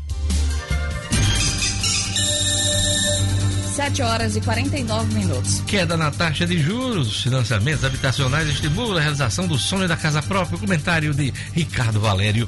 7 3.78 4.02
horas 4.02 4.36
e 4.36 4.42
49 4.42 5.14
minutos. 5.14 5.62
Queda 5.68 5.96
na 5.96 6.10
taxa 6.10 6.48
de 6.48 6.58
juros, 6.58 7.22
financiamentos 7.22 7.86
habitacionais 7.86 8.50
estimula 8.50 9.00
a 9.00 9.04
realização 9.04 9.46
do 9.46 9.56
sonho 9.56 9.88
da 9.88 9.96
casa 9.96 10.20
própria. 10.20 10.58
Comentário 10.58 11.14
de 11.14 11.32
Ricardo 11.54 12.00
Valério. 12.00 12.48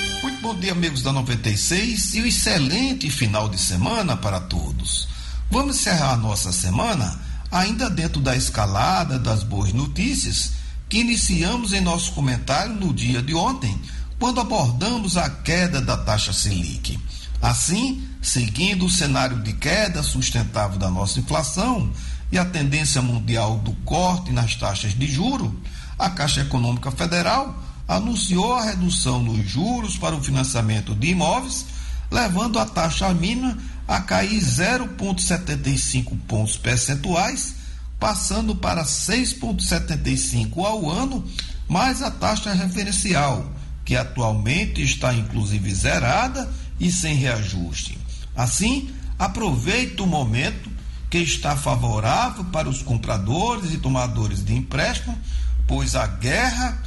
Muito 0.21 0.39
bom 0.39 0.53
dia, 0.53 0.73
amigos 0.73 1.01
da 1.01 1.11
96 1.11 2.13
e 2.13 2.21
um 2.21 2.25
excelente 2.27 3.09
final 3.09 3.49
de 3.49 3.57
semana 3.57 4.15
para 4.15 4.39
todos. 4.39 5.07
Vamos 5.49 5.77
encerrar 5.77 6.13
a 6.13 6.17
nossa 6.17 6.51
semana 6.51 7.19
ainda 7.51 7.89
dentro 7.89 8.21
da 8.21 8.35
escalada 8.35 9.17
das 9.17 9.41
boas 9.41 9.73
notícias 9.73 10.51
que 10.87 10.99
iniciamos 10.99 11.73
em 11.73 11.81
nosso 11.81 12.11
comentário 12.11 12.71
no 12.75 12.93
dia 12.93 13.19
de 13.19 13.33
ontem, 13.33 13.75
quando 14.19 14.39
abordamos 14.39 15.17
a 15.17 15.27
queda 15.27 15.81
da 15.81 15.97
taxa 15.97 16.31
Selic. 16.31 16.99
Assim, 17.41 18.07
seguindo 18.21 18.85
o 18.85 18.91
cenário 18.91 19.41
de 19.41 19.53
queda 19.53 20.03
sustentável 20.03 20.77
da 20.77 20.91
nossa 20.91 21.19
inflação 21.19 21.91
e 22.31 22.37
a 22.37 22.45
tendência 22.45 23.01
mundial 23.01 23.57
do 23.57 23.73
corte 23.83 24.31
nas 24.31 24.53
taxas 24.53 24.93
de 24.93 25.07
juro, 25.07 25.59
a 25.97 26.11
Caixa 26.11 26.41
Econômica 26.41 26.91
Federal 26.91 27.70
anunciou 27.91 28.53
a 28.53 28.63
redução 28.63 29.21
nos 29.21 29.45
juros 29.45 29.97
para 29.97 30.15
o 30.15 30.23
financiamento 30.23 30.95
de 30.95 31.09
imóveis, 31.09 31.65
levando 32.09 32.57
a 32.57 32.65
taxa 32.65 33.13
mínima 33.13 33.57
a 33.85 33.99
cair 33.99 34.39
0,75 34.39 36.17
pontos 36.25 36.55
percentuais, 36.55 37.55
passando 37.99 38.55
para 38.55 38.85
6,75 38.85 40.63
ao 40.63 40.89
ano, 40.89 41.21
mais 41.67 42.01
a 42.01 42.09
taxa 42.09 42.53
referencial, 42.53 43.51
que 43.83 43.97
atualmente 43.97 44.81
está 44.81 45.13
inclusive 45.13 45.73
zerada 45.73 46.49
e 46.79 46.89
sem 46.89 47.15
reajuste. 47.15 47.97
Assim, 48.33 48.89
aproveite 49.19 50.01
o 50.01 50.07
momento 50.07 50.69
que 51.09 51.17
está 51.17 51.57
favorável 51.57 52.45
para 52.45 52.69
os 52.69 52.81
compradores 52.81 53.73
e 53.73 53.77
tomadores 53.77 54.45
de 54.45 54.53
empréstimo, 54.53 55.17
pois 55.67 55.93
a 55.93 56.07
guerra 56.07 56.81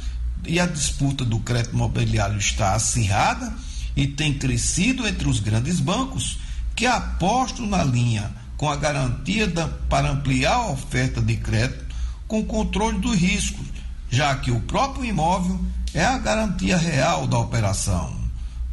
e 0.45 0.59
a 0.59 0.65
disputa 0.65 1.23
do 1.23 1.39
crédito 1.39 1.73
imobiliário 1.73 2.37
está 2.37 2.73
acirrada 2.73 3.53
e 3.95 4.07
tem 4.07 4.33
crescido 4.33 5.07
entre 5.07 5.27
os 5.27 5.39
grandes 5.39 5.79
bancos 5.79 6.37
que 6.75 6.85
apostam 6.85 7.65
na 7.65 7.83
linha 7.83 8.31
com 8.57 8.69
a 8.69 8.75
garantia 8.75 9.47
da, 9.47 9.67
para 9.67 10.11
ampliar 10.11 10.55
a 10.55 10.71
oferta 10.71 11.21
de 11.21 11.35
crédito 11.37 11.85
com 12.27 12.43
controle 12.43 12.99
dos 12.99 13.15
riscos, 13.15 13.65
já 14.09 14.35
que 14.35 14.51
o 14.51 14.61
próprio 14.61 15.05
imóvel 15.05 15.59
é 15.93 16.03
a 16.03 16.17
garantia 16.17 16.77
real 16.77 17.27
da 17.27 17.37
operação. 17.37 18.15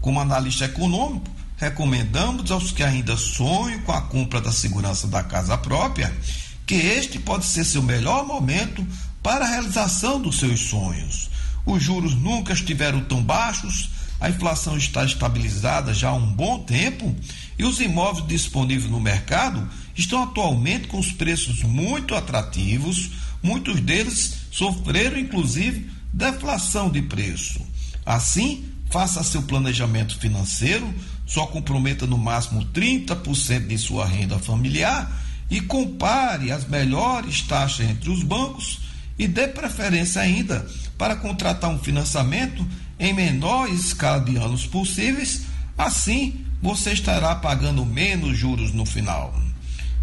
Como 0.00 0.20
analista 0.20 0.64
econômico, 0.64 1.30
recomendamos 1.56 2.50
aos 2.50 2.72
que 2.72 2.82
ainda 2.82 3.16
sonham 3.16 3.80
com 3.82 3.92
a 3.92 4.02
compra 4.02 4.40
da 4.40 4.50
segurança 4.50 5.06
da 5.06 5.22
casa 5.22 5.56
própria 5.56 6.12
que 6.66 6.74
este 6.74 7.18
pode 7.18 7.44
ser 7.44 7.64
seu 7.64 7.82
melhor 7.82 8.26
momento 8.26 8.86
para 9.22 9.44
a 9.44 9.48
realização 9.48 10.20
dos 10.20 10.38
seus 10.38 10.60
sonhos. 10.60 11.30
Os 11.64 11.82
juros 11.82 12.14
nunca 12.14 12.52
estiveram 12.52 13.00
tão 13.02 13.22
baixos, 13.22 13.90
a 14.20 14.28
inflação 14.28 14.76
está 14.76 15.04
estabilizada 15.04 15.92
já 15.92 16.10
há 16.10 16.14
um 16.14 16.32
bom 16.32 16.60
tempo 16.60 17.14
e 17.58 17.64
os 17.64 17.80
imóveis 17.80 18.26
disponíveis 18.26 18.90
no 18.90 19.00
mercado 19.00 19.68
estão 19.96 20.22
atualmente 20.22 20.86
com 20.86 20.98
os 20.98 21.12
preços 21.12 21.62
muito 21.62 22.14
atrativos, 22.14 23.10
muitos 23.42 23.80
deles 23.80 24.34
sofreram 24.50 25.18
inclusive 25.18 25.90
deflação 26.12 26.90
de 26.90 27.02
preço. 27.02 27.60
Assim, 28.04 28.64
faça 28.90 29.22
seu 29.22 29.42
planejamento 29.42 30.18
financeiro, 30.18 30.92
só 31.26 31.46
comprometa 31.46 32.06
no 32.06 32.18
máximo 32.18 32.64
30% 32.66 33.66
de 33.66 33.78
sua 33.78 34.06
renda 34.06 34.38
familiar 34.38 35.10
e 35.50 35.60
compare 35.60 36.50
as 36.52 36.66
melhores 36.68 37.42
taxas 37.42 37.88
entre 37.88 38.10
os 38.10 38.22
bancos 38.22 38.80
e 39.18 39.26
dê 39.28 39.48
preferência 39.48 40.22
ainda 40.22 40.66
para 40.96 41.16
contratar 41.16 41.70
um 41.70 41.78
financiamento 41.78 42.66
em 42.98 43.12
menor 43.12 43.68
escala 43.68 44.20
de 44.24 44.36
anos 44.36 44.66
possíveis, 44.66 45.42
assim 45.76 46.44
você 46.62 46.92
estará 46.92 47.34
pagando 47.34 47.84
menos 47.84 48.38
juros 48.38 48.72
no 48.72 48.86
final. 48.86 49.34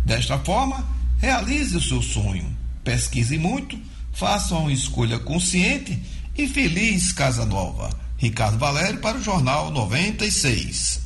Desta 0.06 0.38
forma, 0.40 0.86
realize 1.20 1.76
o 1.76 1.82
seu 1.82 2.02
sonho, 2.02 2.46
pesquise 2.84 3.38
muito, 3.38 3.80
faça 4.12 4.56
uma 4.56 4.72
escolha 4.72 5.20
consciente 5.20 5.98
e 6.38 6.48
feliz 6.48 7.14
Casa 7.14 7.46
Nova. 7.46 7.90
Ricardo 8.18 8.58
Valério 8.58 9.00
para 9.00 9.18
o 9.18 9.24
Jornal 9.24 9.72
96. 9.72 11.02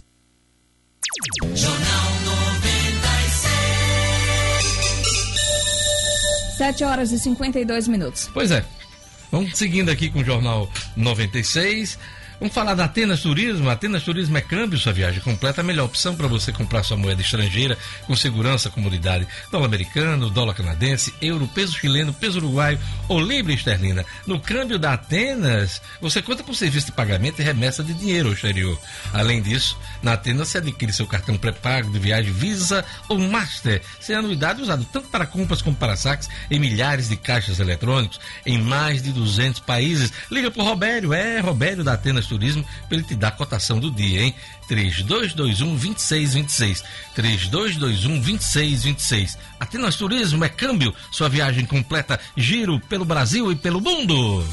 Jornal 1.56 2.12
96. 2.26 2.43
7 6.58 6.84
horas 6.84 7.12
e 7.12 7.20
52 7.20 7.88
minutos. 7.88 8.30
Pois 8.34 8.52
é. 8.52 8.64
Vamos 9.32 9.58
seguindo 9.58 9.90
aqui 9.90 10.10
com 10.10 10.20
o 10.20 10.24
Jornal 10.24 10.70
96. 10.96 11.98
Vamos 12.44 12.56
falar 12.56 12.76
da 12.76 12.84
Atenas 12.84 13.22
Turismo. 13.22 13.70
Atenas 13.70 14.04
Turismo 14.04 14.38
é 14.38 14.42
câmbio 14.42 14.78
sua 14.78 14.92
viagem 14.92 15.22
completa, 15.22 15.62
a 15.62 15.64
melhor 15.64 15.86
opção 15.86 16.14
para 16.14 16.28
você 16.28 16.52
comprar 16.52 16.84
sua 16.84 16.98
moeda 16.98 17.22
estrangeira 17.22 17.78
com 18.06 18.14
segurança, 18.18 18.70
comodidade. 18.70 19.26
Dólar 19.50 19.68
americano, 19.68 20.30
dólar 20.30 20.54
canadense, 20.54 21.14
euro, 21.22 21.48
peso 21.48 21.78
chileno, 21.78 22.12
peso 22.12 22.40
uruguaio 22.40 22.78
ou 23.08 23.22
libra 23.22 23.54
esterlina. 23.54 24.06
No 24.28 24.42
câmbio 24.42 24.78
da 24.78 24.92
Atenas, 24.92 25.82
você 26.02 26.22
conta 26.22 26.44
com 26.44 26.54
serviço 26.54 26.88
de 26.88 26.92
pagamento 26.92 27.40
e 27.40 27.46
remessa 27.46 27.82
de 27.82 27.94
dinheiro 27.94 28.28
ao 28.28 28.34
exterior. 28.34 28.78
Além 29.14 29.42
disso, 29.42 29.78
na 30.02 30.12
Atenas 30.12 30.50
você 30.50 30.58
adquire 30.58 30.92
seu 30.92 31.08
cartão 31.08 31.38
pré-pago 31.38 31.92
de 31.92 31.98
viagem 31.98 32.34
Visa 32.34 32.84
ou 33.08 33.20
Master, 33.20 33.82
sem 34.02 34.18
anuidade 34.18 34.62
usado 34.62 34.86
tanto 34.92 35.08
para 35.08 35.26
compras 35.26 35.62
como 35.62 35.78
para 35.78 35.96
saques 35.96 36.28
em 36.52 36.60
milhares 36.60 37.08
de 37.08 37.16
caixas 37.16 37.62
eletrônicos 37.62 38.20
em 38.46 38.62
mais 38.62 39.02
de 39.02 39.14
200 39.14 39.62
países. 39.62 40.12
Liga 40.30 40.52
pro 40.52 40.62
Robério, 40.62 41.14
é 41.14 41.40
Robério 41.40 41.86
da 41.86 41.94
Atenas 41.94 42.26
Turismo, 42.26 42.33
para 42.88 42.98
ele 42.98 43.04
te 43.04 43.16
dar 43.16 43.30
a 43.30 43.32
cotação 43.32 43.80
do 43.80 43.92
dia, 43.92 44.22
hein? 44.22 44.36
3221 44.68 45.76
2626. 45.76 46.84
3221 47.16 48.20
2626. 48.20 49.38
Atenas 49.60 49.96
Turismo 49.96 50.44
é 50.44 50.50
câmbio, 50.50 50.94
sua 51.12 51.30
viagem 51.30 51.66
completa, 51.66 52.20
giro 52.36 52.80
pelo 52.82 53.06
Brasil 53.06 53.52
e 53.52 53.56
pelo 53.56 53.82
mundo. 53.82 54.44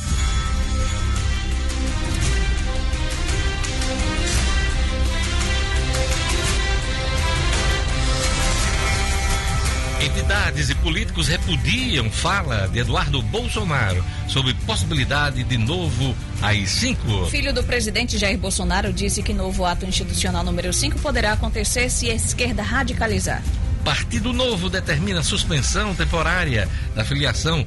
Entidades 10.00 10.70
e 10.70 10.74
políticos 10.76 11.28
repudiam 11.28 12.10
fala 12.10 12.66
de 12.68 12.78
Eduardo 12.78 13.20
Bolsonaro 13.20 14.02
sobre 14.26 14.54
possibilidade 14.54 15.44
de 15.44 15.58
novo 15.58 16.16
AI-5. 16.40 17.28
Filho 17.28 17.52
do 17.52 17.62
presidente 17.62 18.16
Jair 18.16 18.38
Bolsonaro 18.38 18.94
disse 18.94 19.22
que 19.22 19.34
novo 19.34 19.62
ato 19.66 19.84
institucional 19.84 20.42
número 20.42 20.72
5 20.72 20.98
poderá 21.00 21.34
acontecer 21.34 21.90
se 21.90 22.10
a 22.10 22.14
esquerda 22.14 22.62
radicalizar. 22.62 23.42
Partido 23.84 24.32
Novo 24.32 24.70
determina 24.70 25.22
suspensão 25.22 25.94
temporária 25.94 26.66
da 26.94 27.04
filiação 27.04 27.66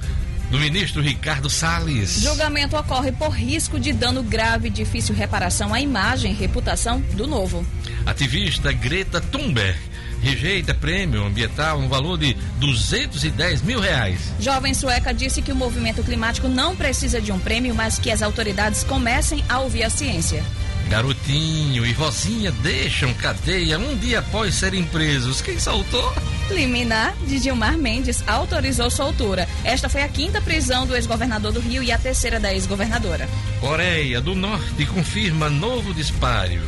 do 0.50 0.58
ministro 0.58 1.04
Ricardo 1.04 1.52
Salles. 1.52 2.20
Julgamento 2.22 2.76
ocorre 2.76 3.12
por 3.12 3.30
risco 3.30 3.80
de 3.80 3.94
dano 3.94 4.24
grave 4.24 4.70
e 4.70 4.72
difícil 4.72 5.14
reparação 5.14 5.72
à 5.72 5.80
imagem 5.80 6.32
e 6.32 6.36
reputação 6.36 7.00
do 7.14 7.28
novo. 7.28 7.64
Ativista 8.08 8.72
Greta 8.72 9.22
Thunberg 9.22 9.93
rejeita 10.24 10.74
prêmio 10.74 11.26
ambiental 11.26 11.82
no 11.82 11.90
valor 11.90 12.18
de 12.18 12.34
210 12.60 13.62
mil 13.62 13.80
reais. 13.80 14.34
Jovem 14.40 14.74
sueca 14.74 15.14
disse 15.14 15.42
que 15.42 15.52
o 15.52 15.56
movimento 15.56 16.02
climático 16.02 16.48
não 16.48 16.76
precisa 16.76 17.22
de 17.22 17.32
um 17.32 17.38
prêmio, 17.38 17.76
mas 17.76 18.00
que 18.00 18.10
as 18.10 18.22
autoridades 18.22 18.84
comecem 18.84 19.44
a 19.50 19.60
ouvir 19.60 19.84
a 19.84 19.90
ciência. 19.90 20.44
Garotinho 20.90 21.86
e 21.86 21.92
Rosinha 21.94 22.52
deixam 22.52 23.14
cadeia 23.16 23.80
um 23.80 23.98
dia 23.98 24.20
após 24.20 24.56
serem 24.56 24.84
presos. 24.84 25.42
Quem 25.42 25.60
soltou? 25.60 26.14
Liminar 26.52 27.16
de 27.26 27.40
Gilmar 27.40 27.78
Mendes 27.78 28.24
autorizou 28.28 28.92
soltura. 28.92 29.48
Esta 29.64 29.90
foi 29.90 30.04
a 30.04 30.08
quinta 30.08 30.42
prisão 30.42 30.86
do 30.86 30.96
ex-governador 30.96 31.52
do 31.52 31.60
Rio 31.60 31.82
e 31.82 31.92
a 31.92 31.98
terceira 31.98 32.40
da 32.40 32.54
ex-governadora. 32.54 33.28
Coreia 33.60 34.22
do 34.22 34.36
Norte 34.36 34.86
confirma 34.86 35.50
novo 35.50 35.94
disparo. 35.94 36.62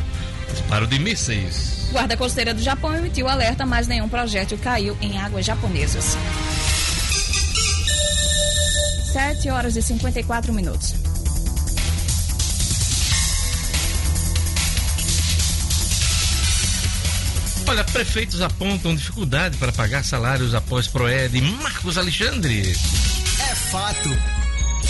Disparo 0.49 0.87
de 0.87 0.97
mísseis. 0.97 1.74
Guarda 1.95 2.17
Costeira 2.17 2.53
do 2.53 2.61
Japão 2.61 2.93
emitiu 2.93 3.25
alerta, 3.25 3.65
mas 3.65 3.87
nenhum 3.87 4.09
projétil 4.09 4.57
caiu 4.57 4.97
em 4.99 5.17
águas 5.17 5.45
japonesas. 5.45 6.17
7 9.13 9.49
horas 9.49 9.77
e 9.77 9.81
54 9.81 10.51
minutos. 10.51 10.93
Olha, 17.65 17.85
prefeitos 17.85 18.41
apontam 18.41 18.93
dificuldade 18.93 19.55
para 19.57 19.71
pagar 19.71 20.03
salários 20.03 20.53
após 20.53 20.87
Proed. 20.87 21.39
Marcos 21.39 21.97
Alexandre. 21.97 22.71
É 23.39 23.55
fato. 23.55 24.09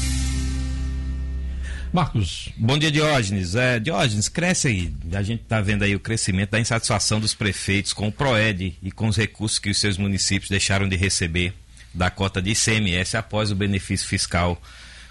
Marcos. 1.92 2.50
Bom 2.58 2.78
dia, 2.78 2.92
Diógenes. 2.92 3.56
É, 3.56 3.80
Diógenes, 3.80 4.30
cresce 4.30 4.68
aí. 4.68 4.94
A 5.14 5.22
gente 5.22 5.42
está 5.42 5.62
vendo 5.62 5.84
aí 5.84 5.96
o 5.96 6.00
crescimento 6.00 6.52
da 6.52 6.60
insatisfação 6.60 7.20
dos 7.20 7.34
prefeitos 7.34 7.94
com 7.94 8.08
o 8.08 8.12
PROED 8.12 8.78
e 8.82 8.92
com 8.92 9.08
os 9.08 9.18
recursos 9.18 9.60
que 9.60 9.70
os 9.70 9.80
seus 9.80 9.98
municípios 9.98 10.50
deixaram 10.50 10.88
de 10.88 10.96
receber 10.96 11.54
da 11.94 12.10
cota 12.10 12.42
de 12.42 12.52
ICMS 12.52 13.18
após 13.18 13.52
o 13.52 13.56
benefício 13.56 14.08
fiscal 14.08 14.62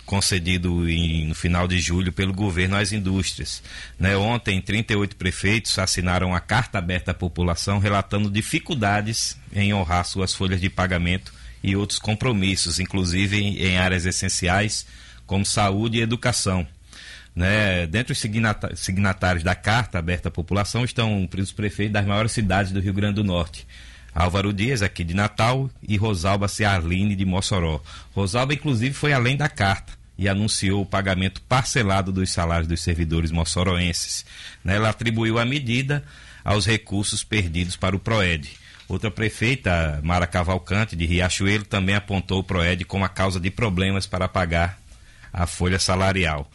concedido 0.06 0.88
em, 0.88 1.26
no 1.26 1.34
final 1.34 1.66
de 1.68 1.78
julho 1.80 2.12
pelo 2.12 2.32
governo 2.32 2.76
às 2.76 2.92
indústrias. 2.92 3.62
Né, 3.98 4.16
ontem, 4.16 4.62
38 4.62 5.16
prefeitos 5.16 5.78
assinaram 5.78 6.34
a 6.34 6.40
carta 6.40 6.78
aberta 6.78 7.10
à 7.10 7.14
população 7.14 7.78
relatando 7.78 8.30
dificuldades 8.30 9.36
em 9.52 9.74
honrar 9.74 10.04
suas 10.06 10.32
folhas 10.32 10.60
de 10.60 10.70
pagamento 10.70 11.34
e 11.62 11.74
outros 11.76 11.98
compromissos, 11.98 12.78
inclusive 12.78 13.36
em, 13.36 13.58
em 13.58 13.76
áreas 13.76 14.06
essenciais 14.06 14.86
como 15.26 15.44
saúde 15.44 15.98
e 15.98 16.02
educação. 16.02 16.66
Né, 17.34 17.86
dentre 17.86 18.14
os 18.14 18.18
signatários 18.76 19.44
da 19.44 19.54
carta 19.54 19.98
aberta 19.98 20.28
à 20.28 20.30
população 20.30 20.84
estão 20.84 21.28
os 21.38 21.52
prefeitos 21.52 21.92
das 21.92 22.06
maiores 22.06 22.32
cidades 22.32 22.72
do 22.72 22.80
Rio 22.80 22.94
Grande 22.94 23.16
do 23.16 23.24
Norte. 23.24 23.66
Álvaro 24.14 24.50
Dias, 24.50 24.80
aqui 24.80 25.04
de 25.04 25.12
Natal, 25.12 25.68
e 25.86 25.98
Rosalba 25.98 26.48
Ciarline, 26.48 27.14
de 27.14 27.26
Mossoró. 27.26 27.82
Rosalba, 28.14 28.54
inclusive, 28.54 28.94
foi 28.94 29.12
além 29.12 29.36
da 29.36 29.46
carta 29.46 29.95
e 30.18 30.28
anunciou 30.28 30.82
o 30.82 30.86
pagamento 30.86 31.42
parcelado 31.42 32.12
dos 32.12 32.30
salários 32.30 32.68
dos 32.68 32.80
servidores 32.80 33.30
moçoroenses. 33.30 34.24
Né, 34.64 34.76
ela 34.76 34.88
atribuiu 34.88 35.38
a 35.38 35.44
medida 35.44 36.02
aos 36.44 36.64
recursos 36.64 37.22
perdidos 37.24 37.76
para 37.76 37.96
o 37.96 37.98
PROED. 37.98 38.50
Outra 38.88 39.10
prefeita, 39.10 40.00
Mara 40.02 40.26
Cavalcante, 40.26 40.94
de 40.94 41.04
Riachuelo, 41.04 41.64
também 41.64 41.94
apontou 41.94 42.38
o 42.38 42.44
PROED 42.44 42.84
como 42.84 43.04
a 43.04 43.08
causa 43.08 43.40
de 43.40 43.50
problemas 43.50 44.06
para 44.06 44.28
pagar 44.28 44.78
a 45.32 45.46
folha 45.46 45.78
salarial. 45.78 46.50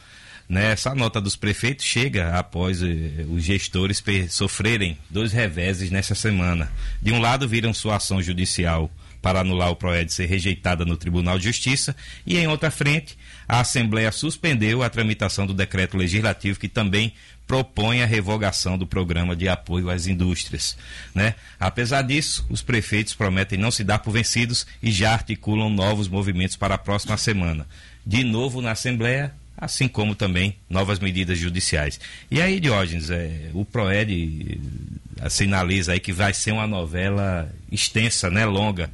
Né, 0.47 0.71
essa 0.71 0.93
nota 0.93 1.21
dos 1.21 1.35
prefeitos 1.35 1.85
chega 1.85 2.37
após 2.37 2.81
eh, 2.81 3.25
os 3.29 3.43
gestores 3.43 4.03
sofrerem 4.29 4.97
dois 5.09 5.31
reveses 5.31 5.89
nessa 5.89 6.13
semana. 6.13 6.69
De 7.01 7.11
um 7.13 7.21
lado, 7.21 7.47
viram 7.47 7.73
sua 7.73 7.95
ação 7.95 8.21
judicial 8.21 8.91
para 9.21 9.41
anular 9.41 9.69
o 9.69 9.75
PROED 9.75 10.11
ser 10.11 10.25
rejeitada 10.25 10.83
no 10.83 10.97
Tribunal 10.97 11.37
de 11.37 11.45
Justiça, 11.45 11.95
e 12.25 12.37
em 12.37 12.47
outra 12.47 12.71
frente, 12.71 13.17
a 13.51 13.59
Assembleia 13.59 14.13
suspendeu 14.13 14.81
a 14.81 14.89
tramitação 14.89 15.45
do 15.45 15.53
decreto 15.53 15.97
legislativo 15.97 16.57
que 16.57 16.69
também 16.69 17.11
propõe 17.45 18.01
a 18.01 18.05
revogação 18.05 18.77
do 18.77 18.87
programa 18.87 19.35
de 19.35 19.49
apoio 19.49 19.89
às 19.89 20.07
indústrias. 20.07 20.77
Né? 21.13 21.35
Apesar 21.59 22.01
disso, 22.01 22.45
os 22.49 22.61
prefeitos 22.61 23.13
prometem 23.13 23.59
não 23.59 23.69
se 23.69 23.83
dar 23.83 23.99
por 23.99 24.11
vencidos 24.11 24.65
e 24.81 24.89
já 24.89 25.11
articulam 25.11 25.69
novos 25.69 26.07
movimentos 26.07 26.55
para 26.55 26.75
a 26.75 26.77
próxima 26.77 27.17
semana. 27.17 27.67
De 28.05 28.23
novo 28.23 28.61
na 28.61 28.71
Assembleia, 28.71 29.33
assim 29.57 29.85
como 29.85 30.15
também 30.15 30.55
novas 30.69 30.97
medidas 30.99 31.37
judiciais. 31.37 31.99
E 32.31 32.41
aí, 32.41 32.57
Diógenes, 32.57 33.09
é, 33.09 33.49
o 33.53 33.65
PROED 33.65 34.61
eh, 35.21 35.29
sinaliza 35.29 35.91
aí 35.91 35.99
que 35.99 36.13
vai 36.13 36.33
ser 36.33 36.53
uma 36.53 36.65
novela 36.65 37.53
extensa, 37.69 38.29
né, 38.29 38.45
longa. 38.45 38.89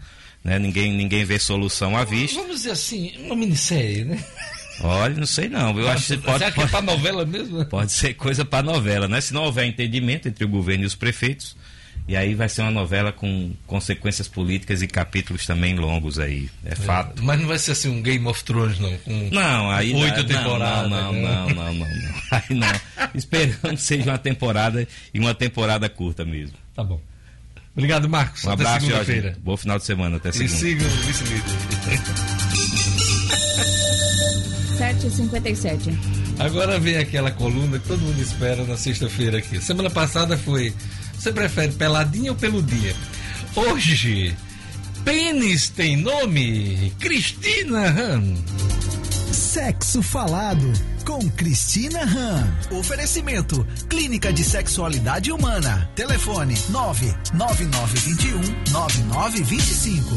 Né? 0.47 0.57
Ninguém, 0.57 0.93
ninguém 0.93 1.25
vê 1.25 1.37
solução 1.37 1.97
à 1.97 2.05
vista. 2.05 2.39
Vamos 2.39 2.55
dizer 2.55 2.71
assim, 2.71 3.11
uma 3.17 3.35
minissérie, 3.35 4.05
né? 4.05 4.23
Olha, 4.79 5.13
não 5.13 5.25
sei 5.25 5.49
não. 5.49 5.77
Eu 5.77 5.89
acho 5.89 6.15
que 6.15 6.21
pode, 6.21 6.37
Será 6.37 6.51
que 6.51 6.61
é 6.61 6.67
para 6.67 6.81
novela 6.81 7.25
mesmo? 7.25 7.65
Pode 7.65 7.91
ser 7.91 8.13
coisa 8.13 8.45
para 8.45 8.63
novela, 8.63 9.09
né? 9.09 9.19
Se 9.19 9.33
não 9.33 9.43
houver 9.43 9.65
entendimento 9.65 10.29
entre 10.29 10.45
o 10.45 10.47
governo 10.47 10.85
e 10.85 10.87
os 10.87 10.95
prefeitos, 10.95 11.53
e 12.07 12.15
aí 12.15 12.33
vai 12.33 12.47
ser 12.47 12.61
uma 12.61 12.71
novela 12.71 13.11
com 13.11 13.51
consequências 13.65 14.29
políticas 14.29 14.81
e 14.81 14.87
capítulos 14.87 15.45
também 15.45 15.75
longos 15.75 16.17
aí. 16.17 16.49
É, 16.63 16.71
é 16.71 16.75
fato. 16.75 17.21
Mas 17.21 17.41
não 17.41 17.47
vai 17.47 17.59
ser 17.59 17.73
assim 17.73 17.89
um 17.89 18.01
Game 18.01 18.25
of 18.25 18.41
Thrones, 18.45 18.79
não? 18.79 18.97
Com 18.99 19.29
não, 19.29 19.69
aí 19.69 19.93
oito 19.93 20.23
temporadas. 20.23 20.89
Não, 20.89 21.11
né? 21.11 21.21
não, 21.21 21.49
não, 21.49 21.55
não, 21.55 21.73
não, 21.73 21.73
não. 21.73 21.87
Aí 22.31 22.55
não. 22.55 23.09
Esperando 23.13 23.75
que 23.75 23.81
seja 23.81 24.11
uma 24.11 24.17
temporada 24.17 24.87
e 25.13 25.19
uma 25.19 25.33
temporada 25.33 25.89
curta 25.89 26.23
mesmo. 26.23 26.55
Tá 26.73 26.85
bom. 26.85 27.01
Obrigado, 27.77 28.09
Marcos. 28.09 28.43
Um 28.43 28.49
abraço, 28.49 28.89
Jorge. 28.89 29.35
Bom 29.43 29.55
final 29.55 29.77
de 29.77 29.85
semana. 29.85 30.17
Até 30.17 30.31
segunda. 30.31 30.51
E 30.51 30.57
sigam 30.57 30.87
o 30.87 30.89
vice-líder. 30.89 31.43
7h57. 34.77 35.93
Agora 36.39 36.79
vem 36.79 36.97
aquela 36.97 37.31
coluna 37.31 37.77
que 37.79 37.87
todo 37.87 37.99
mundo 37.99 38.19
espera 38.19 38.63
na 38.63 38.75
sexta-feira 38.77 39.37
aqui. 39.39 39.61
Semana 39.61 39.89
passada 39.89 40.37
foi 40.37 40.73
você 41.17 41.31
prefere 41.31 41.71
peladinha 41.73 42.31
ou 42.31 42.37
peludinha? 42.37 42.95
Hoje, 43.55 44.35
pênis 45.03 45.69
tem 45.69 45.97
nome? 45.97 46.93
Cristina 46.99 47.89
Han. 47.89 48.35
Sexo 49.37 50.01
Falado 50.01 50.65
com 51.05 51.19
Cristina 51.29 52.01
Han. 52.01 52.75
Oferecimento: 52.75 53.63
Clínica 53.87 54.33
de 54.33 54.43
Sexualidade 54.43 55.31
Humana. 55.31 55.87
Telefone: 55.95 56.55
99921 56.71 58.41
9925. 58.73 60.09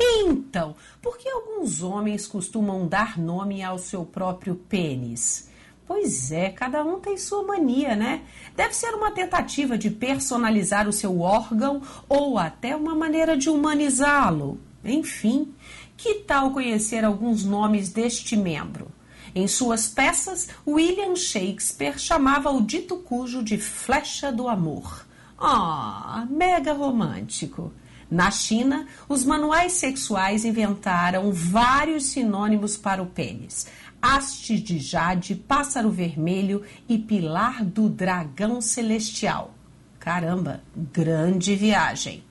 Então, 0.00 0.74
por 1.02 1.18
que 1.18 1.28
alguns 1.28 1.82
homens 1.82 2.26
costumam 2.26 2.88
dar 2.88 3.18
nome 3.18 3.62
ao 3.62 3.78
seu 3.78 4.02
próprio 4.02 4.54
pênis? 4.54 5.50
Pois 5.86 6.32
é, 6.32 6.48
cada 6.48 6.82
um 6.82 6.98
tem 6.98 7.18
sua 7.18 7.42
mania, 7.42 7.94
né? 7.94 8.22
Deve 8.56 8.72
ser 8.74 8.94
uma 8.94 9.10
tentativa 9.10 9.76
de 9.76 9.90
personalizar 9.90 10.88
o 10.88 10.92
seu 10.92 11.20
órgão 11.20 11.82
ou 12.08 12.38
até 12.38 12.74
uma 12.74 12.94
maneira 12.94 13.36
de 13.36 13.50
humanizá-lo. 13.50 14.58
Enfim, 14.84 15.52
que 15.98 16.14
tal 16.20 16.52
conhecer 16.52 17.04
alguns 17.04 17.44
nomes 17.44 17.90
deste 17.90 18.34
membro? 18.34 18.88
Em 19.34 19.46
suas 19.46 19.86
peças, 19.86 20.48
William 20.66 21.14
Shakespeare 21.14 21.98
chamava 21.98 22.50
o 22.50 22.62
dito 22.62 22.96
cujo 22.96 23.42
de 23.42 23.58
flecha 23.58 24.32
do 24.32 24.48
amor. 24.48 25.06
Ah, 25.38 26.24
oh, 26.24 26.34
mega 26.34 26.72
romântico. 26.72 27.70
Na 28.10 28.30
China, 28.30 28.86
os 29.06 29.22
manuais 29.22 29.72
sexuais 29.72 30.46
inventaram 30.46 31.30
vários 31.30 32.04
sinônimos 32.04 32.74
para 32.74 33.02
o 33.02 33.06
pênis 33.06 33.66
haste 34.00 34.58
de 34.58 34.78
jade, 34.78 35.34
pássaro 35.34 35.90
vermelho 35.90 36.62
e 36.88 36.98
pilar 36.98 37.64
do 37.64 37.88
dragão 37.88 38.60
celestial. 38.60 39.54
Caramba, 39.98 40.62
grande 40.92 41.54
viagem. 41.54 42.22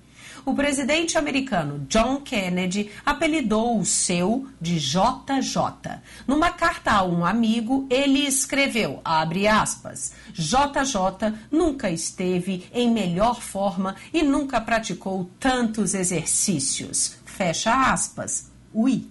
O 0.48 0.54
presidente 0.54 1.18
americano 1.18 1.86
John 1.90 2.22
Kennedy 2.22 2.90
apelidou 3.06 3.78
o 3.78 3.84
seu 3.84 4.48
de 4.62 4.80
JJ. 4.80 6.00
Numa 6.26 6.52
carta 6.52 6.92
a 6.92 7.04
um 7.04 7.26
amigo, 7.26 7.86
ele 7.90 8.26
escreveu, 8.26 9.02
abre 9.04 9.46
aspas, 9.46 10.14
JJ 10.34 11.36
nunca 11.52 11.92
esteve 11.92 12.66
em 12.74 12.90
melhor 12.90 13.42
forma 13.42 13.98
e 14.14 14.24
nunca 14.24 14.62
praticou 14.62 15.30
tantos 15.38 15.94
exercícios. 15.94 17.18
Fecha 17.26 17.92
aspas. 17.92 18.50
Ui. 18.74 19.06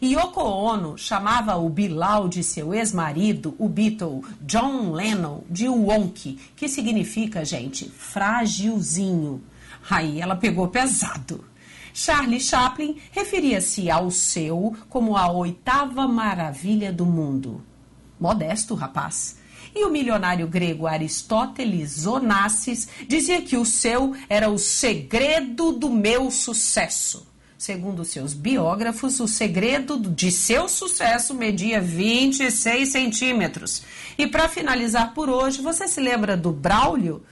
Yoko 0.00 0.42
Ono 0.42 0.96
chamava 0.96 1.56
o 1.56 1.68
Bilal 1.68 2.28
de 2.28 2.44
seu 2.44 2.72
ex-marido, 2.72 3.52
o 3.58 3.68
Beatle 3.68 4.22
John 4.42 4.92
Lennon, 4.92 5.40
de 5.50 5.68
Wonk, 5.68 6.38
que 6.54 6.68
significa, 6.68 7.44
gente, 7.44 7.90
frágilzinho. 7.90 9.42
Aí 9.88 10.20
ela 10.20 10.36
pegou 10.36 10.68
pesado. 10.68 11.44
Charlie 11.94 12.40
Chaplin 12.40 12.96
referia-se 13.10 13.90
ao 13.90 14.10
seu 14.10 14.76
como 14.88 15.16
a 15.16 15.30
oitava 15.32 16.06
maravilha 16.06 16.92
do 16.92 17.04
mundo. 17.04 17.62
Modesto, 18.20 18.74
rapaz. 18.74 19.38
E 19.74 19.84
o 19.84 19.90
milionário 19.90 20.46
grego 20.46 20.86
Aristóteles 20.86 22.06
Onassis 22.06 22.88
dizia 23.06 23.42
que 23.42 23.56
o 23.56 23.64
seu 23.64 24.14
era 24.28 24.48
o 24.48 24.58
segredo 24.58 25.72
do 25.72 25.90
meu 25.90 26.30
sucesso. 26.30 27.26
Segundo 27.56 28.04
seus 28.04 28.34
biógrafos, 28.34 29.18
o 29.18 29.26
segredo 29.26 29.98
de 29.98 30.30
seu 30.30 30.68
sucesso 30.68 31.34
media 31.34 31.80
26 31.80 32.88
centímetros. 32.88 33.82
E 34.16 34.28
para 34.28 34.48
finalizar 34.48 35.12
por 35.12 35.28
hoje, 35.28 35.60
você 35.60 35.88
se 35.88 36.00
lembra 36.00 36.36
do 36.36 36.52
Braulio? 36.52 37.24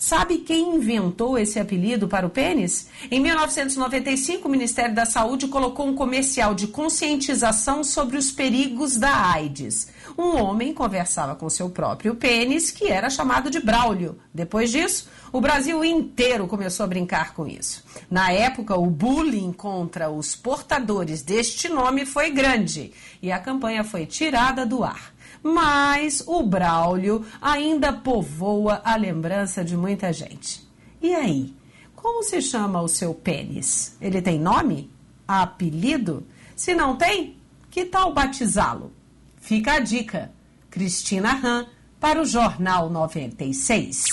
Sabe 0.00 0.38
quem 0.38 0.76
inventou 0.76 1.38
esse 1.38 1.60
apelido 1.60 2.08
para 2.08 2.26
o 2.26 2.30
pênis? 2.30 2.88
Em 3.10 3.20
1995, 3.20 4.48
o 4.48 4.50
Ministério 4.50 4.94
da 4.94 5.04
Saúde 5.04 5.46
colocou 5.46 5.86
um 5.86 5.94
comercial 5.94 6.54
de 6.54 6.68
conscientização 6.68 7.84
sobre 7.84 8.16
os 8.16 8.32
perigos 8.32 8.96
da 8.96 9.14
AIDS. 9.32 9.88
Um 10.16 10.42
homem 10.42 10.72
conversava 10.72 11.34
com 11.34 11.50
seu 11.50 11.68
próprio 11.68 12.14
pênis, 12.14 12.70
que 12.70 12.86
era 12.86 13.10
chamado 13.10 13.50
de 13.50 13.60
Braulio. 13.60 14.18
Depois 14.32 14.70
disso, 14.70 15.06
o 15.30 15.38
Brasil 15.38 15.84
inteiro 15.84 16.46
começou 16.46 16.84
a 16.84 16.88
brincar 16.88 17.34
com 17.34 17.46
isso. 17.46 17.84
Na 18.10 18.32
época, 18.32 18.74
o 18.78 18.86
bullying 18.86 19.52
contra 19.52 20.08
os 20.08 20.34
portadores 20.34 21.20
deste 21.20 21.68
nome 21.68 22.06
foi 22.06 22.30
grande 22.30 22.90
e 23.20 23.30
a 23.30 23.38
campanha 23.38 23.84
foi 23.84 24.06
tirada 24.06 24.64
do 24.64 24.82
ar 24.82 25.12
mas 25.42 26.22
o 26.26 26.42
Braulio 26.42 27.24
ainda 27.40 27.92
povoa 27.92 28.80
a 28.84 28.96
lembrança 28.96 29.64
de 29.64 29.76
muita 29.76 30.12
gente. 30.12 30.68
E 31.00 31.14
aí, 31.14 31.54
como 31.94 32.22
se 32.22 32.40
chama 32.42 32.80
o 32.80 32.88
seu 32.88 33.14
pênis? 33.14 33.96
Ele 34.00 34.22
tem 34.22 34.38
nome? 34.38 34.90
Apelido? 35.26 36.26
Se 36.56 36.74
não 36.74 36.96
tem, 36.96 37.36
que 37.70 37.84
tal 37.84 38.12
batizá-lo? 38.12 38.92
Fica 39.40 39.74
a 39.74 39.80
dica. 39.80 40.30
Cristina 40.70 41.32
Ram 41.32 41.66
para 41.98 42.20
o 42.20 42.24
Jornal 42.24 42.90
96. 42.90 44.04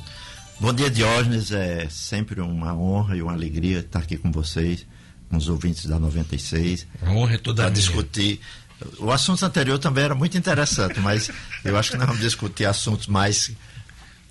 Bom 0.60 0.72
dia, 0.72 0.90
Diógenes. 0.90 1.50
É 1.52 1.88
sempre 1.90 2.40
uma 2.40 2.74
honra 2.74 3.16
e 3.16 3.22
uma 3.22 3.32
alegria 3.32 3.80
estar 3.80 4.00
aqui 4.00 4.16
com 4.16 4.30
vocês, 4.30 4.86
com 5.28 5.36
os 5.36 5.48
ouvintes 5.48 5.86
da 5.86 5.98
96. 5.98 6.86
A 7.04 7.10
honra 7.10 7.34
é 7.34 7.38
toda 7.38 7.62
Para 7.62 7.70
minha. 7.70 7.80
discutir. 7.80 8.40
O 8.98 9.10
assunto 9.10 9.44
anterior 9.44 9.78
também 9.78 10.04
era 10.04 10.14
muito 10.14 10.36
interessante, 10.36 10.98
mas 11.00 11.30
eu 11.64 11.76
acho 11.78 11.92
que 11.92 11.96
nós 11.96 12.06
vamos 12.06 12.22
discutir 12.22 12.64
assuntos 12.66 13.06
mais. 13.06 13.52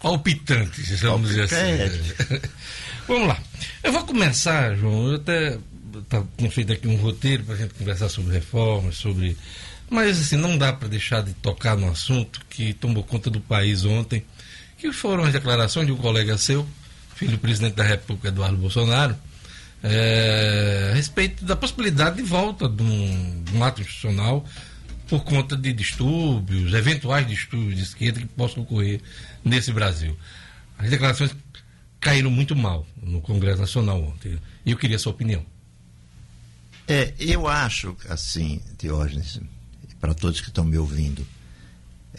Palpitantes, 0.02 1.00
vamos 1.02 1.30
dizer 1.30 1.44
assim. 1.44 2.42
Vamos 3.08 3.28
lá. 3.28 3.38
Eu 3.84 3.92
vou 3.92 4.04
começar, 4.04 4.76
João. 4.76 5.10
Eu 5.10 5.16
até 5.16 5.60
tá- 6.02 6.24
tinha 6.38 6.50
feito 6.52 6.72
aqui 6.74 6.88
um 6.88 6.96
roteiro 6.96 7.44
para 7.44 7.56
a 7.56 7.58
gente 7.58 7.74
conversar 7.74 8.10
sobre 8.10 8.34
reformas, 8.34 8.96
sobre. 8.96 9.38
Mas 9.90 10.20
assim, 10.20 10.38
não 10.38 10.58
dá 10.58 10.72
para 10.72 10.88
deixar 10.88 11.22
de 11.22 11.34
tocar 11.34 11.76
no 11.76 11.90
assunto 11.90 12.42
que 12.50 12.74
tomou 12.74 13.04
conta 13.04 13.30
do 13.30 13.42
país 13.42 13.84
ontem, 13.86 14.24
que 14.78 14.92
foram 14.92 15.24
as 15.24 15.34
declarações 15.34 15.86
de 15.86 15.92
um 15.92 15.98
colega 15.98 16.38
seu, 16.38 16.68
filho 17.16 17.34
do 17.34 17.38
presidente 17.38 17.76
da 17.76 17.84
República, 17.84 18.30
Eduardo 18.30 18.58
Bolsonaro, 18.58 19.16
é, 19.84 20.90
a 20.92 20.96
respeito 20.96 21.44
da 21.44 21.56
possibilidade 21.56 22.18
de 22.18 22.24
volta 22.24 22.70
de 22.70 22.84
um, 22.84 23.44
de 23.44 23.58
um 23.58 23.64
ato 23.64 23.82
institucional 23.82 24.46
por 25.08 25.24
conta 25.24 25.58
de 25.58 25.74
distúrbios, 25.74 26.74
eventuais 26.74 27.28
distúrbios 27.28 27.76
de 27.76 27.84
esquerda 27.84 28.20
que 28.20 28.28
possam 28.28 28.64
ocorrer 28.64 29.02
nesse 29.44 29.72
Brasil. 29.74 30.16
As 30.78 30.90
declarações 30.90 31.36
caíram 32.00 32.32
muito 32.32 32.56
mal 32.56 32.88
no 33.02 33.22
Congresso 33.22 33.60
Nacional 33.60 34.02
ontem. 34.02 34.40
E 34.66 34.72
eu 34.72 34.78
queria 34.78 34.96
a 34.96 35.00
sua 35.00 35.12
opinião. 35.12 35.46
É, 36.92 37.14
eu 37.18 37.48
acho, 37.48 37.96
assim, 38.10 38.62
Diógenes, 38.78 39.40
para 39.98 40.14
todos 40.14 40.42
que 40.42 40.50
estão 40.50 40.66
me 40.66 40.78
ouvindo, 40.78 41.26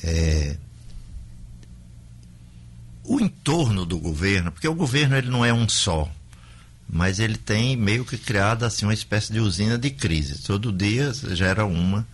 é, 0.03 0.57
o 3.05 3.21
entorno 3.21 3.85
do 3.85 3.99
governo, 3.99 4.51
porque 4.51 4.67
o 4.67 4.75
governo 4.75 5.15
ele 5.15 5.29
não 5.29 5.45
é 5.45 5.53
um 5.53 5.69
só, 5.69 6.11
mas 6.89 7.19
ele 7.19 7.37
tem 7.37 7.77
meio 7.77 8.03
que 8.03 8.17
criado 8.17 8.65
assim 8.65 8.87
uma 8.87 8.95
espécie 8.95 9.31
de 9.31 9.41
usina 9.41 9.77
de 9.77 9.91
crise. 9.91 10.43
Todo 10.43 10.73
dia 10.73 11.13
gera 11.35 11.67
uma. 11.67 12.09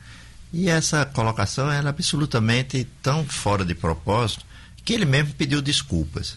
E 0.53 0.69
essa 0.69 1.07
colocação 1.07 1.71
era 1.71 1.91
absolutamente 1.91 2.89
tão 3.01 3.25
fora 3.25 3.65
de 3.65 3.75
propósito 3.77 4.45
que 4.85 4.93
ele 4.93 5.05
mesmo 5.05 5.33
pediu 5.35 5.63
desculpas. 5.63 6.37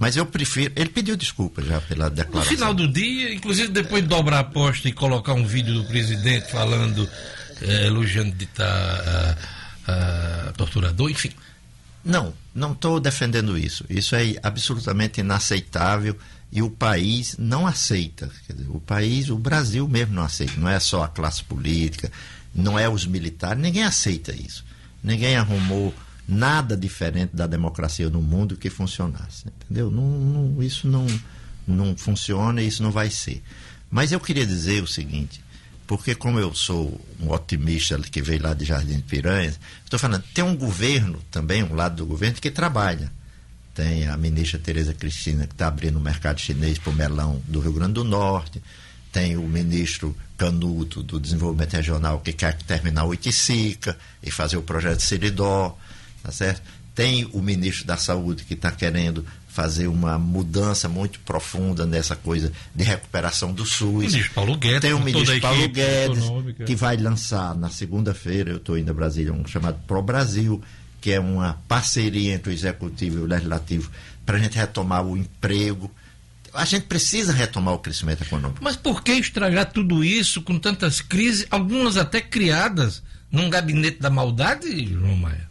Mas 0.00 0.16
eu 0.16 0.24
prefiro. 0.24 0.72
Ele 0.74 0.88
pediu 0.88 1.14
desculpas 1.16 1.66
já 1.66 1.78
pela 1.82 2.08
No 2.08 2.16
declaração. 2.16 2.52
final 2.52 2.72
do 2.74 2.88
dia, 2.88 3.34
inclusive 3.34 3.68
depois 3.68 4.02
de 4.02 4.08
dobrar 4.08 4.38
a 4.38 4.40
aposta 4.40 4.88
e 4.88 4.92
colocar 4.92 5.34
um 5.34 5.44
vídeo 5.46 5.74
do 5.74 5.84
presidente 5.84 6.50
falando, 6.50 7.06
eh, 7.60 7.86
elogiando 7.86 8.34
de 8.34 8.44
estar 8.44 9.36
torturador, 10.56 11.10
enfim. 11.10 11.30
Não, 12.04 12.32
não 12.54 12.72
estou 12.72 12.98
defendendo 12.98 13.58
isso. 13.58 13.84
Isso 13.90 14.14
é 14.16 14.36
absolutamente 14.42 15.20
inaceitável 15.20 16.16
e 16.50 16.62
o 16.62 16.70
país 16.70 17.36
não 17.38 17.66
aceita. 17.66 18.30
Quer 18.46 18.54
dizer, 18.54 18.70
o 18.70 18.80
país, 18.80 19.28
o 19.28 19.36
Brasil 19.36 19.86
mesmo 19.86 20.14
não 20.14 20.22
aceita. 20.22 20.54
Não 20.58 20.68
é 20.68 20.80
só 20.80 21.02
a 21.04 21.08
classe 21.08 21.44
política, 21.44 22.10
não 22.54 22.78
é 22.78 22.88
os 22.88 23.04
militares, 23.04 23.62
ninguém 23.62 23.82
aceita 23.84 24.32
isso. 24.34 24.64
Ninguém 25.04 25.36
arrumou 25.36 25.94
nada 26.30 26.76
diferente 26.76 27.34
da 27.34 27.46
democracia 27.46 28.08
no 28.08 28.22
mundo 28.22 28.56
que 28.56 28.70
funcionasse. 28.70 29.44
Entendeu? 29.64 29.90
Não, 29.90 30.08
não- 30.08 30.62
isso 30.62 30.86
não, 30.88 31.06
não 31.66 31.96
funciona 31.96 32.62
e 32.62 32.68
isso 32.68 32.82
não 32.82 32.90
vai 32.90 33.10
ser. 33.10 33.42
Mas 33.90 34.12
eu 34.12 34.20
queria 34.20 34.46
dizer 34.46 34.82
o 34.82 34.86
seguinte, 34.86 35.42
porque 35.86 36.14
como 36.14 36.38
eu 36.38 36.54
sou 36.54 37.00
um 37.20 37.30
otimista 37.32 37.98
que 37.98 38.22
veio 38.22 38.42
lá 38.42 38.54
de 38.54 38.64
Jardim 38.64 38.96
de 38.96 39.02
Piranhas, 39.02 39.58
estou 39.84 39.98
falando, 39.98 40.22
tem 40.32 40.44
um 40.44 40.56
governo 40.56 41.20
também, 41.30 41.62
um 41.64 41.74
lado 41.74 41.96
do 41.96 42.06
governo 42.06 42.36
que 42.40 42.50
trabalha. 42.50 43.10
Tem 43.74 44.06
a 44.06 44.16
ministra 44.16 44.58
Tereza 44.58 44.94
Cristina, 44.94 45.46
que 45.46 45.54
está 45.54 45.66
abrindo 45.68 45.96
o 45.96 46.00
mercado 46.00 46.40
chinês 46.40 46.78
para 46.78 46.90
o 46.90 46.94
melão 46.94 47.40
do 47.48 47.60
Rio 47.60 47.72
Grande 47.72 47.94
do 47.94 48.04
Norte. 48.04 48.62
Tem 49.12 49.36
o 49.36 49.42
ministro 49.48 50.16
Canuto, 50.36 51.02
do 51.02 51.18
Desenvolvimento 51.18 51.72
Regional, 51.74 52.20
que 52.20 52.32
quer 52.32 52.56
terminar 52.58 53.04
o 53.04 53.14
Iticica 53.14 53.96
e 54.22 54.30
fazer 54.30 54.56
o 54.56 54.62
projeto 54.62 55.00
Seridó. 55.00 55.76
Tá 56.22 56.30
certo? 56.32 56.62
Tem 56.94 57.28
o 57.32 57.40
ministro 57.40 57.86
da 57.86 57.96
Saúde, 57.96 58.44
que 58.44 58.54
está 58.54 58.70
querendo 58.70 59.24
fazer 59.48 59.88
uma 59.88 60.18
mudança 60.18 60.88
muito 60.88 61.18
profunda 61.20 61.86
nessa 61.86 62.14
coisa 62.14 62.52
de 62.74 62.84
recuperação 62.84 63.52
do 63.52 63.64
SUS. 63.64 63.82
O 63.82 63.98
ministro 63.98 64.34
Paulo 64.34 64.56
Guedes, 64.56 64.80
Tem 64.80 64.92
o 64.92 65.00
ministro 65.00 65.40
Paulo 65.40 65.68
Guedes, 65.68 66.18
econômica. 66.18 66.64
que 66.64 66.74
vai 66.76 66.96
lançar 66.96 67.54
na 67.56 67.68
segunda-feira, 67.70 68.50
eu 68.50 68.58
estou 68.58 68.78
indo 68.78 68.90
a 68.90 68.94
Brasília, 68.94 69.32
um 69.32 69.46
chamado 69.46 69.78
Pro 69.86 70.02
Brasil, 70.02 70.62
que 71.00 71.10
é 71.10 71.18
uma 71.18 71.58
parceria 71.66 72.34
entre 72.34 72.50
o 72.50 72.52
executivo 72.52 73.18
e 73.18 73.22
o 73.22 73.26
legislativo 73.26 73.90
para 74.24 74.36
a 74.36 74.40
gente 74.40 74.56
retomar 74.56 75.04
o 75.04 75.16
emprego. 75.16 75.90
A 76.52 76.64
gente 76.64 76.86
precisa 76.86 77.32
retomar 77.32 77.74
o 77.74 77.78
crescimento 77.78 78.22
econômico. 78.22 78.62
Mas 78.62 78.76
por 78.76 79.02
que 79.02 79.12
estragar 79.12 79.72
tudo 79.72 80.04
isso 80.04 80.42
com 80.42 80.58
tantas 80.58 81.00
crises, 81.00 81.46
algumas 81.50 81.96
até 81.96 82.20
criadas 82.20 83.02
num 83.30 83.48
gabinete 83.48 83.98
da 84.00 84.10
maldade, 84.10 84.86
João 84.86 85.16
Maia? 85.16 85.48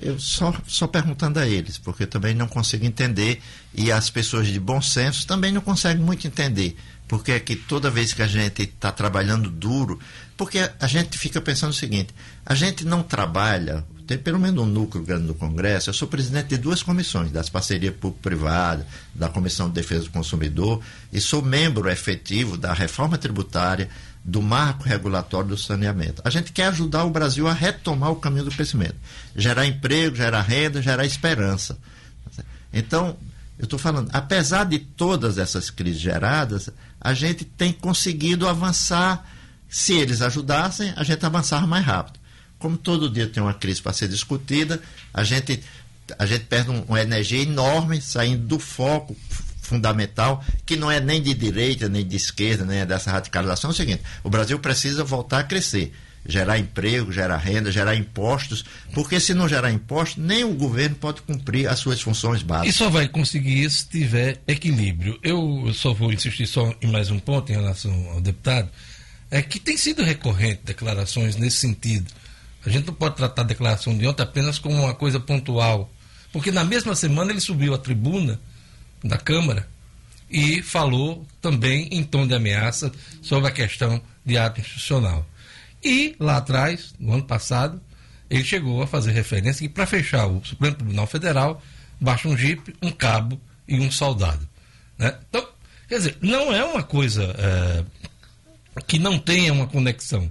Eu 0.00 0.18
só, 0.18 0.54
só 0.66 0.86
perguntando 0.86 1.38
a 1.38 1.46
eles, 1.46 1.78
porque 1.78 2.06
também 2.06 2.34
não 2.34 2.48
consigo 2.48 2.84
entender 2.84 3.40
e 3.74 3.90
as 3.92 4.10
pessoas 4.10 4.46
de 4.46 4.58
bom 4.58 4.80
senso 4.80 5.26
também 5.26 5.52
não 5.52 5.60
conseguem 5.60 6.02
muito 6.02 6.26
entender. 6.26 6.76
Porque 7.06 7.32
é 7.32 7.40
que 7.40 7.56
toda 7.56 7.90
vez 7.90 8.12
que 8.12 8.22
a 8.22 8.26
gente 8.26 8.62
está 8.62 8.92
trabalhando 8.92 9.50
duro, 9.50 9.98
porque 10.36 10.58
a 10.78 10.86
gente 10.86 11.16
fica 11.16 11.40
pensando 11.40 11.70
o 11.70 11.74
seguinte: 11.74 12.14
a 12.44 12.54
gente 12.54 12.84
não 12.84 13.02
trabalha, 13.02 13.82
tem 14.06 14.18
pelo 14.18 14.38
menos 14.38 14.62
um 14.62 14.66
núcleo 14.66 15.02
grande 15.02 15.26
do 15.26 15.34
Congresso. 15.34 15.88
Eu 15.88 15.94
sou 15.94 16.06
presidente 16.06 16.48
de 16.48 16.58
duas 16.58 16.82
comissões, 16.82 17.30
das 17.30 17.48
parcerias 17.48 17.94
público-privada, 17.94 18.86
da 19.14 19.30
Comissão 19.30 19.68
de 19.68 19.74
Defesa 19.74 20.04
do 20.04 20.10
Consumidor, 20.10 20.82
e 21.10 21.18
sou 21.18 21.40
membro 21.40 21.88
efetivo 21.88 22.58
da 22.58 22.74
reforma 22.74 23.16
tributária, 23.16 23.88
do 24.28 24.42
marco 24.42 24.84
regulatório 24.84 25.48
do 25.48 25.56
saneamento. 25.56 26.20
A 26.22 26.28
gente 26.28 26.52
quer 26.52 26.66
ajudar 26.66 27.04
o 27.04 27.10
Brasil 27.10 27.48
a 27.48 27.52
retomar 27.54 28.10
o 28.10 28.16
caminho 28.16 28.44
do 28.44 28.50
crescimento, 28.50 28.96
gerar 29.34 29.64
emprego, 29.64 30.14
gerar 30.14 30.42
renda, 30.42 30.82
gerar 30.82 31.06
esperança. 31.06 31.78
Então, 32.70 33.16
eu 33.58 33.64
estou 33.64 33.78
falando, 33.78 34.10
apesar 34.12 34.64
de 34.64 34.78
todas 34.78 35.38
essas 35.38 35.70
crises 35.70 36.00
geradas, 36.00 36.68
a 37.00 37.14
gente 37.14 37.42
tem 37.42 37.72
conseguido 37.72 38.46
avançar. 38.46 39.26
Se 39.66 39.94
eles 39.94 40.20
ajudassem, 40.20 40.92
a 40.94 41.02
gente 41.04 41.24
avançava 41.24 41.66
mais 41.66 41.84
rápido. 41.86 42.20
Como 42.58 42.76
todo 42.76 43.08
dia 43.08 43.26
tem 43.28 43.42
uma 43.42 43.54
crise 43.54 43.80
para 43.80 43.94
ser 43.94 44.08
discutida, 44.08 44.78
a 45.14 45.24
gente, 45.24 45.62
a 46.18 46.26
gente 46.26 46.44
perde 46.44 46.70
um- 46.70 46.82
uma 46.82 47.00
energia 47.00 47.42
enorme 47.42 48.00
saindo 48.02 48.46
do 48.46 48.58
foco 48.58 49.16
fundamental, 49.68 50.42
que 50.66 50.76
não 50.76 50.90
é 50.90 50.98
nem 51.00 51.22
de 51.22 51.34
direita, 51.34 51.88
nem 51.88 52.06
de 52.06 52.16
esquerda, 52.16 52.64
nem 52.64 52.78
é 52.78 52.86
dessa 52.86 53.10
radicalização. 53.10 53.70
É 53.70 53.72
o 53.72 53.76
seguinte: 53.76 54.02
o 54.24 54.30
Brasil 54.30 54.58
precisa 54.58 55.04
voltar 55.04 55.40
a 55.40 55.44
crescer. 55.44 55.92
Gerar 56.26 56.58
emprego, 56.58 57.10
gerar 57.12 57.38
renda, 57.38 57.70
gerar 57.72 57.94
impostos, 57.94 58.62
porque 58.92 59.18
se 59.18 59.32
não 59.32 59.48
gerar 59.48 59.70
impostos, 59.70 60.22
nem 60.22 60.44
o 60.44 60.52
governo 60.52 60.96
pode 60.96 61.22
cumprir 61.22 61.66
as 61.68 61.78
suas 61.78 62.02
funções 62.02 62.40
E 62.42 62.44
básicas. 62.44 62.74
só 62.74 62.90
vai 62.90 63.08
conseguir 63.08 63.62
isso 63.62 63.78
se 63.78 63.88
tiver 63.88 64.40
equilíbrio. 64.46 65.18
Eu 65.22 65.72
só 65.72 65.94
vou 65.94 66.12
insistir 66.12 66.46
só 66.46 66.74
em 66.82 66.88
mais 66.90 67.10
um 67.10 67.18
ponto 67.18 67.50
em 67.50 67.54
relação 67.54 67.94
ao 68.10 68.20
deputado, 68.20 68.68
é 69.30 69.40
que 69.40 69.58
tem 69.58 69.78
sido 69.78 70.02
recorrente 70.02 70.60
declarações 70.64 71.36
nesse 71.36 71.58
sentido. 71.58 72.10
A 72.66 72.68
gente 72.68 72.88
não 72.88 72.94
pode 72.94 73.14
tratar 73.16 73.42
a 73.42 73.46
declaração 73.46 73.96
de 73.96 74.06
ontem 74.06 74.22
apenas 74.22 74.58
como 74.58 74.74
uma 74.74 74.94
coisa 74.94 75.18
pontual, 75.20 75.90
porque 76.30 76.50
na 76.50 76.64
mesma 76.64 76.94
semana 76.94 77.30
ele 77.30 77.40
subiu 77.40 77.72
à 77.72 77.78
tribuna 77.78 78.38
da 79.02 79.16
Câmara 79.16 79.68
e 80.30 80.62
falou 80.62 81.26
também 81.40 81.88
em 81.90 82.04
tom 82.04 82.26
de 82.26 82.34
ameaça 82.34 82.92
sobre 83.22 83.48
a 83.48 83.52
questão 83.52 84.00
de 84.24 84.36
ato 84.36 84.60
institucional. 84.60 85.26
E 85.82 86.14
lá 86.18 86.36
atrás, 86.36 86.94
no 86.98 87.14
ano 87.14 87.24
passado, 87.24 87.80
ele 88.28 88.44
chegou 88.44 88.82
a 88.82 88.86
fazer 88.86 89.12
referência 89.12 89.66
que 89.66 89.72
para 89.72 89.86
fechar 89.86 90.26
o 90.26 90.44
Supremo 90.44 90.76
Tribunal 90.76 91.06
Federal, 91.06 91.62
basta 92.00 92.28
um 92.28 92.36
jipe, 92.36 92.74
um 92.82 92.90
cabo 92.90 93.40
e 93.66 93.80
um 93.80 93.90
soldado. 93.90 94.46
Né? 94.98 95.16
Então, 95.28 95.48
Quer 95.88 95.96
dizer, 95.96 96.18
não 96.20 96.54
é 96.54 96.62
uma 96.62 96.82
coisa 96.82 97.34
é, 97.38 97.84
que 98.86 98.98
não 98.98 99.18
tenha 99.18 99.52
uma 99.52 99.66
conexão. 99.66 100.30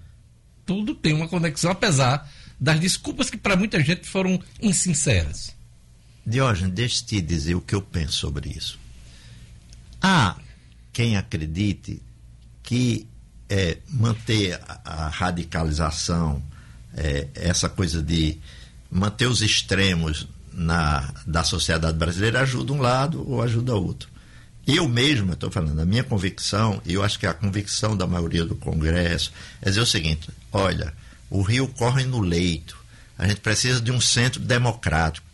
Tudo 0.65 0.93
tem 0.93 1.13
uma 1.13 1.27
conexão, 1.27 1.71
apesar 1.71 2.29
das 2.59 2.79
desculpas 2.79 3.29
que 3.29 3.37
para 3.37 3.55
muita 3.55 3.83
gente 3.83 4.07
foram 4.07 4.39
insinceras. 4.61 5.55
Diógenes, 6.27 6.73
deixa 6.73 7.01
eu 7.01 7.07
te 7.07 7.21
dizer 7.21 7.55
o 7.55 7.61
que 7.61 7.73
eu 7.73 7.81
penso 7.81 8.11
sobre 8.11 8.49
isso. 8.49 8.77
Há 10.01 10.35
quem 10.91 11.15
acredite 11.15 12.01
que 12.61 13.07
é, 13.49 13.77
manter 13.87 14.59
a, 14.83 15.07
radicalização, 15.07 16.43
é, 16.93 17.29
essa 17.33 17.69
coisa 17.69 18.03
de 18.03 18.37
manter 18.91 19.25
os 19.25 19.41
extremos 19.41 20.27
na, 20.51 21.13
da 21.25 21.45
sociedade 21.45 21.97
brasileira 21.97 22.41
ajuda 22.41 22.73
um 22.73 22.81
lado 22.81 23.25
ou 23.25 23.41
ajuda 23.41 23.73
outro. 23.73 24.09
Eu 24.67 24.85
mesmo, 24.85 25.31
estou 25.31 25.49
falando, 25.49 25.79
a 25.79 25.85
minha 25.85 26.03
convicção, 26.03 26.81
e 26.85 26.95
eu 26.95 27.03
acho 27.03 27.17
que 27.17 27.25
a 27.25 27.33
convicção 27.33 27.95
da 27.95 28.05
maioria 28.05 28.43
do 28.43 28.57
Congresso, 28.57 29.31
é 29.61 29.69
dizer 29.69 29.79
o 29.79 29.85
seguinte: 29.85 30.29
olha, 30.51 30.93
o 31.29 31.41
rio 31.41 31.69
corre 31.69 32.03
no 32.03 32.19
leito, 32.19 32.77
a 33.17 33.25
gente 33.25 33.39
precisa 33.39 33.79
de 33.79 33.93
um 33.93 34.01
centro 34.01 34.41
democrático 34.41 35.26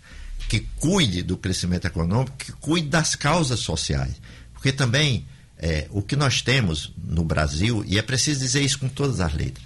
que 0.50 0.62
cuide 0.78 1.24
do 1.24 1.38
crescimento 1.38 1.86
econômico, 1.86 2.38
que 2.38 2.52
cuide 2.54 2.88
das 2.88 3.16
causas 3.16 3.60
sociais. 3.60 4.14
Porque 4.54 4.72
também 4.72 5.26
é, 5.58 5.88
o 5.92 6.02
que 6.02 6.16
nós 6.16 6.42
temos 6.42 6.94
no 6.98 7.24
Brasil, 7.24 7.84
e 7.88 7.98
é 7.98 8.02
preciso 8.02 8.40
dizer 8.40 8.62
isso 8.62 8.80
com 8.80 8.90
todas 8.90 9.20
as 9.20 9.34
letras, 9.34 9.66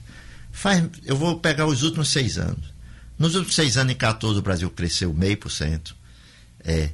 faz, 0.52 0.84
eu 1.04 1.16
vou 1.16 1.40
pegar 1.40 1.66
os 1.66 1.84
últimos 1.84 2.10
seis 2.10 2.38
anos. 2.38 2.74
Nos 3.18 3.36
últimos 3.36 3.56
seis 3.56 3.78
anos, 3.78 3.94
em 3.94 3.98
14, 3.98 4.40
o 4.40 4.42
Brasil 4.42 4.70
cresceu 4.70 5.14
meio 5.14 5.38
por 5.38 5.50
cento. 5.50 5.96
É, 6.64 6.90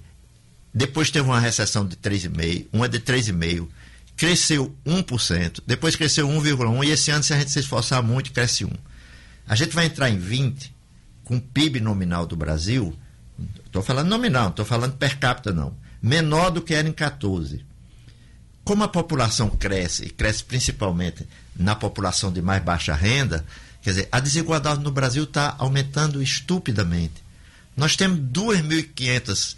depois 0.73 1.11
teve 1.11 1.27
uma 1.27 1.39
recessão 1.39 1.86
de 1.86 1.95
3,5%, 1.97 2.67
uma 2.71 2.88
de 2.88 2.99
3,5%, 2.99 3.67
cresceu 4.15 4.75
1%, 4.86 5.61
depois 5.67 5.95
cresceu 5.95 6.27
1,1%, 6.27 6.86
e 6.86 6.91
esse 6.91 7.11
ano, 7.11 7.23
se 7.23 7.34
a 7.34 7.39
gente 7.39 7.51
se 7.51 7.59
esforçar 7.59 8.01
muito, 8.01 8.31
cresce 8.31 8.65
1%. 8.65 8.73
A 9.45 9.55
gente 9.55 9.75
vai 9.75 9.86
entrar 9.86 10.09
em 10.09 10.17
20, 10.17 10.73
com 11.23 11.38
o 11.38 11.41
PIB 11.41 11.79
nominal 11.79 12.25
do 12.25 12.36
Brasil, 12.36 12.97
estou 13.74 13.82
falando 13.82 14.07
nominal, 14.07 14.49
estou 14.49 14.63
falando 14.63 14.95
per 14.97 15.17
capita 15.17 15.51
não, 15.51 15.76
menor 15.99 16.51
do 16.51 16.61
que 16.61 16.76
era 16.76 16.88
em 16.88 16.91
14. 16.91 17.65
Como 18.63 18.84
a 18.84 18.88
população 18.88 19.49
cresce, 19.49 20.05
e 20.05 20.09
cresce 20.11 20.43
principalmente 20.43 21.28
na 21.55 21.76
população 21.76 22.32
de 22.32 22.39
mais 22.39 22.63
baixa 22.63 22.93
renda, 22.93 23.43
quer 23.82 23.89
dizer, 23.89 24.09
a 24.11 24.19
desigualdade 24.19 24.82
no 24.82 24.91
Brasil 24.91 25.24
está 25.24 25.55
aumentando 25.57 26.21
estupidamente. 26.21 27.24
Nós 27.76 27.95
temos 27.95 28.19
2.500 28.19 29.55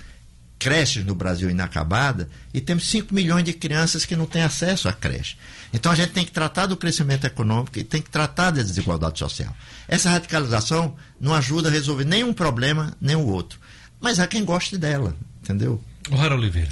creches 0.58 1.06
no 1.06 1.14
Brasil 1.14 1.50
inacabada 1.50 2.30
e 2.54 2.62
temos 2.62 2.88
5 2.88 3.14
milhões 3.14 3.44
de 3.44 3.52
crianças 3.52 4.06
que 4.06 4.16
não 4.16 4.26
têm 4.26 4.44
acesso 4.44 4.88
à 4.88 4.94
creche. 4.94 5.36
Então 5.74 5.92
a 5.92 5.96
gente 5.96 6.14
tem 6.14 6.24
que 6.24 6.32
tratar 6.32 6.68
do 6.68 6.78
crescimento 6.78 7.26
econômico 7.26 7.78
e 7.78 7.84
tem 7.84 8.02
que 8.02 8.10
tratar 8.10 8.52
da 8.52 8.64
desigualdade 8.64 9.20
social. 9.20 9.54
Essa 9.90 10.10
radicalização 10.10 10.96
não 11.20 11.34
ajuda 11.34 11.68
a 11.68 11.72
resolver 11.72 12.06
nenhum 12.06 12.34
problema, 12.34 12.94
nem 13.02 13.18
o 13.18 13.28
outro. 13.28 13.60
Mas 14.00 14.20
há 14.20 14.28
quem 14.28 14.44
goste 14.44 14.78
dela, 14.78 15.16
entendeu? 15.42 15.82
O 16.10 16.16
Rara 16.16 16.36
Oliveira. 16.36 16.70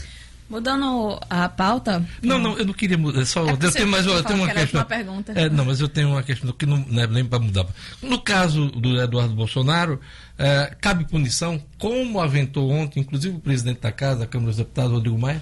Mudando 0.49 1.19
a 1.29 1.49
pauta. 1.49 2.05
Não, 2.21 2.37
não, 2.37 2.57
eu 2.57 2.65
não 2.65 2.73
queria 2.73 2.97
mudar. 2.97 3.25
Só, 3.25 3.47
é 3.47 3.51
eu 3.53 3.71
tenho 3.71 3.87
mais 3.87 4.05
eu 4.05 4.23
tenho 4.23 4.43
uma 4.43 4.53
questão. 4.53 4.81
Uma 4.81 4.85
pergunta. 4.85 5.31
É, 5.33 5.49
não, 5.49 5.65
mas 5.65 5.79
eu 5.79 5.87
tenho 5.87 6.09
uma 6.09 6.21
questão 6.21 6.51
que 6.51 6.65
não, 6.65 6.77
não 6.77 7.01
é 7.01 7.07
nem 7.07 7.25
para 7.25 7.39
mudar. 7.39 7.65
No 8.01 8.19
caso 8.21 8.67
do 8.67 9.01
Eduardo 9.01 9.33
Bolsonaro, 9.33 9.99
é, 10.37 10.75
cabe 10.79 11.05
punição, 11.05 11.59
como 11.79 12.19
aventou 12.19 12.69
ontem, 12.69 12.99
inclusive 12.99 13.37
o 13.37 13.39
presidente 13.39 13.79
da 13.79 13.91
casa, 13.91 14.25
a 14.25 14.27
Câmara 14.27 14.51
dos 14.51 14.57
Deputados, 14.57 14.91
Rodrigo 14.91 15.17
Maia? 15.17 15.41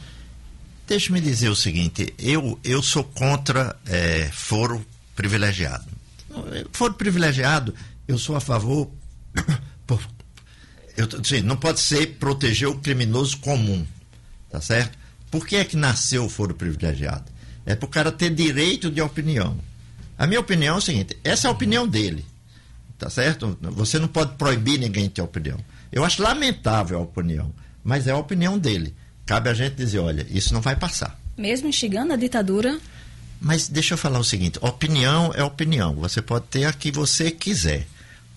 Deixa-me 0.88 1.19
dizer 1.19 1.49
o 1.49 1.55
seguinte: 1.55 2.13
eu, 2.17 2.57
eu 2.63 2.82
sou 2.82 3.03
contra 3.03 3.75
é, 3.86 4.29
foro 4.32 4.86
privilegiado. 5.15 5.86
Foro 6.71 6.93
privilegiado, 6.93 7.73
eu 8.07 8.17
sou 8.17 8.36
a 8.36 8.39
favor. 8.39 8.89
Por, 9.86 9.99
eu, 10.98 11.08
assim, 11.20 11.42
não 11.42 11.58
pode 11.58 11.80
ser 11.80 12.18
proteger 12.18 12.68
o 12.68 12.80
criminoso 12.80 13.38
comum, 13.38 13.86
tá 14.50 14.62
certo? 14.62 14.98
Por 15.30 15.46
que 15.46 15.56
é 15.56 15.64
que 15.64 15.78
nasceu 15.78 16.26
o 16.26 16.30
foro 16.30 16.54
privilegiado? 16.54 17.26
É 17.66 17.76
para 17.76 17.86
o 17.86 17.89
cara 17.89 18.12
ter 18.12 18.34
direito 18.34 18.92
de 18.92 19.02
opinião. 19.02 19.58
A 20.18 20.28
minha 20.28 20.39
opinião 20.39 20.76
é 20.76 20.78
o 20.78 20.82
seguinte: 20.82 21.18
essa 21.24 21.48
é 21.48 21.50
a 21.50 21.52
opinião 21.54 21.88
dele, 21.88 22.26
tá 22.98 23.10
certo? 23.10 23.58
Você 23.62 23.98
não 23.98 24.08
pode 24.08 24.36
proibir 24.36 24.80
ninguém 24.80 25.06
de 25.06 25.12
ter 25.12 25.22
opinião. 25.22 25.58
Eu 25.92 26.04
acho 26.04 26.22
lamentável 26.22 26.98
a 26.98 27.02
opinião, 27.02 27.54
mas 27.84 28.08
é 28.08 28.12
a 28.12 28.18
opinião 28.18 28.60
dele. 28.60 28.94
Cabe 29.26 29.50
a 29.50 29.54
gente 29.54 29.76
dizer: 29.76 30.00
olha, 30.00 30.26
isso 30.30 30.54
não 30.54 30.62
vai 30.62 30.76
passar. 30.76 31.20
Mesmo 31.38 31.68
instigando 31.70 32.14
a 32.14 32.16
ditadura. 32.18 32.80
Mas 33.39 33.68
deixa 33.68 33.94
eu 33.94 33.98
falar 33.98 34.20
o 34.20 34.24
seguinte: 34.24 34.60
opinião 34.62 35.32
é 35.34 35.44
opinião. 35.44 35.96
Você 35.96 36.22
pode 36.22 36.46
ter 36.48 36.66
a 36.66 36.74
que 36.74 36.92
você 36.92 37.32
quiser. 37.32 37.88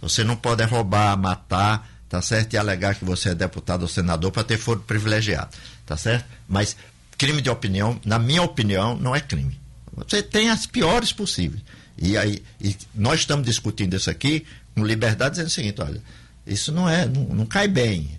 Você 0.01 0.23
não 0.23 0.37
pode 0.37 0.63
roubar, 0.65 1.17
matar, 1.19 1.89
tá 2.15 2.23
certo? 2.23 2.55
E 2.55 2.57
alegar 2.57 2.95
que 2.95 3.05
você 3.05 3.31
é 3.31 3.35
deputado 3.35 3.83
ou 3.83 3.89
senador 3.89 4.31
para 4.31 4.45
ter 4.45 4.57
foro 4.57 4.79
privilegiado, 4.79 5.51
tá 5.85 5.97
certo? 5.97 6.25
Mas 6.49 6.77
crime 7.19 7.43
de 7.43 7.51
opinião, 7.51 8.01
na 8.05 8.21
minha 8.21 8.41
opinião, 8.41 8.97
não 8.97 9.17
é 9.17 9.21
crime. 9.21 9.59
Você 9.97 10.23
tem 10.23 10.49
as 10.49 10.65
piores 10.65 11.13
possíveis. 11.13 11.61
E 11.99 12.17
aí, 12.17 12.41
e 12.61 12.77
nós 12.95 13.21
estamos 13.21 13.45
discutindo 13.45 13.97
isso 13.97 14.09
aqui 14.09 14.47
com 14.77 14.85
liberdade, 14.85 15.33
dizendo 15.33 15.49
o 15.49 15.51
seguinte: 15.51 15.83
olha, 15.83 16.01
isso 16.47 16.71
não 16.71 16.89
é, 16.89 17.05
não, 17.05 17.25
não 17.25 17.47
cai 17.47 17.67
bem. 17.67 18.17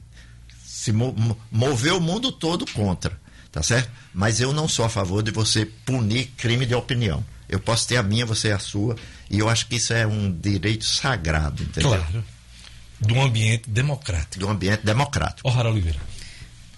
Se 0.66 0.92
mo 0.92 1.16
moveu 1.50 1.96
o 1.96 2.02
mundo 2.02 2.34
todo 2.34 2.70
contra, 2.74 3.18
tá 3.50 3.64
certo? 3.64 3.90
Mas 4.14 4.42
eu 4.42 4.52
não 4.52 4.68
sou 4.68 4.84
a 4.84 4.90
favor 4.90 5.24
de 5.24 5.32
você 5.32 5.66
punir 5.86 6.34
crime 6.36 6.66
de 6.66 6.76
opinião. 6.76 7.24
Eu 7.48 7.62
posso 7.62 7.88
ter 7.88 7.96
a 7.96 8.04
minha, 8.04 8.26
você 8.26 8.52
a 8.52 8.60
sua, 8.60 8.98
e 9.30 9.40
eu 9.40 9.48
acho 9.48 9.68
que 9.68 9.78
isso 9.78 9.94
é 9.94 10.06
um 10.06 10.30
direito 10.30 10.84
sagrado, 10.84 11.64
entendeu? 11.64 11.92
Claro. 11.92 12.35
Um 13.14 13.22
ambiente 13.22 13.70
democrático. 13.70 14.40
De 14.40 14.46
um 14.46 14.50
ambiente 14.50 14.86
democrático. 14.86 15.50
Rara 15.50 15.70
Oliveira. 15.70 16.00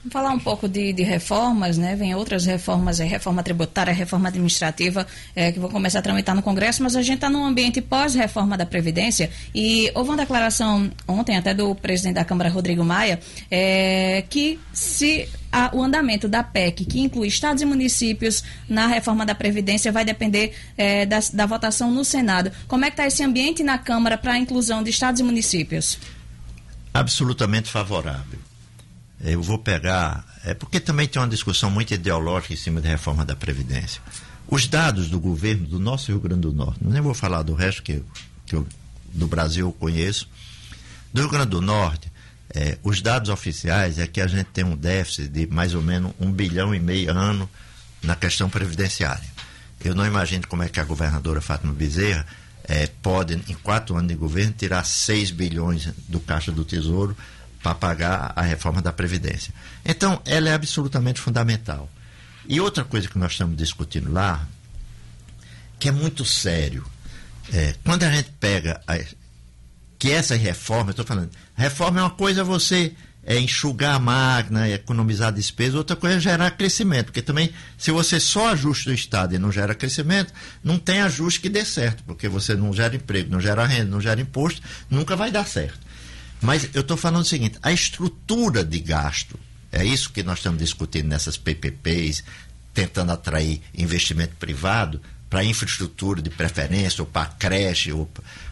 Falar 0.09 0.31
um 0.31 0.39
pouco 0.39 0.67
de, 0.67 0.93
de, 0.93 1.03
reformas, 1.03 1.77
né? 1.77 1.95
Vem 1.95 2.15
outras 2.15 2.45
reformas, 2.45 2.99
reforma 2.99 3.43
tributária, 3.43 3.93
reforma 3.93 4.29
administrativa, 4.29 5.05
é, 5.35 5.51
que 5.51 5.59
vão 5.59 5.69
começar 5.69 5.99
a 5.99 6.01
tramitar 6.01 6.35
no 6.35 6.41
Congresso, 6.41 6.83
mas 6.83 6.95
a 6.95 7.01
gente 7.01 7.15
está 7.15 7.29
num 7.29 7.45
ambiente 7.45 7.81
pós-reforma 7.81 8.57
da 8.57 8.65
Previdência 8.65 9.29
e 9.53 9.91
houve 9.95 10.09
uma 10.09 10.17
declaração 10.17 10.89
ontem 11.07 11.37
até 11.37 11.53
do 11.53 11.73
presidente 11.75 12.15
da 12.15 12.25
Câmara, 12.25 12.49
Rodrigo 12.49 12.83
Maia, 12.83 13.19
é, 13.49 14.23
que 14.29 14.59
se 14.73 15.27
a, 15.51 15.71
o 15.73 15.81
andamento 15.81 16.27
da 16.27 16.43
PEC, 16.43 16.85
que 16.85 16.99
inclui 16.99 17.27
estados 17.27 17.61
e 17.61 17.65
municípios 17.65 18.43
na 18.69 18.87
reforma 18.87 19.25
da 19.25 19.33
Previdência, 19.33 19.91
vai 19.91 20.05
depender 20.05 20.53
é, 20.77 21.05
da, 21.05 21.19
da 21.33 21.45
votação 21.45 21.91
no 21.91 22.05
Senado. 22.05 22.51
Como 22.67 22.85
é 22.85 22.89
que 22.89 22.93
está 22.93 23.07
esse 23.07 23.23
ambiente 23.23 23.63
na 23.63 23.77
Câmara 23.77 24.17
para 24.17 24.33
a 24.33 24.37
inclusão 24.37 24.83
de 24.83 24.89
estados 24.89 25.19
e 25.19 25.23
municípios? 25.23 25.97
Absolutamente 26.93 27.69
favorável. 27.69 28.46
Eu 29.19 29.41
vou 29.41 29.57
pegar. 29.57 30.25
É 30.43 30.53
porque 30.53 30.79
também 30.79 31.07
tem 31.07 31.21
uma 31.21 31.27
discussão 31.27 31.69
muito 31.69 31.93
ideológica 31.93 32.53
em 32.53 32.57
cima 32.57 32.79
da 32.79 32.89
reforma 32.89 33.25
da 33.25 33.35
Previdência. 33.35 34.01
Os 34.47 34.67
dados 34.67 35.09
do 35.09 35.19
governo 35.19 35.67
do 35.67 35.79
nosso 35.79 36.11
Rio 36.11 36.21
Grande 36.21 36.41
do 36.41 36.53
Norte, 36.53 36.79
nem 36.81 37.01
vou 37.01 37.13
falar 37.13 37.43
do 37.43 37.53
resto 37.53 37.83
que, 37.83 38.01
que 38.45 38.55
eu, 38.55 38.65
do 39.13 39.27
Brasil 39.27 39.67
eu 39.67 39.73
conheço. 39.73 40.29
Do 41.11 41.21
Rio 41.21 41.29
Grande 41.29 41.49
do 41.49 41.61
Norte, 41.61 42.11
é, 42.53 42.77
os 42.81 43.01
dados 43.01 43.29
oficiais 43.29 43.99
é 43.99 44.07
que 44.07 44.21
a 44.21 44.27
gente 44.27 44.45
tem 44.45 44.63
um 44.63 44.75
déficit 44.75 45.27
de 45.27 45.47
mais 45.47 45.73
ou 45.73 45.81
menos 45.81 46.13
um 46.19 46.31
bilhão 46.31 46.73
e 46.73 46.79
meio 46.79 47.11
ano 47.11 47.49
na 48.01 48.15
questão 48.15 48.49
previdenciária. 48.49 49.27
Eu 49.83 49.93
não 49.93 50.05
imagino 50.05 50.47
como 50.47 50.63
é 50.63 50.69
que 50.69 50.79
a 50.79 50.85
governadora 50.85 51.41
Fátima 51.41 51.73
Bezerra 51.73 52.25
é, 52.63 52.87
pode, 52.87 53.33
em 53.33 53.53
quatro 53.55 53.95
anos 53.95 54.09
de 54.09 54.15
governo, 54.15 54.53
tirar 54.57 54.83
6 54.85 55.31
bilhões 55.31 55.89
do 56.07 56.19
Caixa 56.19 56.51
do 56.51 56.63
Tesouro 56.65 57.15
para 57.61 57.75
pagar 57.75 58.33
a 58.35 58.41
reforma 58.41 58.81
da 58.81 58.93
Previdência. 58.93 59.53
Então, 59.83 60.21
ela 60.25 60.49
é 60.49 60.53
absolutamente 60.53 61.19
fundamental. 61.19 61.89
E 62.47 62.61
outra 62.61 62.83
coisa 62.83 63.07
que 63.07 63.17
nós 63.17 63.33
estamos 63.33 63.57
discutindo 63.57 64.11
lá, 64.11 64.47
que 65.79 65.89
é 65.89 65.91
muito 65.91 66.23
sério, 66.23 66.85
é, 67.53 67.75
quando 67.83 68.03
a 68.03 68.11
gente 68.11 68.31
pega 68.39 68.81
a, 68.87 68.97
que 69.99 70.11
essa 70.11 70.35
reforma, 70.35 70.91
estou 70.91 71.05
falando, 71.05 71.29
reforma 71.55 71.99
é 71.99 72.03
uma 72.03 72.09
coisa 72.09 72.43
você 72.43 72.93
é, 73.23 73.37
enxugar 73.37 73.95
a 73.95 73.99
máquina, 73.99 74.69
economizar 74.69 75.33
despesa, 75.33 75.77
outra 75.77 75.97
coisa 75.97 76.15
é 76.15 76.19
gerar 76.19 76.51
crescimento, 76.51 77.07
porque 77.07 77.21
também, 77.21 77.51
se 77.77 77.91
você 77.91 78.19
só 78.19 78.51
ajusta 78.51 78.89
o 78.89 78.93
Estado 78.93 79.35
e 79.35 79.37
não 79.37 79.51
gera 79.51 79.75
crescimento, 79.75 80.33
não 80.63 80.79
tem 80.79 81.01
ajuste 81.01 81.41
que 81.41 81.49
dê 81.49 81.65
certo, 81.65 82.03
porque 82.05 82.29
você 82.29 82.55
não 82.55 82.71
gera 82.71 82.95
emprego, 82.95 83.29
não 83.29 83.41
gera 83.41 83.65
renda, 83.65 83.91
não 83.91 83.99
gera 83.99 84.21
imposto, 84.21 84.61
nunca 84.89 85.15
vai 85.15 85.29
dar 85.29 85.45
certo. 85.45 85.86
Mas 86.41 86.69
eu 86.73 86.81
estou 86.81 86.97
falando 86.97 87.23
o 87.23 87.27
seguinte: 87.27 87.57
a 87.61 87.71
estrutura 87.71 88.63
de 88.63 88.79
gasto, 88.79 89.39
é 89.71 89.83
isso 89.83 90.11
que 90.11 90.23
nós 90.23 90.39
estamos 90.39 90.59
discutindo 90.59 91.07
nessas 91.07 91.37
PPPs, 91.37 92.23
tentando 92.73 93.11
atrair 93.11 93.61
investimento 93.75 94.35
privado 94.35 95.01
para 95.29 95.43
infraestrutura 95.43 96.21
de 96.21 96.29
preferência, 96.29 97.01
ou 97.01 97.07
para 97.07 97.25
creche, 97.25 97.91
ou, 97.91 98.09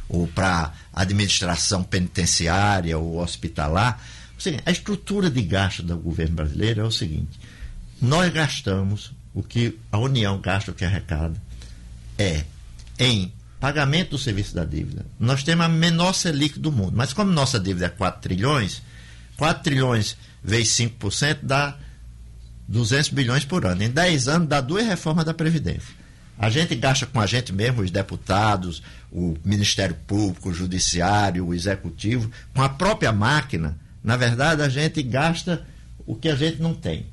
ou 0.10 0.28
para 0.28 0.74
administração 0.94 1.84
penitenciária 1.84 2.98
ou 2.98 3.20
hospitalar. 3.20 4.04
Seja, 4.38 4.60
a 4.66 4.72
estrutura 4.72 5.30
de 5.30 5.42
gasto 5.42 5.82
do 5.82 5.98
governo 5.98 6.36
brasileiro 6.36 6.82
é 6.82 6.84
o 6.84 6.92
seguinte: 6.92 7.40
nós 8.02 8.32
gastamos 8.34 9.14
o 9.34 9.42
que 9.42 9.80
a 9.92 9.98
União 9.98 10.40
gasta, 10.40 10.72
o 10.72 10.74
que 10.74 10.86
arrecada, 10.86 11.42
é 12.18 12.46
em 13.00 13.32
pagamento 13.66 14.12
do 14.12 14.20
serviço 14.20 14.54
da 14.54 14.64
dívida. 14.64 15.08
Nós 15.20 15.42
temos 15.42 15.66
a 15.66 15.68
menor 15.68 16.14
Selic 16.14 16.60
do 16.60 16.72
mundo, 16.72 16.94
mas 16.96 17.14
como 17.14 17.32
nossa 17.32 17.60
dívida 17.60 17.88
é 17.88 17.90
4 17.90 18.22
trilhões, 18.22 18.84
4 19.38 19.64
trilhões 19.64 20.16
vezes 20.44 20.78
5% 20.78 21.40
dá 21.42 21.76
200 22.68 23.10
bilhões 23.10 23.44
por 23.44 23.66
ano. 23.66 23.82
Em 23.82 23.90
10 23.90 24.28
anos 24.28 24.48
dá 24.48 24.62
duas 24.62 24.86
reformas 24.86 25.26
da 25.26 25.34
Previdência. 25.34 25.96
A 26.38 26.48
gente 26.48 26.76
gasta 26.76 27.08
com 27.08 27.20
a 27.20 27.26
gente 27.26 27.52
mesmo, 27.52 27.82
os 27.82 27.90
deputados, 27.90 28.84
o 29.12 29.36
Ministério 29.44 29.98
Público, 30.06 30.50
o 30.50 30.54
Judiciário, 30.54 31.48
o 31.48 31.52
Executivo, 31.52 32.30
com 32.54 32.62
a 32.62 32.70
própria 32.70 33.12
máquina. 33.12 33.76
Na 34.04 34.16
verdade, 34.16 34.62
a 34.62 34.70
gente 34.70 35.02
gasta 35.02 35.66
o 36.06 36.14
que 36.14 36.30
a 36.30 36.36
gente 36.36 36.62
não 36.62 36.76
tem. 36.76 37.08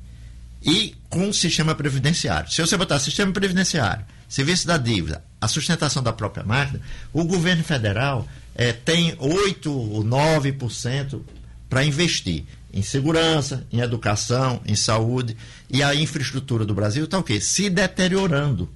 E 0.61 0.95
com 1.09 1.29
o 1.29 1.33
sistema 1.33 1.73
previdenciário. 1.73 2.51
Se 2.51 2.61
você 2.61 2.77
botar 2.77 2.99
sistema 2.99 3.31
previdenciário, 3.33 4.05
serviço 4.33 4.65
da 4.65 4.77
dívida, 4.77 5.23
a 5.39 5.47
sustentação 5.47 6.01
da 6.01 6.11
própria 6.11 6.43
máquina, 6.43 6.81
o 7.13 7.23
governo 7.23 7.63
federal 7.63 8.27
é, 8.55 8.73
tem 8.73 9.15
8 9.19 9.71
ou 9.71 10.03
9% 10.03 11.21
para 11.69 11.85
investir 11.85 12.43
em 12.73 12.81
segurança, 12.81 13.63
em 13.71 13.79
educação, 13.79 14.59
em 14.65 14.75
saúde. 14.75 15.37
E 15.69 15.83
a 15.83 15.93
infraestrutura 15.93 16.65
do 16.65 16.73
Brasil 16.73 17.05
está 17.05 17.19
o 17.19 17.23
quê? 17.23 17.39
Se 17.39 17.69
deteriorando. 17.69 18.67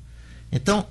Então, 0.51 0.85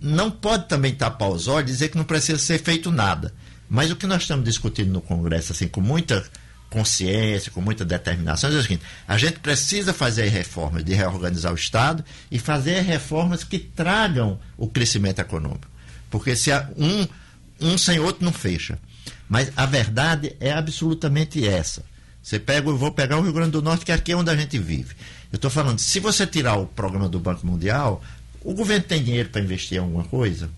não 0.00 0.30
pode 0.30 0.68
também 0.68 0.94
tapar 0.94 1.28
os 1.28 1.48
olhos 1.48 1.70
e 1.70 1.72
dizer 1.72 1.88
que 1.88 1.98
não 1.98 2.04
precisa 2.04 2.38
ser 2.38 2.62
feito 2.62 2.92
nada. 2.92 3.34
Mas 3.68 3.90
o 3.90 3.96
que 3.96 4.06
nós 4.06 4.22
estamos 4.22 4.44
discutindo 4.44 4.92
no 4.92 5.00
Congresso, 5.00 5.50
assim, 5.50 5.66
com 5.66 5.80
muita 5.80 6.24
consciência, 6.70 7.52
com 7.52 7.60
muita 7.60 7.84
determinação, 7.84 8.50
é 8.50 8.54
o 8.54 8.62
seguinte: 8.62 8.82
a 9.06 9.16
gente 9.16 9.38
precisa 9.40 9.92
fazer 9.92 10.28
reformas 10.28 10.84
de 10.84 10.94
reorganizar 10.94 11.52
o 11.52 11.56
Estado 11.56 12.04
e 12.30 12.38
fazer 12.38 12.80
reformas 12.80 13.44
que 13.44 13.58
tragam 13.58 14.38
o 14.56 14.68
crescimento 14.68 15.20
econômico. 15.20 15.68
Porque 16.10 16.36
se 16.36 16.50
um, 16.76 17.06
um 17.60 17.78
sem 17.78 17.98
outro 17.98 18.24
não 18.24 18.32
fecha. 18.32 18.78
Mas 19.28 19.50
a 19.56 19.66
verdade 19.66 20.36
é 20.38 20.52
absolutamente 20.52 21.46
essa. 21.46 21.84
Você 22.22 22.38
pega, 22.38 22.68
eu 22.68 22.76
vou 22.76 22.90
pegar 22.90 23.18
o 23.18 23.22
Rio 23.22 23.32
Grande 23.32 23.52
do 23.52 23.62
Norte, 23.62 23.84
que 23.84 23.92
é 23.92 23.94
aqui 23.94 24.14
onde 24.14 24.30
a 24.30 24.36
gente 24.36 24.58
vive. 24.58 24.94
Eu 25.32 25.36
estou 25.36 25.50
falando, 25.50 25.78
se 25.78 26.00
você 26.00 26.26
tirar 26.26 26.56
o 26.56 26.66
programa 26.66 27.08
do 27.08 27.20
Banco 27.20 27.46
Mundial, 27.46 28.02
o 28.42 28.54
governo 28.54 28.84
tem 28.84 29.02
dinheiro 29.02 29.28
para 29.28 29.40
investir 29.40 29.78
em 29.78 29.80
alguma 29.80 30.04
coisa? 30.04 30.50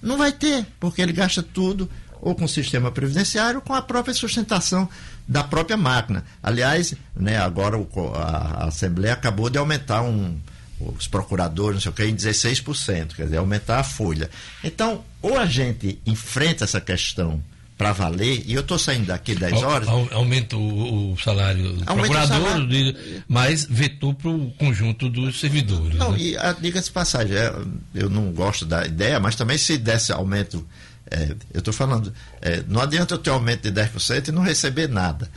Não 0.00 0.18
vai 0.18 0.32
ter, 0.32 0.66
porque 0.80 1.00
ele 1.00 1.12
gasta 1.12 1.42
tudo 1.42 1.88
ou 2.22 2.36
com 2.36 2.44
o 2.44 2.48
sistema 2.48 2.92
previdenciário 2.92 3.56
ou 3.56 3.62
com 3.62 3.74
a 3.74 3.82
própria 3.82 4.14
sustentação 4.14 4.88
da 5.26 5.42
própria 5.42 5.76
máquina. 5.76 6.24
Aliás, 6.40 6.94
né, 7.14 7.36
agora 7.36 7.76
o, 7.76 7.88
a, 8.14 8.62
a, 8.62 8.64
Assembleia 8.68 9.12
acabou 9.12 9.50
de 9.50 9.58
aumentar 9.58 10.02
um, 10.02 10.38
os 10.80 11.08
procuradores, 11.08 11.74
não 11.74 11.80
sei 11.80 11.90
o 11.90 11.94
que, 11.94 12.04
em 12.04 12.14
16%, 12.14 13.16
quer 13.16 13.24
dizer, 13.24 13.38
aumentar 13.38 13.80
a 13.80 13.84
folha. 13.84 14.30
Então, 14.62 15.04
ou 15.20 15.36
a 15.36 15.46
gente 15.46 15.98
enfrenta 16.06 16.64
essa 16.64 16.80
questão 16.80 17.42
para 17.76 17.92
valer, 17.92 18.44
e 18.46 18.54
eu 18.54 18.60
estou 18.60 18.78
saindo 18.78 19.06
daqui 19.06 19.34
10 19.34 19.62
horas. 19.64 19.88
Aumenta 19.88 20.56
o, 20.56 21.12
o 21.12 21.18
salário 21.18 21.72
do 21.72 21.84
procurador, 21.84 22.40
salário. 22.40 22.94
mas 23.26 23.66
vetou 23.68 24.14
para 24.14 24.30
o 24.30 24.52
conjunto 24.52 25.08
dos 25.08 25.40
servidores. 25.40 25.98
Não, 25.98 26.12
né? 26.12 26.18
e 26.20 26.36
diga-se 26.60 26.92
passagem, 26.92 27.36
é, 27.36 27.52
eu 27.92 28.08
não 28.08 28.30
gosto 28.30 28.64
da 28.64 28.86
ideia, 28.86 29.18
mas 29.18 29.34
também 29.34 29.58
se 29.58 29.76
desse 29.76 30.12
aumento. 30.12 30.64
É, 31.12 31.34
eu 31.52 31.58
estou 31.58 31.74
falando, 31.74 32.12
é, 32.40 32.62
não 32.66 32.80
adianta 32.80 33.14
eu 33.14 33.18
ter 33.18 33.30
aumento 33.30 33.70
de 33.70 33.72
10% 33.72 34.28
e 34.28 34.32
não 34.32 34.42
receber 34.42 34.88
nada. 34.88 35.30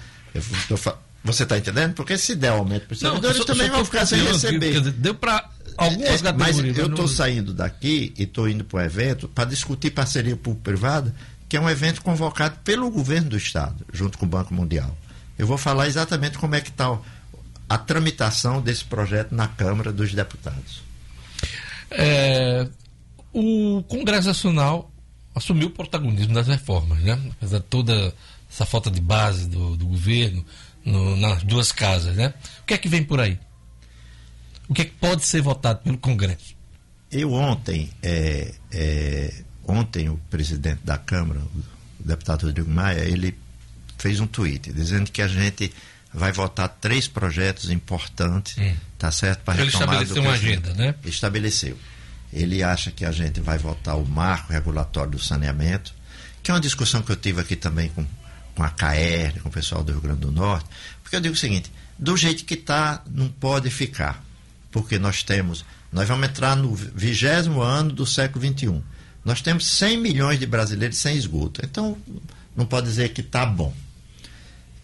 Tô, 0.68 0.76
você 1.24 1.44
está 1.44 1.58
entendendo? 1.58 1.94
Porque 1.94 2.18
se 2.18 2.36
der 2.36 2.50
aumento 2.50 2.86
para 2.86 2.94
os 2.94 3.00
servidores, 3.00 3.38
só, 3.38 3.46
também 3.46 3.70
vão 3.70 3.84
ficar 3.84 4.06
sem 4.06 4.24
receber. 4.24 4.80
Dizer, 4.80 4.92
deu 4.92 5.16
para 5.16 5.50
algumas 5.76 6.24
é, 6.24 6.34
Mas 6.34 6.58
eu 6.60 6.88
estou 6.88 7.08
saindo 7.08 7.54
daqui 7.54 8.14
e 8.18 8.24
estou 8.24 8.48
indo 8.48 8.64
para 8.64 8.78
o 8.78 8.82
evento 8.82 9.28
para 9.28 9.46
discutir 9.46 9.92
parceria 9.92 10.36
público-privada 10.36 11.14
que 11.48 11.58
é 11.58 11.62
um 11.62 11.70
evento 11.70 12.02
convocado 12.02 12.58
pelo 12.64 12.90
governo 12.90 13.30
do 13.30 13.38
Estado, 13.38 13.86
junto 13.94 14.18
com 14.18 14.26
o 14.26 14.30
Banco 14.30 14.54
Mundial. 14.54 14.96
Eu 15.38 15.46
vou 15.46 15.58
falar 15.58 15.88
exatamente 15.88 16.38
como 16.38 16.56
é 16.56 16.62
que 16.62 16.70
está 16.70 16.98
a 17.68 17.78
tramitação 17.78 18.62
desse 18.62 18.84
projeto 18.84 19.34
na 19.34 19.48
Câmara 19.48 19.92
dos 19.92 20.14
Deputados. 20.14 20.82
É, 21.92 22.68
o 23.32 23.84
Congresso 23.88 24.28
Nacional 24.28 24.92
assumiu 25.36 25.68
o 25.68 25.72
protagonismo 25.72 26.34
das 26.34 26.48
reformas, 26.48 27.00
né? 27.02 27.20
apesar 27.32 27.60
de 27.60 27.66
toda 27.66 28.14
essa 28.50 28.66
falta 28.66 28.90
de 28.90 29.02
base 29.02 29.48
do, 29.48 29.76
do 29.76 29.86
governo 29.86 30.44
no, 30.84 31.16
nas 31.18 31.44
duas 31.44 31.72
casas. 31.72 32.16
Né? 32.16 32.34
O 32.62 32.66
que 32.66 32.74
é 32.74 32.78
que 32.78 32.88
vem 32.90 33.04
por 33.04 33.20
aí? 33.20 33.38
O 34.68 34.74
que 34.74 34.82
é 34.82 34.86
que 34.86 34.94
pode 34.94 35.26
ser 35.26 35.42
votado 35.42 35.80
pelo 35.84 35.98
Congresso? 35.98 36.56
Eu 37.12 37.34
ontem 37.34 37.90
é, 38.02 38.54
é, 38.72 39.44
Ontem 39.68 40.10
o 40.10 40.18
presidente 40.30 40.82
da 40.84 40.98
Câmara, 40.98 41.40
o 41.40 41.64
deputado 42.08 42.46
Rodrigo 42.46 42.70
Maia, 42.70 43.04
ele 43.04 43.36
fez 43.98 44.20
um 44.20 44.28
tweet 44.28 44.72
dizendo 44.72 45.12
que 45.12 45.22
a 45.22 45.28
gente 45.28 45.74
vai 46.14 46.32
votar 46.32 46.70
três 46.70 47.08
projetos 47.08 47.72
importantes, 47.72 48.58
hum. 48.58 48.76
tá 48.98 49.12
certo? 49.12 49.42
Para 49.44 49.60
ele 49.60 49.70
estabeleceu 49.70 50.22
uma 50.22 50.34
agenda, 50.34 50.74
né? 50.76 50.96
Estabeleceu. 51.04 51.78
Ele 52.36 52.62
acha 52.62 52.92
que 52.92 53.06
a 53.06 53.12
gente 53.12 53.40
vai 53.40 53.58
votar 53.58 53.98
o 53.98 54.06
marco 54.06 54.52
regulatório 54.52 55.12
do 55.12 55.20
saneamento, 55.20 55.94
que 56.44 56.52
é 56.52 56.54
uma 56.54 56.60
discussão 56.60 57.02
que 57.02 57.12
eu 57.12 57.16
tive 57.16 57.42
aqui 57.42 57.56
também 57.56 57.90
com, 57.90 58.06
com 58.54 58.62
a 58.62 58.70
KR, 58.70 59.40
com 59.42 59.50
o 59.50 59.52
pessoal 59.52 59.84
do 59.84 59.94
Rio 59.94 60.02
Grande 60.02 60.20
do 60.20 60.32
Norte, 60.32 60.70
porque 61.02 61.16
eu 61.16 61.22
digo 61.22 61.34
o 61.34 61.38
seguinte, 61.38 61.72
do 61.98 62.16
jeito 62.18 62.44
que 62.44 62.56
está, 62.56 63.02
não 63.10 63.30
pode 63.30 63.70
ficar, 63.70 64.24
porque 64.70 65.00
nós 65.00 65.24
temos, 65.24 65.66
nós 65.92 66.08
vamos 66.08 66.28
entrar 66.28 66.56
no 66.56 66.76
vigésimo 66.76 67.62
ano 67.62 67.92
do 67.92 68.06
século 68.06 68.46
XXI. 68.46 68.84
Nós 69.24 69.42
temos 69.42 69.66
100 69.66 69.98
milhões 69.98 70.38
de 70.38 70.46
brasileiros 70.46 70.98
sem 70.98 71.18
esgoto. 71.18 71.62
Então, 71.64 71.98
não 72.56 72.66
pode 72.66 72.88
dizer 72.88 73.10
que 73.10 73.22
está 73.22 73.46
bom. 73.46 73.74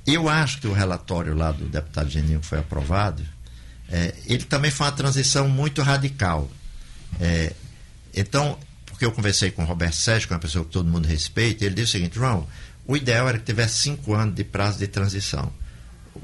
Eu 0.06 0.28
acho 0.28 0.60
que 0.60 0.68
o 0.68 0.74
relatório 0.74 1.36
lá 1.36 1.52
do 1.52 1.66
deputado 1.66 2.10
Geninho 2.10 2.39
que 2.39 2.47
foi 2.47 2.60
aprovado, 2.60 3.24
é, 3.88 4.16
ele 4.26 4.43
também 4.45 4.72
foi 4.72 4.88
uma 4.88 4.91
transição 4.91 5.47
muito 5.47 5.82
radical. 5.82 6.49
É, 7.20 7.53
então, 8.14 8.57
porque 8.86 9.05
eu 9.05 9.12
conversei 9.12 9.51
com 9.51 9.64
o 9.64 9.66
Roberto 9.66 9.95
Sérgio, 9.95 10.28
que 10.28 10.34
é 10.34 10.36
uma 10.36 10.41
pessoa 10.41 10.66
que 10.66 10.72
todo 10.72 10.89
mundo 10.89 11.07
respeita, 11.07 11.66
ele 11.66 11.76
disse 11.76 11.89
o 11.89 11.91
seguinte, 11.91 12.16
João, 12.16 12.47
o 12.86 12.95
ideal 12.95 13.28
era 13.28 13.38
que 13.38 13.45
tivesse 13.45 13.80
cinco 13.80 14.14
anos 14.14 14.36
de 14.36 14.43
prazo 14.43 14.80
de 14.80 14.88
transição. 14.88 15.51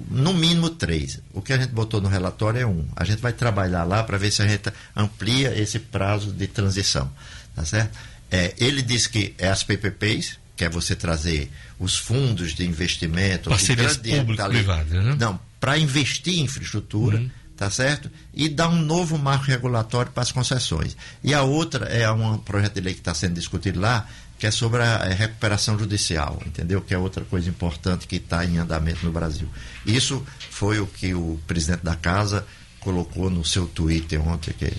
No 0.10 0.34
mínimo 0.34 0.70
três. 0.70 1.20
O 1.34 1.42
que 1.42 1.54
a 1.54 1.58
gente 1.58 1.72
botou 1.72 2.02
no 2.02 2.10
relatório 2.10 2.60
é 2.60 2.66
um. 2.66 2.86
A 2.96 3.06
gente 3.06 3.22
vai 3.22 3.32
trabalhar 3.32 3.84
lá 3.84 4.04
para 4.04 4.18
ver 4.18 4.32
se 4.32 4.42
a 4.42 4.48
gente 4.48 4.72
amplia 4.96 5.58
esse 5.58 5.80
prazo 5.80 6.32
de 6.32 6.46
transição. 6.46 7.10
Tá 7.56 7.66
certo? 7.66 7.98
É, 8.30 8.54
ele 8.58 8.82
diz 8.82 9.08
que 9.08 9.34
é 9.38 9.48
as 9.48 9.64
PPPs, 9.64 10.38
que 10.56 10.66
é 10.66 10.70
você 10.70 10.96
trazer 10.96 11.50
os 11.80 11.98
fundos 11.98 12.54
de 12.54 12.66
investimento, 12.66 13.50
parcerias 13.50 13.98
público-privadas, 13.98 14.92
né? 14.92 15.16
Não, 15.20 15.40
para 15.60 15.78
investir 15.78 16.40
em 16.40 16.44
infraestrutura, 16.44 17.18
uhum. 17.18 17.30
Tá 17.58 17.70
certo? 17.72 18.10
E 18.34 18.48
dar 18.48 18.70
um 18.70 18.80
novo 18.80 19.18
marco 19.18 19.46
regulatório 19.46 20.12
para 20.12 20.24
as 20.24 20.32
concessões. 20.32 20.96
E 21.24 21.34
a 21.34 21.42
outra 21.42 21.86
é 21.86 22.10
um 22.12 22.38
projeto 22.38 22.76
de 22.76 22.82
lei 22.82 22.94
que 22.94 23.00
está 23.00 23.14
sendo 23.14 23.34
discutido 23.34 23.80
lá, 23.80 24.08
que 24.38 24.46
é 24.46 24.52
sobre 24.52 24.84
a 24.84 25.06
é, 25.06 25.14
recuperação 25.14 25.78
judicial, 25.78 26.40
entendeu? 26.46 26.80
Que 26.82 26.94
é 26.94 26.98
outra 26.98 27.26
coisa 27.26 27.50
importante 27.50 28.08
que 28.08 28.18
está 28.18 28.46
em 28.46 28.60
andamento 28.60 29.04
no 29.04 29.12
Brasil. 29.12 29.50
Isso 29.86 30.24
foi 30.52 30.80
o 30.80 30.86
que 30.86 31.16
o 31.16 31.40
presidente 31.48 31.84
da 31.84 31.96
casa 31.96 32.46
colocou 32.80 33.30
no 33.30 33.44
seu 33.44 33.66
Twitter 33.66 34.26
ontem, 34.26 34.54
que 34.54 34.72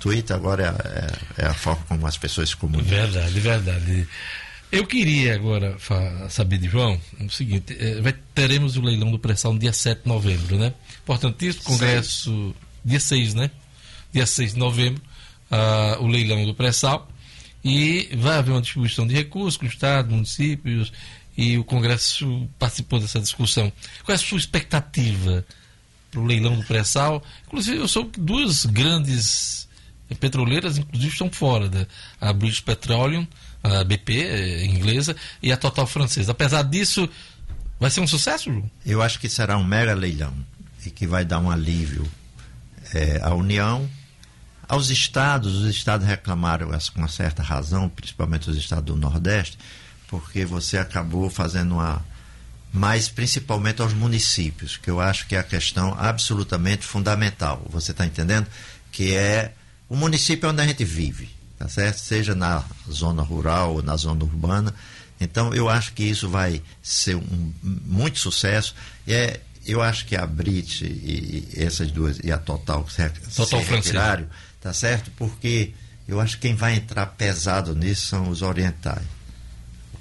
Twitter 0.00 0.34
agora 0.34 0.76
é, 1.38 1.42
é, 1.42 1.44
é, 1.44 1.48
a 1.48 1.54
forma 1.54 1.84
como 1.88 2.06
as 2.06 2.18
pessoas 2.18 2.50
se 2.50 2.56
comunicam. 2.56 2.90
Verdade, 2.90 3.40
verdade. 3.40 4.08
Eu 4.70 4.86
queria 4.86 5.34
agora 5.34 5.76
saber 6.28 6.58
de 6.58 6.68
João 6.68 7.00
o 7.20 7.30
seguinte: 7.30 7.76
é, 7.78 8.14
teremos 8.34 8.76
o 8.76 8.82
leilão 8.82 9.10
do 9.10 9.18
pré-sal 9.18 9.52
no 9.52 9.58
dia 9.58 9.72
7 9.72 10.02
de 10.02 10.08
novembro, 10.08 10.58
né? 10.58 10.74
Importantíssimo, 11.02 11.64
Congresso, 11.64 12.30
Seis. 12.30 12.54
dia 12.84 13.00
6, 13.00 13.34
né? 13.34 13.50
Dia 14.12 14.26
6 14.26 14.54
de 14.54 14.58
novembro, 14.58 15.02
uh, 15.50 16.02
o 16.02 16.06
leilão 16.06 16.44
do 16.44 16.54
pré-sal. 16.54 17.08
E 17.64 18.08
vai 18.16 18.38
haver 18.38 18.52
uma 18.52 18.60
distribuição 18.60 19.06
de 19.06 19.14
recursos 19.14 19.56
com 19.56 19.66
o 19.66 19.68
Estado, 19.68 20.12
municípios, 20.12 20.92
e 21.36 21.58
o 21.58 21.64
Congresso 21.64 22.48
participou 22.58 23.00
dessa 23.00 23.20
discussão. 23.20 23.72
Qual 24.04 24.12
é 24.12 24.14
a 24.14 24.18
sua 24.18 24.38
expectativa 24.38 25.44
para 26.10 26.20
o 26.20 26.24
leilão 26.24 26.56
do 26.56 26.64
pré-sal? 26.64 27.22
Inclusive, 27.46 27.78
eu 27.78 27.88
sou 27.88 28.10
duas 28.16 28.66
grandes 28.66 29.68
petroleiras, 30.20 30.78
inclusive, 30.78 31.12
estão 31.12 31.30
fora 31.30 31.68
da 31.68 31.86
a 32.20 32.32
British 32.32 32.60
Petroleum, 32.60 33.26
a 33.66 33.84
BP 33.84 34.22
é, 34.22 34.64
inglesa 34.64 35.16
e 35.42 35.52
a 35.52 35.56
Total 35.56 35.86
francesa. 35.86 36.32
Apesar 36.32 36.62
disso, 36.62 37.08
vai 37.78 37.90
ser 37.90 38.00
um 38.00 38.06
sucesso, 38.06 38.52
Ju? 38.52 38.70
Eu 38.84 39.02
acho 39.02 39.18
que 39.18 39.28
será 39.28 39.56
um 39.56 39.64
mega 39.64 39.94
leilão 39.94 40.34
e 40.84 40.90
que 40.90 41.06
vai 41.06 41.24
dar 41.24 41.38
um 41.40 41.50
alívio 41.50 42.06
é, 42.94 43.20
à 43.22 43.34
União, 43.34 43.88
aos 44.68 44.90
estados. 44.90 45.56
Os 45.56 45.68
estados 45.68 46.06
reclamaram 46.06 46.68
com 46.68 47.00
uma 47.00 47.08
certa 47.08 47.42
razão, 47.42 47.88
principalmente 47.88 48.48
os 48.48 48.56
estados 48.56 48.84
do 48.84 48.96
Nordeste, 48.96 49.58
porque 50.08 50.44
você 50.44 50.78
acabou 50.78 51.28
fazendo 51.28 51.74
uma 51.74 52.04
mas 52.72 53.08
principalmente 53.08 53.80
aos 53.80 53.94
municípios, 53.94 54.76
que 54.76 54.90
eu 54.90 55.00
acho 55.00 55.26
que 55.26 55.34
é 55.34 55.38
a 55.38 55.42
questão 55.42 55.96
absolutamente 55.98 56.84
fundamental. 56.84 57.64
Você 57.70 57.92
está 57.92 58.04
entendendo? 58.04 58.46
Que 58.92 59.14
é 59.14 59.54
o 59.88 59.96
município 59.96 60.50
onde 60.50 60.60
a 60.60 60.66
gente 60.66 60.84
vive, 60.84 61.30
tá 61.58 61.68
certo? 61.68 61.98
Seja 61.98 62.34
na 62.34 62.64
zona 62.90 63.22
rural 63.22 63.74
ou 63.74 63.82
na 63.82 63.96
zona 63.96 64.24
urbana. 64.24 64.74
Então, 65.20 65.54
eu 65.54 65.68
acho 65.68 65.92
que 65.92 66.04
isso 66.04 66.28
vai 66.28 66.62
ser 66.82 67.16
um, 67.16 67.52
muito 67.62 68.18
sucesso. 68.18 68.74
E 69.06 69.14
é, 69.14 69.40
eu 69.64 69.82
acho 69.82 70.06
que 70.06 70.14
a 70.14 70.26
Brit 70.26 70.84
e, 70.84 71.48
e 71.54 71.62
essas 71.62 71.90
duas, 71.90 72.18
e 72.22 72.30
a 72.30 72.38
Total, 72.38 72.86
Total 73.34 73.60
retiraram, 73.62 74.26
tá 74.60 74.72
certo? 74.72 75.10
Porque 75.16 75.72
eu 76.06 76.20
acho 76.20 76.36
que 76.36 76.48
quem 76.48 76.54
vai 76.54 76.74
entrar 76.74 77.06
pesado 77.06 77.74
nisso 77.74 78.06
são 78.06 78.28
os 78.28 78.42
orientais. 78.42 79.15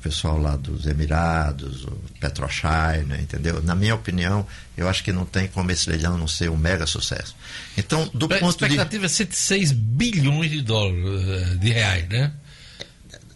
Pessoal 0.05 0.37
lá 0.37 0.55
dos 0.55 0.85
Emirados, 0.85 1.83
o 1.85 1.91
Petrochina, 2.19 3.17
entendeu? 3.19 3.59
Na 3.63 3.73
minha 3.73 3.95
opinião, 3.95 4.45
eu 4.77 4.87
acho 4.87 5.03
que 5.03 5.11
não 5.11 5.25
tem 5.25 5.47
como 5.47 5.71
esse 5.71 5.89
leilão 5.89 6.15
não 6.15 6.27
ser 6.27 6.47
um 6.51 6.55
mega 6.55 6.85
sucesso. 6.85 7.35
Então, 7.75 8.07
do 8.13 8.27
a 8.27 8.37
ponto 8.37 8.55
de 8.59 8.65
expectativa 8.65 9.07
é 9.07 9.09
106 9.09 9.71
bilhões 9.71 10.51
de 10.51 10.61
dólares, 10.61 11.27
eh, 11.27 11.55
de 11.55 11.71
reais, 11.71 12.07
né? 12.07 12.31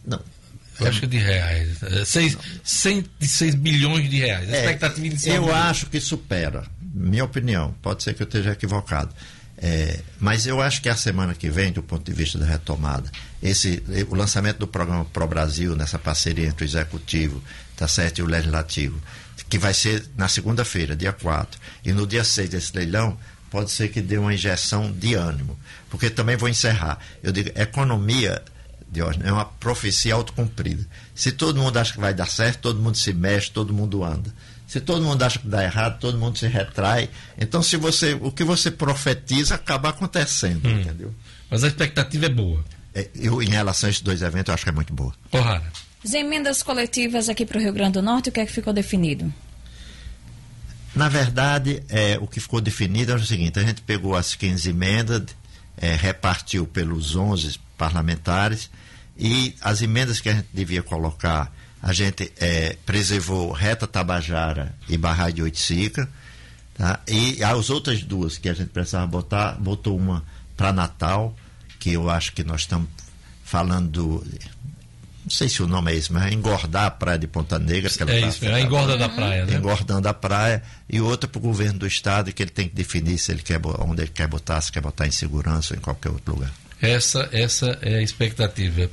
Não. 0.05 0.21
Eu 0.79 0.87
acho 0.87 0.99
que 0.99 1.05
é 1.05 1.09
de 1.09 1.17
reais. 1.17 1.81
Eh, 1.81 2.05
Seis, 2.05 2.37
106 2.63 3.55
bilhões 3.55 4.07
de 4.07 4.17
reais. 4.19 4.47
A 4.47 4.55
É, 4.55 4.59
expectativa 4.59 5.07
inicial. 5.07 5.35
eu 5.37 5.55
acho 5.55 5.87
que 5.87 5.99
supera. 5.99 6.67
Minha 6.93 7.23
opinião. 7.25 7.73
Pode 7.81 8.03
ser 8.03 8.13
que 8.13 8.21
eu 8.21 8.27
esteja 8.27 8.51
equivocado. 8.51 9.09
É, 9.61 9.99
mas 10.19 10.47
eu 10.47 10.61
acho 10.61 10.81
que 10.81 10.87
a 10.87 10.95
semana 10.95 11.35
que 11.35 11.49
vem, 11.49 11.71
do 11.71 11.83
ponto 11.83 12.03
de 12.03 12.13
vista 12.13 12.37
da 12.37 12.45
retomada, 12.45 13.11
esse, 13.43 13.83
o 14.09 14.15
lançamento 14.15 14.59
do 14.59 14.67
programa 14.67 15.03
Pro 15.05 15.27
Brasil, 15.27 15.75
nessa 15.75 15.99
parceria 15.99 16.47
entre 16.47 16.63
o 16.63 16.67
Executivo 16.67 17.43
tá 17.75 17.87
certo, 17.87 18.19
e 18.19 18.21
o 18.21 18.25
Legislativo, 18.25 19.01
que 19.49 19.57
vai 19.57 19.73
ser 19.73 20.05
na 20.17 20.27
segunda-feira, 20.27 20.95
dia 20.95 21.13
4, 21.13 21.59
e 21.85 21.93
no 21.93 22.05
dia 22.05 22.23
6 22.23 22.49
desse 22.49 22.75
leilão, 22.75 23.17
pode 23.49 23.71
ser 23.71 23.89
que 23.89 24.01
dê 24.01 24.17
uma 24.17 24.33
injeção 24.33 24.91
de 24.91 25.13
ânimo. 25.13 25.57
Porque 25.89 26.09
também 26.09 26.35
vou 26.35 26.49
encerrar. 26.49 26.99
Eu 27.23 27.31
digo, 27.31 27.49
economia 27.55 28.43
é 29.23 29.31
uma 29.31 29.45
profecia 29.45 30.13
autocumprida. 30.13 30.85
Se 31.15 31.31
todo 31.31 31.59
mundo 31.59 31.77
acha 31.77 31.93
que 31.93 31.99
vai 31.99 32.13
dar 32.13 32.27
certo, 32.27 32.61
todo 32.61 32.81
mundo 32.81 32.97
se 32.97 33.13
mexe, 33.13 33.51
todo 33.51 33.73
mundo 33.73 34.03
anda. 34.03 34.33
Se 34.69 34.79
todo 34.79 35.03
mundo 35.03 35.23
acha 35.23 35.39
que 35.39 35.47
dá 35.47 35.63
errado, 35.63 35.99
todo 35.99 36.15
mundo 36.19 36.37
se 36.37 36.47
retrai. 36.47 37.09
Então, 37.39 37.63
se 37.63 37.75
você, 37.75 38.13
o 38.13 38.31
que 38.31 38.43
você 38.43 38.69
profetiza 38.69 39.55
acaba 39.55 39.89
acontecendo, 39.89 40.69
Hum. 40.69 40.81
entendeu? 40.81 41.15
Mas 41.49 41.63
a 41.63 41.67
expectativa 41.67 42.27
é 42.27 42.29
boa. 42.29 42.63
É, 42.93 43.09
eu, 43.15 43.41
em 43.41 43.49
relação 43.49 43.87
a 43.87 43.89
esses 43.89 44.03
dois 44.03 44.21
eventos, 44.21 44.49
eu 44.49 44.53
acho 44.53 44.63
que 44.63 44.69
é 44.69 44.73
muito 44.73 44.93
boa. 44.93 45.11
Porrada. 45.31 45.65
As 46.05 46.13
emendas 46.13 46.61
coletivas 46.61 47.29
aqui 47.29 47.47
para 47.47 47.57
o 47.57 47.61
Rio 47.61 47.73
Grande 47.73 47.93
do 47.93 48.03
Norte, 48.03 48.29
o 48.29 48.31
que 48.31 48.39
é 48.39 48.45
que 48.45 48.51
ficou 48.51 48.71
definido? 48.71 49.33
Na 50.95 51.09
verdade, 51.09 51.81
é, 51.89 52.19
o 52.21 52.27
que 52.27 52.39
ficou 52.39 52.61
definido 52.61 53.11
é 53.11 53.15
o 53.15 53.25
seguinte: 53.25 53.57
a 53.59 53.63
gente 53.63 53.81
pegou 53.81 54.15
as 54.15 54.35
15 54.35 54.69
emendas, 54.69 55.23
é, 55.77 55.95
repartiu 55.95 56.67
pelos 56.67 57.15
11 57.15 57.59
parlamentares 57.75 58.69
e 59.17 59.55
as 59.61 59.81
emendas 59.81 60.21
que 60.21 60.29
a 60.29 60.33
gente 60.33 60.47
devia 60.53 60.83
colocar, 60.83 61.51
a 61.81 61.93
gente 61.93 62.31
é, 62.39 62.75
preservou 62.85 63.51
Reta 63.51 63.87
Tabajara 63.87 64.73
e 64.87 64.97
Barra 64.97 65.29
de 65.29 65.41
Oiticica. 65.41 66.09
Tá? 66.77 66.99
E 67.07 67.43
as 67.43 67.69
outras 67.69 68.01
duas 68.03 68.37
que 68.37 68.49
a 68.49 68.53
gente 68.53 68.69
precisava 68.69 69.07
botar, 69.07 69.53
botou 69.59 69.97
uma 69.97 70.23
para 70.55 70.73
Natal, 70.73 71.35
que 71.79 71.91
eu 71.93 72.09
acho 72.09 72.33
que 72.33 72.43
nós 72.43 72.61
estamos 72.61 72.87
falando 73.43 73.89
do. 73.89 74.27
Não 75.23 75.29
sei 75.29 75.47
se 75.47 75.61
o 75.61 75.67
nome 75.67 75.91
é 75.91 75.95
esse, 75.95 76.11
mas 76.11 76.23
é 76.23 76.33
engordar 76.33 76.85
a 76.85 76.91
praia 76.91 77.19
de 77.19 77.27
Ponta 77.27 77.59
Negra. 77.59 77.89
que 77.89 78.01
ela 78.01 78.11
É 78.11 78.21
tá 78.21 78.27
isso, 78.27 78.45
é 78.45 78.61
engorda 78.61 78.97
da 78.97 79.07
praia, 79.09 79.45
né? 79.45 79.57
Engordando 79.57 80.07
a 80.07 80.13
praia. 80.13 80.63
E 80.89 80.99
outra 80.99 81.29
para 81.29 81.39
o 81.39 81.41
governo 81.41 81.79
do 81.79 81.87
estado, 81.87 82.31
que 82.33 82.41
ele 82.41 82.49
tem 82.49 82.67
que 82.67 82.75
definir 82.75 83.17
se 83.17 83.31
ele 83.31 83.41
quer, 83.41 83.59
onde 83.79 84.01
ele 84.01 84.11
quer 84.11 84.27
botar, 84.27 84.59
se 84.61 84.71
quer 84.71 84.81
botar 84.81 85.05
em 85.07 85.11
segurança 85.11 85.73
ou 85.73 85.77
em 85.77 85.81
qualquer 85.81 86.09
outro 86.09 86.33
lugar. 86.33 86.51
Essa, 86.81 87.27
essa 87.31 87.77
é 87.81 87.97
a 87.97 88.01
expectativa. 88.01 88.89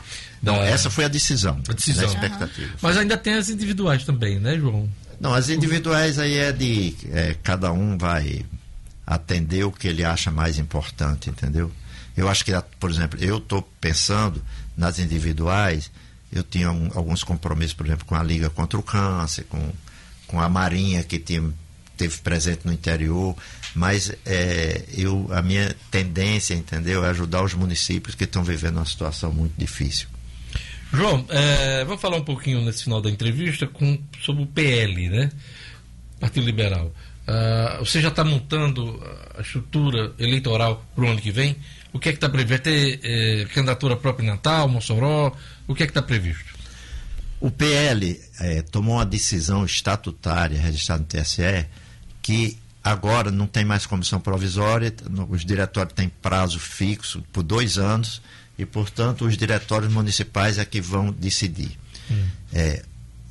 Não, 0.46 0.56
da- 0.58 0.64
essa 0.66 0.88
foi 0.88 1.04
a 1.04 1.08
decisão. 1.08 1.60
a 1.68 1.72
decisão. 1.72 2.04
A 2.04 2.06
expectativa. 2.12 2.72
Mas 2.80 2.96
ainda 2.96 3.16
tem 3.18 3.34
as 3.34 3.48
individuais 3.50 4.04
também, 4.04 4.38
né, 4.38 4.56
João? 4.58 4.88
Não, 5.20 5.34
as 5.34 5.48
individuais 5.48 6.18
aí 6.18 6.34
é 6.36 6.52
de. 6.52 6.94
é, 7.12 7.36
cada 7.42 7.72
um 7.72 7.96
vai 7.98 8.44
atender 9.06 9.64
o 9.64 9.72
que 9.72 9.88
ele 9.88 10.04
acha 10.04 10.30
mais 10.30 10.58
importante, 10.58 11.30
entendeu? 11.30 11.70
Eu 12.16 12.28
acho 12.28 12.44
que, 12.44 12.52
por 12.80 12.90
exemplo, 12.90 13.18
eu 13.22 13.38
estou 13.38 13.62
pensando 13.80 14.42
nas 14.76 14.98
individuais, 14.98 15.90
eu 16.32 16.42
tinha 16.42 16.70
um- 16.70 16.90
alguns 16.94 17.22
compromissos, 17.22 17.74
por 17.74 17.86
exemplo, 17.86 18.04
com 18.04 18.14
a 18.14 18.22
Liga 18.22 18.50
contra 18.50 18.78
o 18.78 18.82
Câncer, 18.82 19.44
com, 19.48 19.72
com 20.26 20.40
a 20.40 20.48
Marinha, 20.48 21.02
que 21.04 21.18
tinha, 21.18 21.42
teve 21.96 22.18
presente 22.18 22.62
no 22.64 22.72
interior, 22.72 23.36
mas 23.74 24.12
é, 24.24 24.82
eu, 24.96 25.28
a 25.32 25.40
minha 25.40 25.74
tendência, 25.90 26.54
entendeu, 26.54 27.04
é 27.04 27.08
ajudar 27.10 27.42
os 27.42 27.54
municípios 27.54 28.14
que 28.14 28.24
estão 28.24 28.42
vivendo 28.42 28.76
uma 28.76 28.84
situação 28.86 29.32
muito 29.32 29.54
difícil. 29.56 30.08
João, 30.96 31.26
é, 31.28 31.84
vamos 31.84 32.00
falar 32.00 32.16
um 32.16 32.24
pouquinho 32.24 32.62
nesse 32.62 32.84
final 32.84 33.02
da 33.02 33.10
entrevista 33.10 33.66
com, 33.66 33.98
sobre 34.22 34.42
o 34.42 34.46
PL, 34.46 35.10
né? 35.10 35.30
Partido 36.18 36.46
Liberal. 36.46 36.90
Ah, 37.26 37.76
você 37.80 38.00
já 38.00 38.08
está 38.08 38.24
montando 38.24 39.02
a 39.36 39.42
estrutura 39.42 40.14
eleitoral 40.18 40.86
para 40.94 41.04
o 41.04 41.08
ano 41.08 41.20
que 41.20 41.30
vem? 41.30 41.54
O 41.92 41.98
que 41.98 42.08
é 42.08 42.12
que 42.12 42.16
está 42.16 42.30
previsto? 42.30 42.50
Vai 42.50 42.58
ter 42.58 43.00
eh, 43.02 43.46
candidatura 43.52 43.96
própria 43.96 44.26
Natal, 44.26 44.68
Mossoró? 44.68 45.36
O 45.66 45.74
que 45.74 45.82
é 45.82 45.86
que 45.86 45.90
está 45.90 46.02
previsto? 46.02 46.54
O 47.40 47.50
PL 47.50 48.18
eh, 48.40 48.62
tomou 48.62 48.94
uma 48.94 49.04
decisão 49.04 49.64
estatutária 49.64 50.58
registrada 50.58 51.00
no 51.00 51.06
TSE 51.06 51.66
que 52.22 52.56
agora 52.82 53.30
não 53.30 53.46
tem 53.46 53.64
mais 53.64 53.84
comissão 53.84 54.20
provisória, 54.20 54.94
os 55.28 55.44
diretórios 55.44 55.92
têm 55.94 56.08
prazo 56.08 56.58
fixo 56.58 57.22
por 57.32 57.42
dois 57.42 57.76
anos 57.76 58.22
e, 58.58 58.64
portanto, 58.64 59.24
os 59.26 59.36
diretórios 59.36 59.92
municipais 59.92 60.58
é 60.58 60.64
que 60.64 60.80
vão 60.80 61.10
decidir. 61.12 61.78
É, 62.52 62.82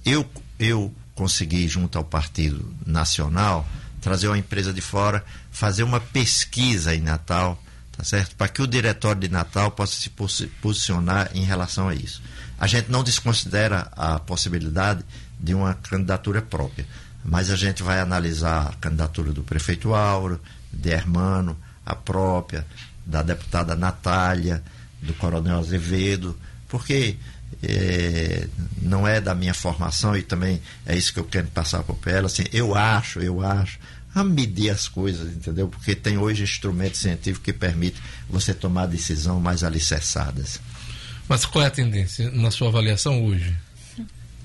eu, 0.06 0.26
eu 0.60 0.93
consegui, 1.14 1.68
junto 1.68 1.97
ao 1.97 2.03
Partido 2.03 2.73
Nacional, 2.85 3.68
trazer 4.02 4.27
uma 4.27 4.38
empresa 4.38 4.72
de 4.73 4.81
fora, 4.81 5.23
fazer 5.52 5.84
uma 5.84 5.99
pesquisa 5.99 6.93
em 6.93 7.02
Natal, 7.02 7.61
tá 7.97 8.03
certo? 8.03 8.35
Para 8.35 8.49
que 8.49 8.61
o 8.61 8.68
diretório 8.68 9.22
de 9.22 9.30
Natal 9.30 9.72
possa 9.72 9.95
se 9.95 10.10
posi- 10.10 10.47
posicionar 10.61 11.31
em 11.34 11.43
relação 11.43 11.88
a 11.88 11.95
isso. 11.95 12.22
A 12.60 12.68
gente 12.68 12.91
não 12.91 13.03
desconsidera 13.03 13.88
a 13.93 14.19
possibilidade 14.19 15.03
de 15.39 15.53
uma 15.53 15.73
candidatura 15.73 16.41
própria, 16.41 16.85
mas 17.23 17.49
a 17.49 17.56
gente 17.56 17.81
vai 17.81 17.99
analisar 17.99 18.68
a 18.68 18.73
candidatura 18.73 19.31
do 19.34 19.41
prefeito 19.43 19.95
Auro, 19.95 20.39
de 20.72 20.89
Hermano, 20.91 21.57
a 21.85 21.95
própria, 21.95 22.65
da 23.06 23.23
deputada 23.23 23.76
Natália, 23.76 24.64
do 25.06 25.14
coronel 25.14 25.60
Azevedo, 25.60 26.38
porque 26.68 27.15
eh, 27.64 28.48
não 28.82 29.07
é 29.07 29.22
da 29.22 29.34
minha 29.36 29.53
formação 29.53 30.15
e 30.15 30.22
também 30.22 30.61
é 30.86 30.95
isso 30.98 31.14
que 31.14 31.19
eu 31.19 31.23
quero 31.23 31.48
passar 31.48 31.84
para 31.84 31.94
o 31.94 31.98
PL. 31.98 32.26
Assim, 32.26 32.44
eu 32.52 32.76
acho, 32.76 33.19
eu 33.19 33.41
acho, 33.45 33.80
a 34.14 34.23
medir 34.23 34.69
as 34.69 34.88
coisas, 34.88 35.27
entendeu? 35.36 35.68
Porque 35.68 35.95
tem 35.95 36.18
hoje 36.18 36.44
instrumentos 36.44 36.99
científicos 37.02 37.44
que 37.44 37.53
permitem 37.53 38.02
você 38.30 38.53
tomar 38.53 38.86
decisão 38.88 39.40
mais 39.40 39.64
alicerçadas. 39.64 40.60
Mas 41.27 41.45
qual 41.45 41.64
é 41.64 41.68
a 41.68 41.72
tendência 41.72 42.30
na 42.32 42.52
sua 42.52 42.68
avaliação 42.69 43.26
hoje? 43.26 43.56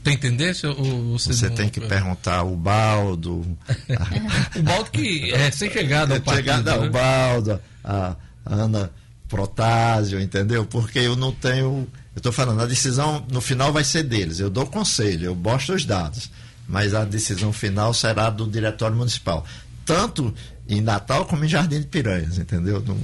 Tem 0.03 0.17
tendência 0.17 0.71
ou 0.71 1.13
você, 1.19 1.33
Você 1.35 1.49
não- 1.51 1.55
tem 1.55 1.69
que 1.69 1.79
perguntar 1.81 2.37
ao 2.37 2.57
Baldo. 2.57 3.41
o 4.57 4.63
Baldo 4.63 4.91
que 4.91 5.31
é 5.31 5.51
sem 5.51 5.71
chegada 5.71 6.15
ao 6.15 6.21
partido. 6.23 6.37
Chegada 6.47 6.73
ao 6.73 6.83
né? 6.85 6.89
Baldo, 6.89 7.61
a 7.85 8.17
Ana 8.47 8.91
Protásio, 9.31 10.21
entendeu? 10.21 10.67
Porque 10.67 10.99
eu 10.99 11.17
não 11.17 11.33
tenho. 11.33 11.89
Eu 12.15 12.19
estou 12.19 12.33
falando, 12.33 12.61
a 12.61 12.67
decisão 12.67 13.25
no 13.31 13.41
final 13.41 13.73
vai 13.73 13.85
ser 13.85 14.03
deles. 14.03 14.41
Eu 14.41 14.51
dou 14.51 14.67
conselho, 14.67 15.27
eu 15.27 15.35
mostro 15.35 15.75
os 15.75 15.85
dados. 15.87 16.31
Mas 16.69 16.95
a 16.95 17.05
decisão 17.05 17.53
final 17.53 17.95
será 17.95 18.29
do 18.29 18.47
Diretório 18.47 18.97
Municipal. 18.97 19.47
Tanto 19.87 20.35
em 20.69 20.81
Natal 20.81 21.25
como 21.27 21.45
em 21.45 21.49
Jardim 21.49 21.81
de 21.81 21.87
Piranhas, 21.87 22.39
entendeu? 22.39 22.83
Não- 22.87 22.99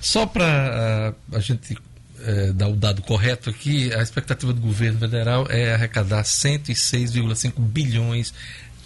Só 0.00 0.26
para 0.26 1.14
a 1.32 1.38
gente 1.40 1.76
eh, 2.20 2.52
dar 2.52 2.68
o 2.68 2.76
dado 2.76 3.00
correto 3.02 3.48
aqui, 3.50 3.92
a 3.94 4.02
expectativa 4.02 4.52
do 4.52 4.60
governo 4.60 4.98
federal 4.98 5.46
é 5.48 5.72
arrecadar 5.74 6.22
106,5 6.24 7.60
bilhões 7.60 8.32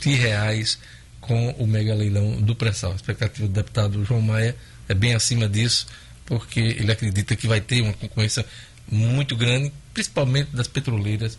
de 0.01 0.15
reais 0.15 0.78
com 1.20 1.51
o 1.59 1.66
mega 1.66 1.94
leilão 1.94 2.40
do 2.40 2.55
pré-sal. 2.55 2.93
A 2.93 2.97
expectativa 2.97 3.47
do 3.48 3.52
deputado 3.52 4.05
João 4.05 4.20
Maia 4.20 4.55
é 4.89 4.94
bem 4.94 5.15
acima 5.15 5.48
disso, 5.48 5.86
porque 6.26 6.60
ele 6.60 6.90
acredita 6.90 7.36
que 7.36 7.46
vai 7.46 7.60
ter 7.60 7.82
uma 7.82 7.92
concorrência 7.92 8.44
muito 8.90 9.36
grande, 9.36 9.72
principalmente 9.92 10.51
das 10.55 10.68
petroleiras 10.68 11.38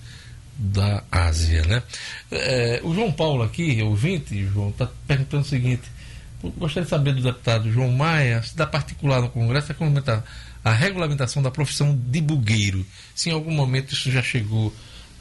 da 0.58 1.04
Ásia. 1.12 1.64
Né? 1.64 1.84
Eh, 2.32 2.82
o 2.84 2.94
João 2.94 3.12
Paulo 3.12 3.44
aqui, 3.44 3.82
ouvinte, 3.82 4.46
João, 4.48 4.70
está 4.70 4.90
perguntando 5.08 5.44
o 5.44 5.48
seguinte. 5.48 5.84
Gostaria 6.58 6.84
de 6.84 6.90
saber 6.90 7.14
do 7.14 7.22
deputado 7.22 7.72
João 7.72 7.92
Maia, 7.92 8.42
se 8.44 8.56
dá 8.56 8.68
particular 8.68 9.22
no 9.22 9.30
Congresso, 9.30 9.72
é 9.72 9.76
comentar 9.76 10.24
a 10.64 10.72
regulamentação 10.72 11.42
da 11.42 11.50
profissão 11.50 11.96
de 11.96 12.22
bugueiro. 12.22 12.86
Se 13.14 13.30
em 13.30 13.34
algum 13.34 13.52
momento 13.52 13.94
isso 13.94 14.12
já 14.12 14.22
chegou 14.22 14.74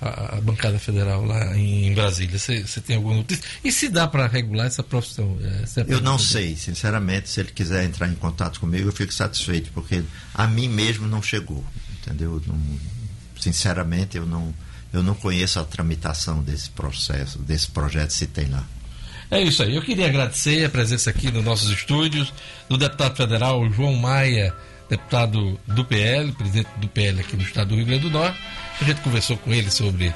a, 0.05 0.36
a 0.36 0.40
bancada 0.40 0.78
federal 0.78 1.24
lá 1.24 1.56
em, 1.56 1.93
Brasília? 1.94 2.39
Você 2.39 2.81
tem 2.81 2.97
alguma 2.97 3.16
notícia? 3.16 3.44
E 3.62 3.72
se 3.72 3.89
dá 3.89 4.06
para 4.06 4.26
regular 4.26 4.66
essa 4.66 4.82
profissão? 4.82 5.36
Essa 5.62 5.81
é 5.81 5.86
eu 5.89 6.01
não 6.01 6.18
sei, 6.18 6.56
sinceramente, 6.56 7.28
se 7.28 7.40
ele 7.40 7.51
quiser 7.51 7.85
entrar 7.85 8.09
em 8.09 8.14
contato 8.14 8.60
comigo, 8.60 8.89
eu 8.89 8.93
fico 8.93 9.12
satisfeito, 9.12 9.70
porque 9.72 10.02
a 10.35 10.47
mim 10.47 10.68
mesmo 10.68 11.06
não 11.06 11.22
chegou, 11.22 11.64
entendeu? 12.01 12.43
Não, 12.47 12.60
sinceramente, 13.40 14.16
eu 14.16 14.26
não, 14.26 14.55
eu 14.93 15.02
não 15.02 15.14
conheço 15.14 15.59
a 15.59 15.64
tramitação 15.64 16.43
desse 16.43 16.70
processo, 16.70 17.39
desse 17.39 17.70
projeto, 17.70 18.10
se 18.10 18.26
tem 18.26 18.48
lá. 18.48 18.64
É 19.31 19.40
isso 19.40 19.62
aí. 19.62 19.74
Eu 19.74 19.82
queria 19.82 20.06
agradecer 20.06 20.64
a 20.64 20.68
presença 20.68 21.10
aqui 21.10 21.31
nos 21.31 21.44
nossos 21.44 21.70
estúdios 21.70 22.32
do 22.68 22.76
deputado 22.76 23.16
federal 23.16 23.68
João 23.70 23.94
Maia, 23.94 24.55
deputado 24.89 25.59
do 25.66 25.85
PL, 25.85 26.32
presidente 26.32 26.69
do 26.77 26.89
PL 26.89 27.20
aqui 27.20 27.36
no 27.36 27.43
estado 27.43 27.69
do 27.69 27.77
Rio 27.77 27.86
Grande 27.86 28.02
do 28.02 28.11
Norte. 28.11 28.39
A 28.81 28.85
gente 28.85 29.01
conversou 29.01 29.36
com 29.36 29.52
ele 29.52 29.70
sobre 29.70 30.15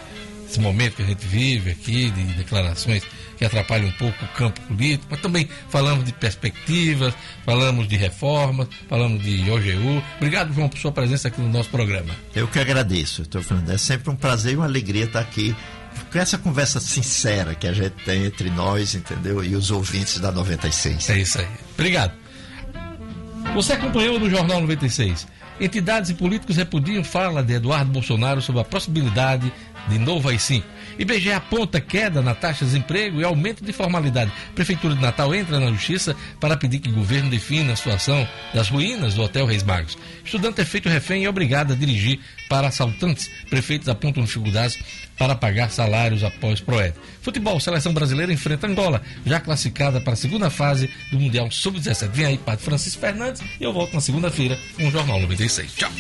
esse 0.49 0.61
momento 0.61 0.97
que 0.97 1.03
a 1.03 1.07
gente 1.07 1.27
vive 1.27 1.71
aqui, 1.71 2.11
de 2.11 2.23
declarações 2.35 3.03
que 3.37 3.45
atrapalham 3.45 3.89
um 3.89 3.93
pouco 3.93 4.25
o 4.25 4.29
campo 4.29 4.61
político, 4.63 5.07
mas 5.11 5.21
também 5.21 5.49
falamos 5.69 6.05
de 6.05 6.13
perspectivas, 6.13 7.15
falamos 7.45 7.87
de 7.87 7.97
reformas, 7.97 8.67
falamos 8.89 9.23
de 9.23 9.49
OGU. 9.49 10.03
Obrigado, 10.17 10.53
João, 10.53 10.69
por 10.69 10.79
sua 10.79 10.91
presença 10.91 11.29
aqui 11.29 11.41
no 11.41 11.49
nosso 11.49 11.69
programa. 11.69 12.13
Eu 12.35 12.49
que 12.49 12.59
agradeço. 12.59 13.23
Estou 13.23 13.43
falando, 13.43 13.71
é 13.71 13.79
sempre 13.79 14.11
um 14.11 14.17
prazer 14.17 14.55
e 14.55 14.57
uma 14.57 14.65
alegria 14.65 15.05
estar 15.05 15.21
aqui 15.21 15.55
com 16.11 16.19
essa 16.19 16.37
conversa 16.37 16.81
sincera 16.81 17.55
que 17.55 17.67
a 17.67 17.73
gente 17.73 17.95
tem 18.05 18.25
entre 18.25 18.51
nós, 18.51 18.95
entendeu? 18.95 19.45
E 19.45 19.55
os 19.55 19.71
ouvintes 19.71 20.19
da 20.19 20.33
96. 20.33 21.09
É 21.11 21.19
isso 21.19 21.39
aí. 21.39 21.49
Obrigado. 21.75 22.13
Você 23.55 23.73
acompanhou 23.73 24.21
no 24.21 24.31
Jornal 24.31 24.61
96. 24.61 25.27
Entidades 25.61 26.11
e 26.11 26.15
políticos 26.15 26.57
repudiam 26.57 27.03
fala 27.03 27.43
de 27.43 27.55
Eduardo 27.55 27.91
Bolsonaro 27.91 28.41
sobre 28.41 28.61
a 28.61 28.65
possibilidade 28.65 29.53
de 29.89 29.99
novo 29.99 30.29
AI-5. 30.29 30.63
IBGE 30.99 31.33
aponta 31.33 31.81
queda 31.81 32.21
na 32.21 32.35
taxa 32.35 32.65
de 32.65 32.73
desemprego 32.73 33.21
e 33.21 33.25
aumento 33.25 33.65
de 33.65 33.73
formalidade. 33.73 34.33
Prefeitura 34.55 34.95
de 34.95 35.01
Natal 35.01 35.35
entra 35.35 35.61
na 35.61 35.71
justiça 35.71 36.17
para 36.41 36.57
pedir 36.57 36.81
que 36.81 36.91
o 36.91 36.95
governo 36.95 37.31
defina 37.31 37.73
a 37.73 37.77
situação 37.77 38.27
das 38.53 38.69
ruínas 38.69 39.15
do 39.15 39.23
Hotel 39.23 39.47
Reis 39.47 39.63
Magos. 39.63 39.97
Estudante 40.25 40.61
é 40.61 40.65
feito 40.65 40.89
refém 40.89 41.23
e 41.23 41.27
é 41.27 41.31
obrigado 41.31 41.73
a 41.73 41.77
dirigir 41.77 42.19
para 42.49 42.69
assaltantes. 42.69 43.31
Prefeitos 43.49 43.89
apontam 43.89 44.25
dificuldades 44.25 44.79
para 45.17 45.35
pagar 45.35 45.71
salários 45.71 46.25
após 46.25 46.61
Proed. 46.61 46.95
Futebol, 47.23 47.61
seleção 47.61 47.93
brasileira 47.93 48.33
enfrenta 48.33 48.67
Angola, 48.67 49.03
já 49.27 49.41
classificada 49.41 50.01
para 50.01 50.15
a 50.15 50.17
segunda 50.17 50.49
fase 50.51 50.91
do 51.11 51.19
Mundial 51.19 51.51
Sub-17. 51.51 52.11
Vem 52.11 52.27
aí, 52.27 52.39
Padre 52.39 52.65
Francisco 52.65 53.01
Fernandes, 53.01 53.43
e 53.61 53.65
eu 53.65 53.73
volto 53.73 53.95
na 53.95 54.01
segunda-feira 54.01 54.59
com 54.77 54.89
o 54.89 54.91
Jornal 54.91 55.21
96. 55.21 55.75
Tchau! 55.75 55.91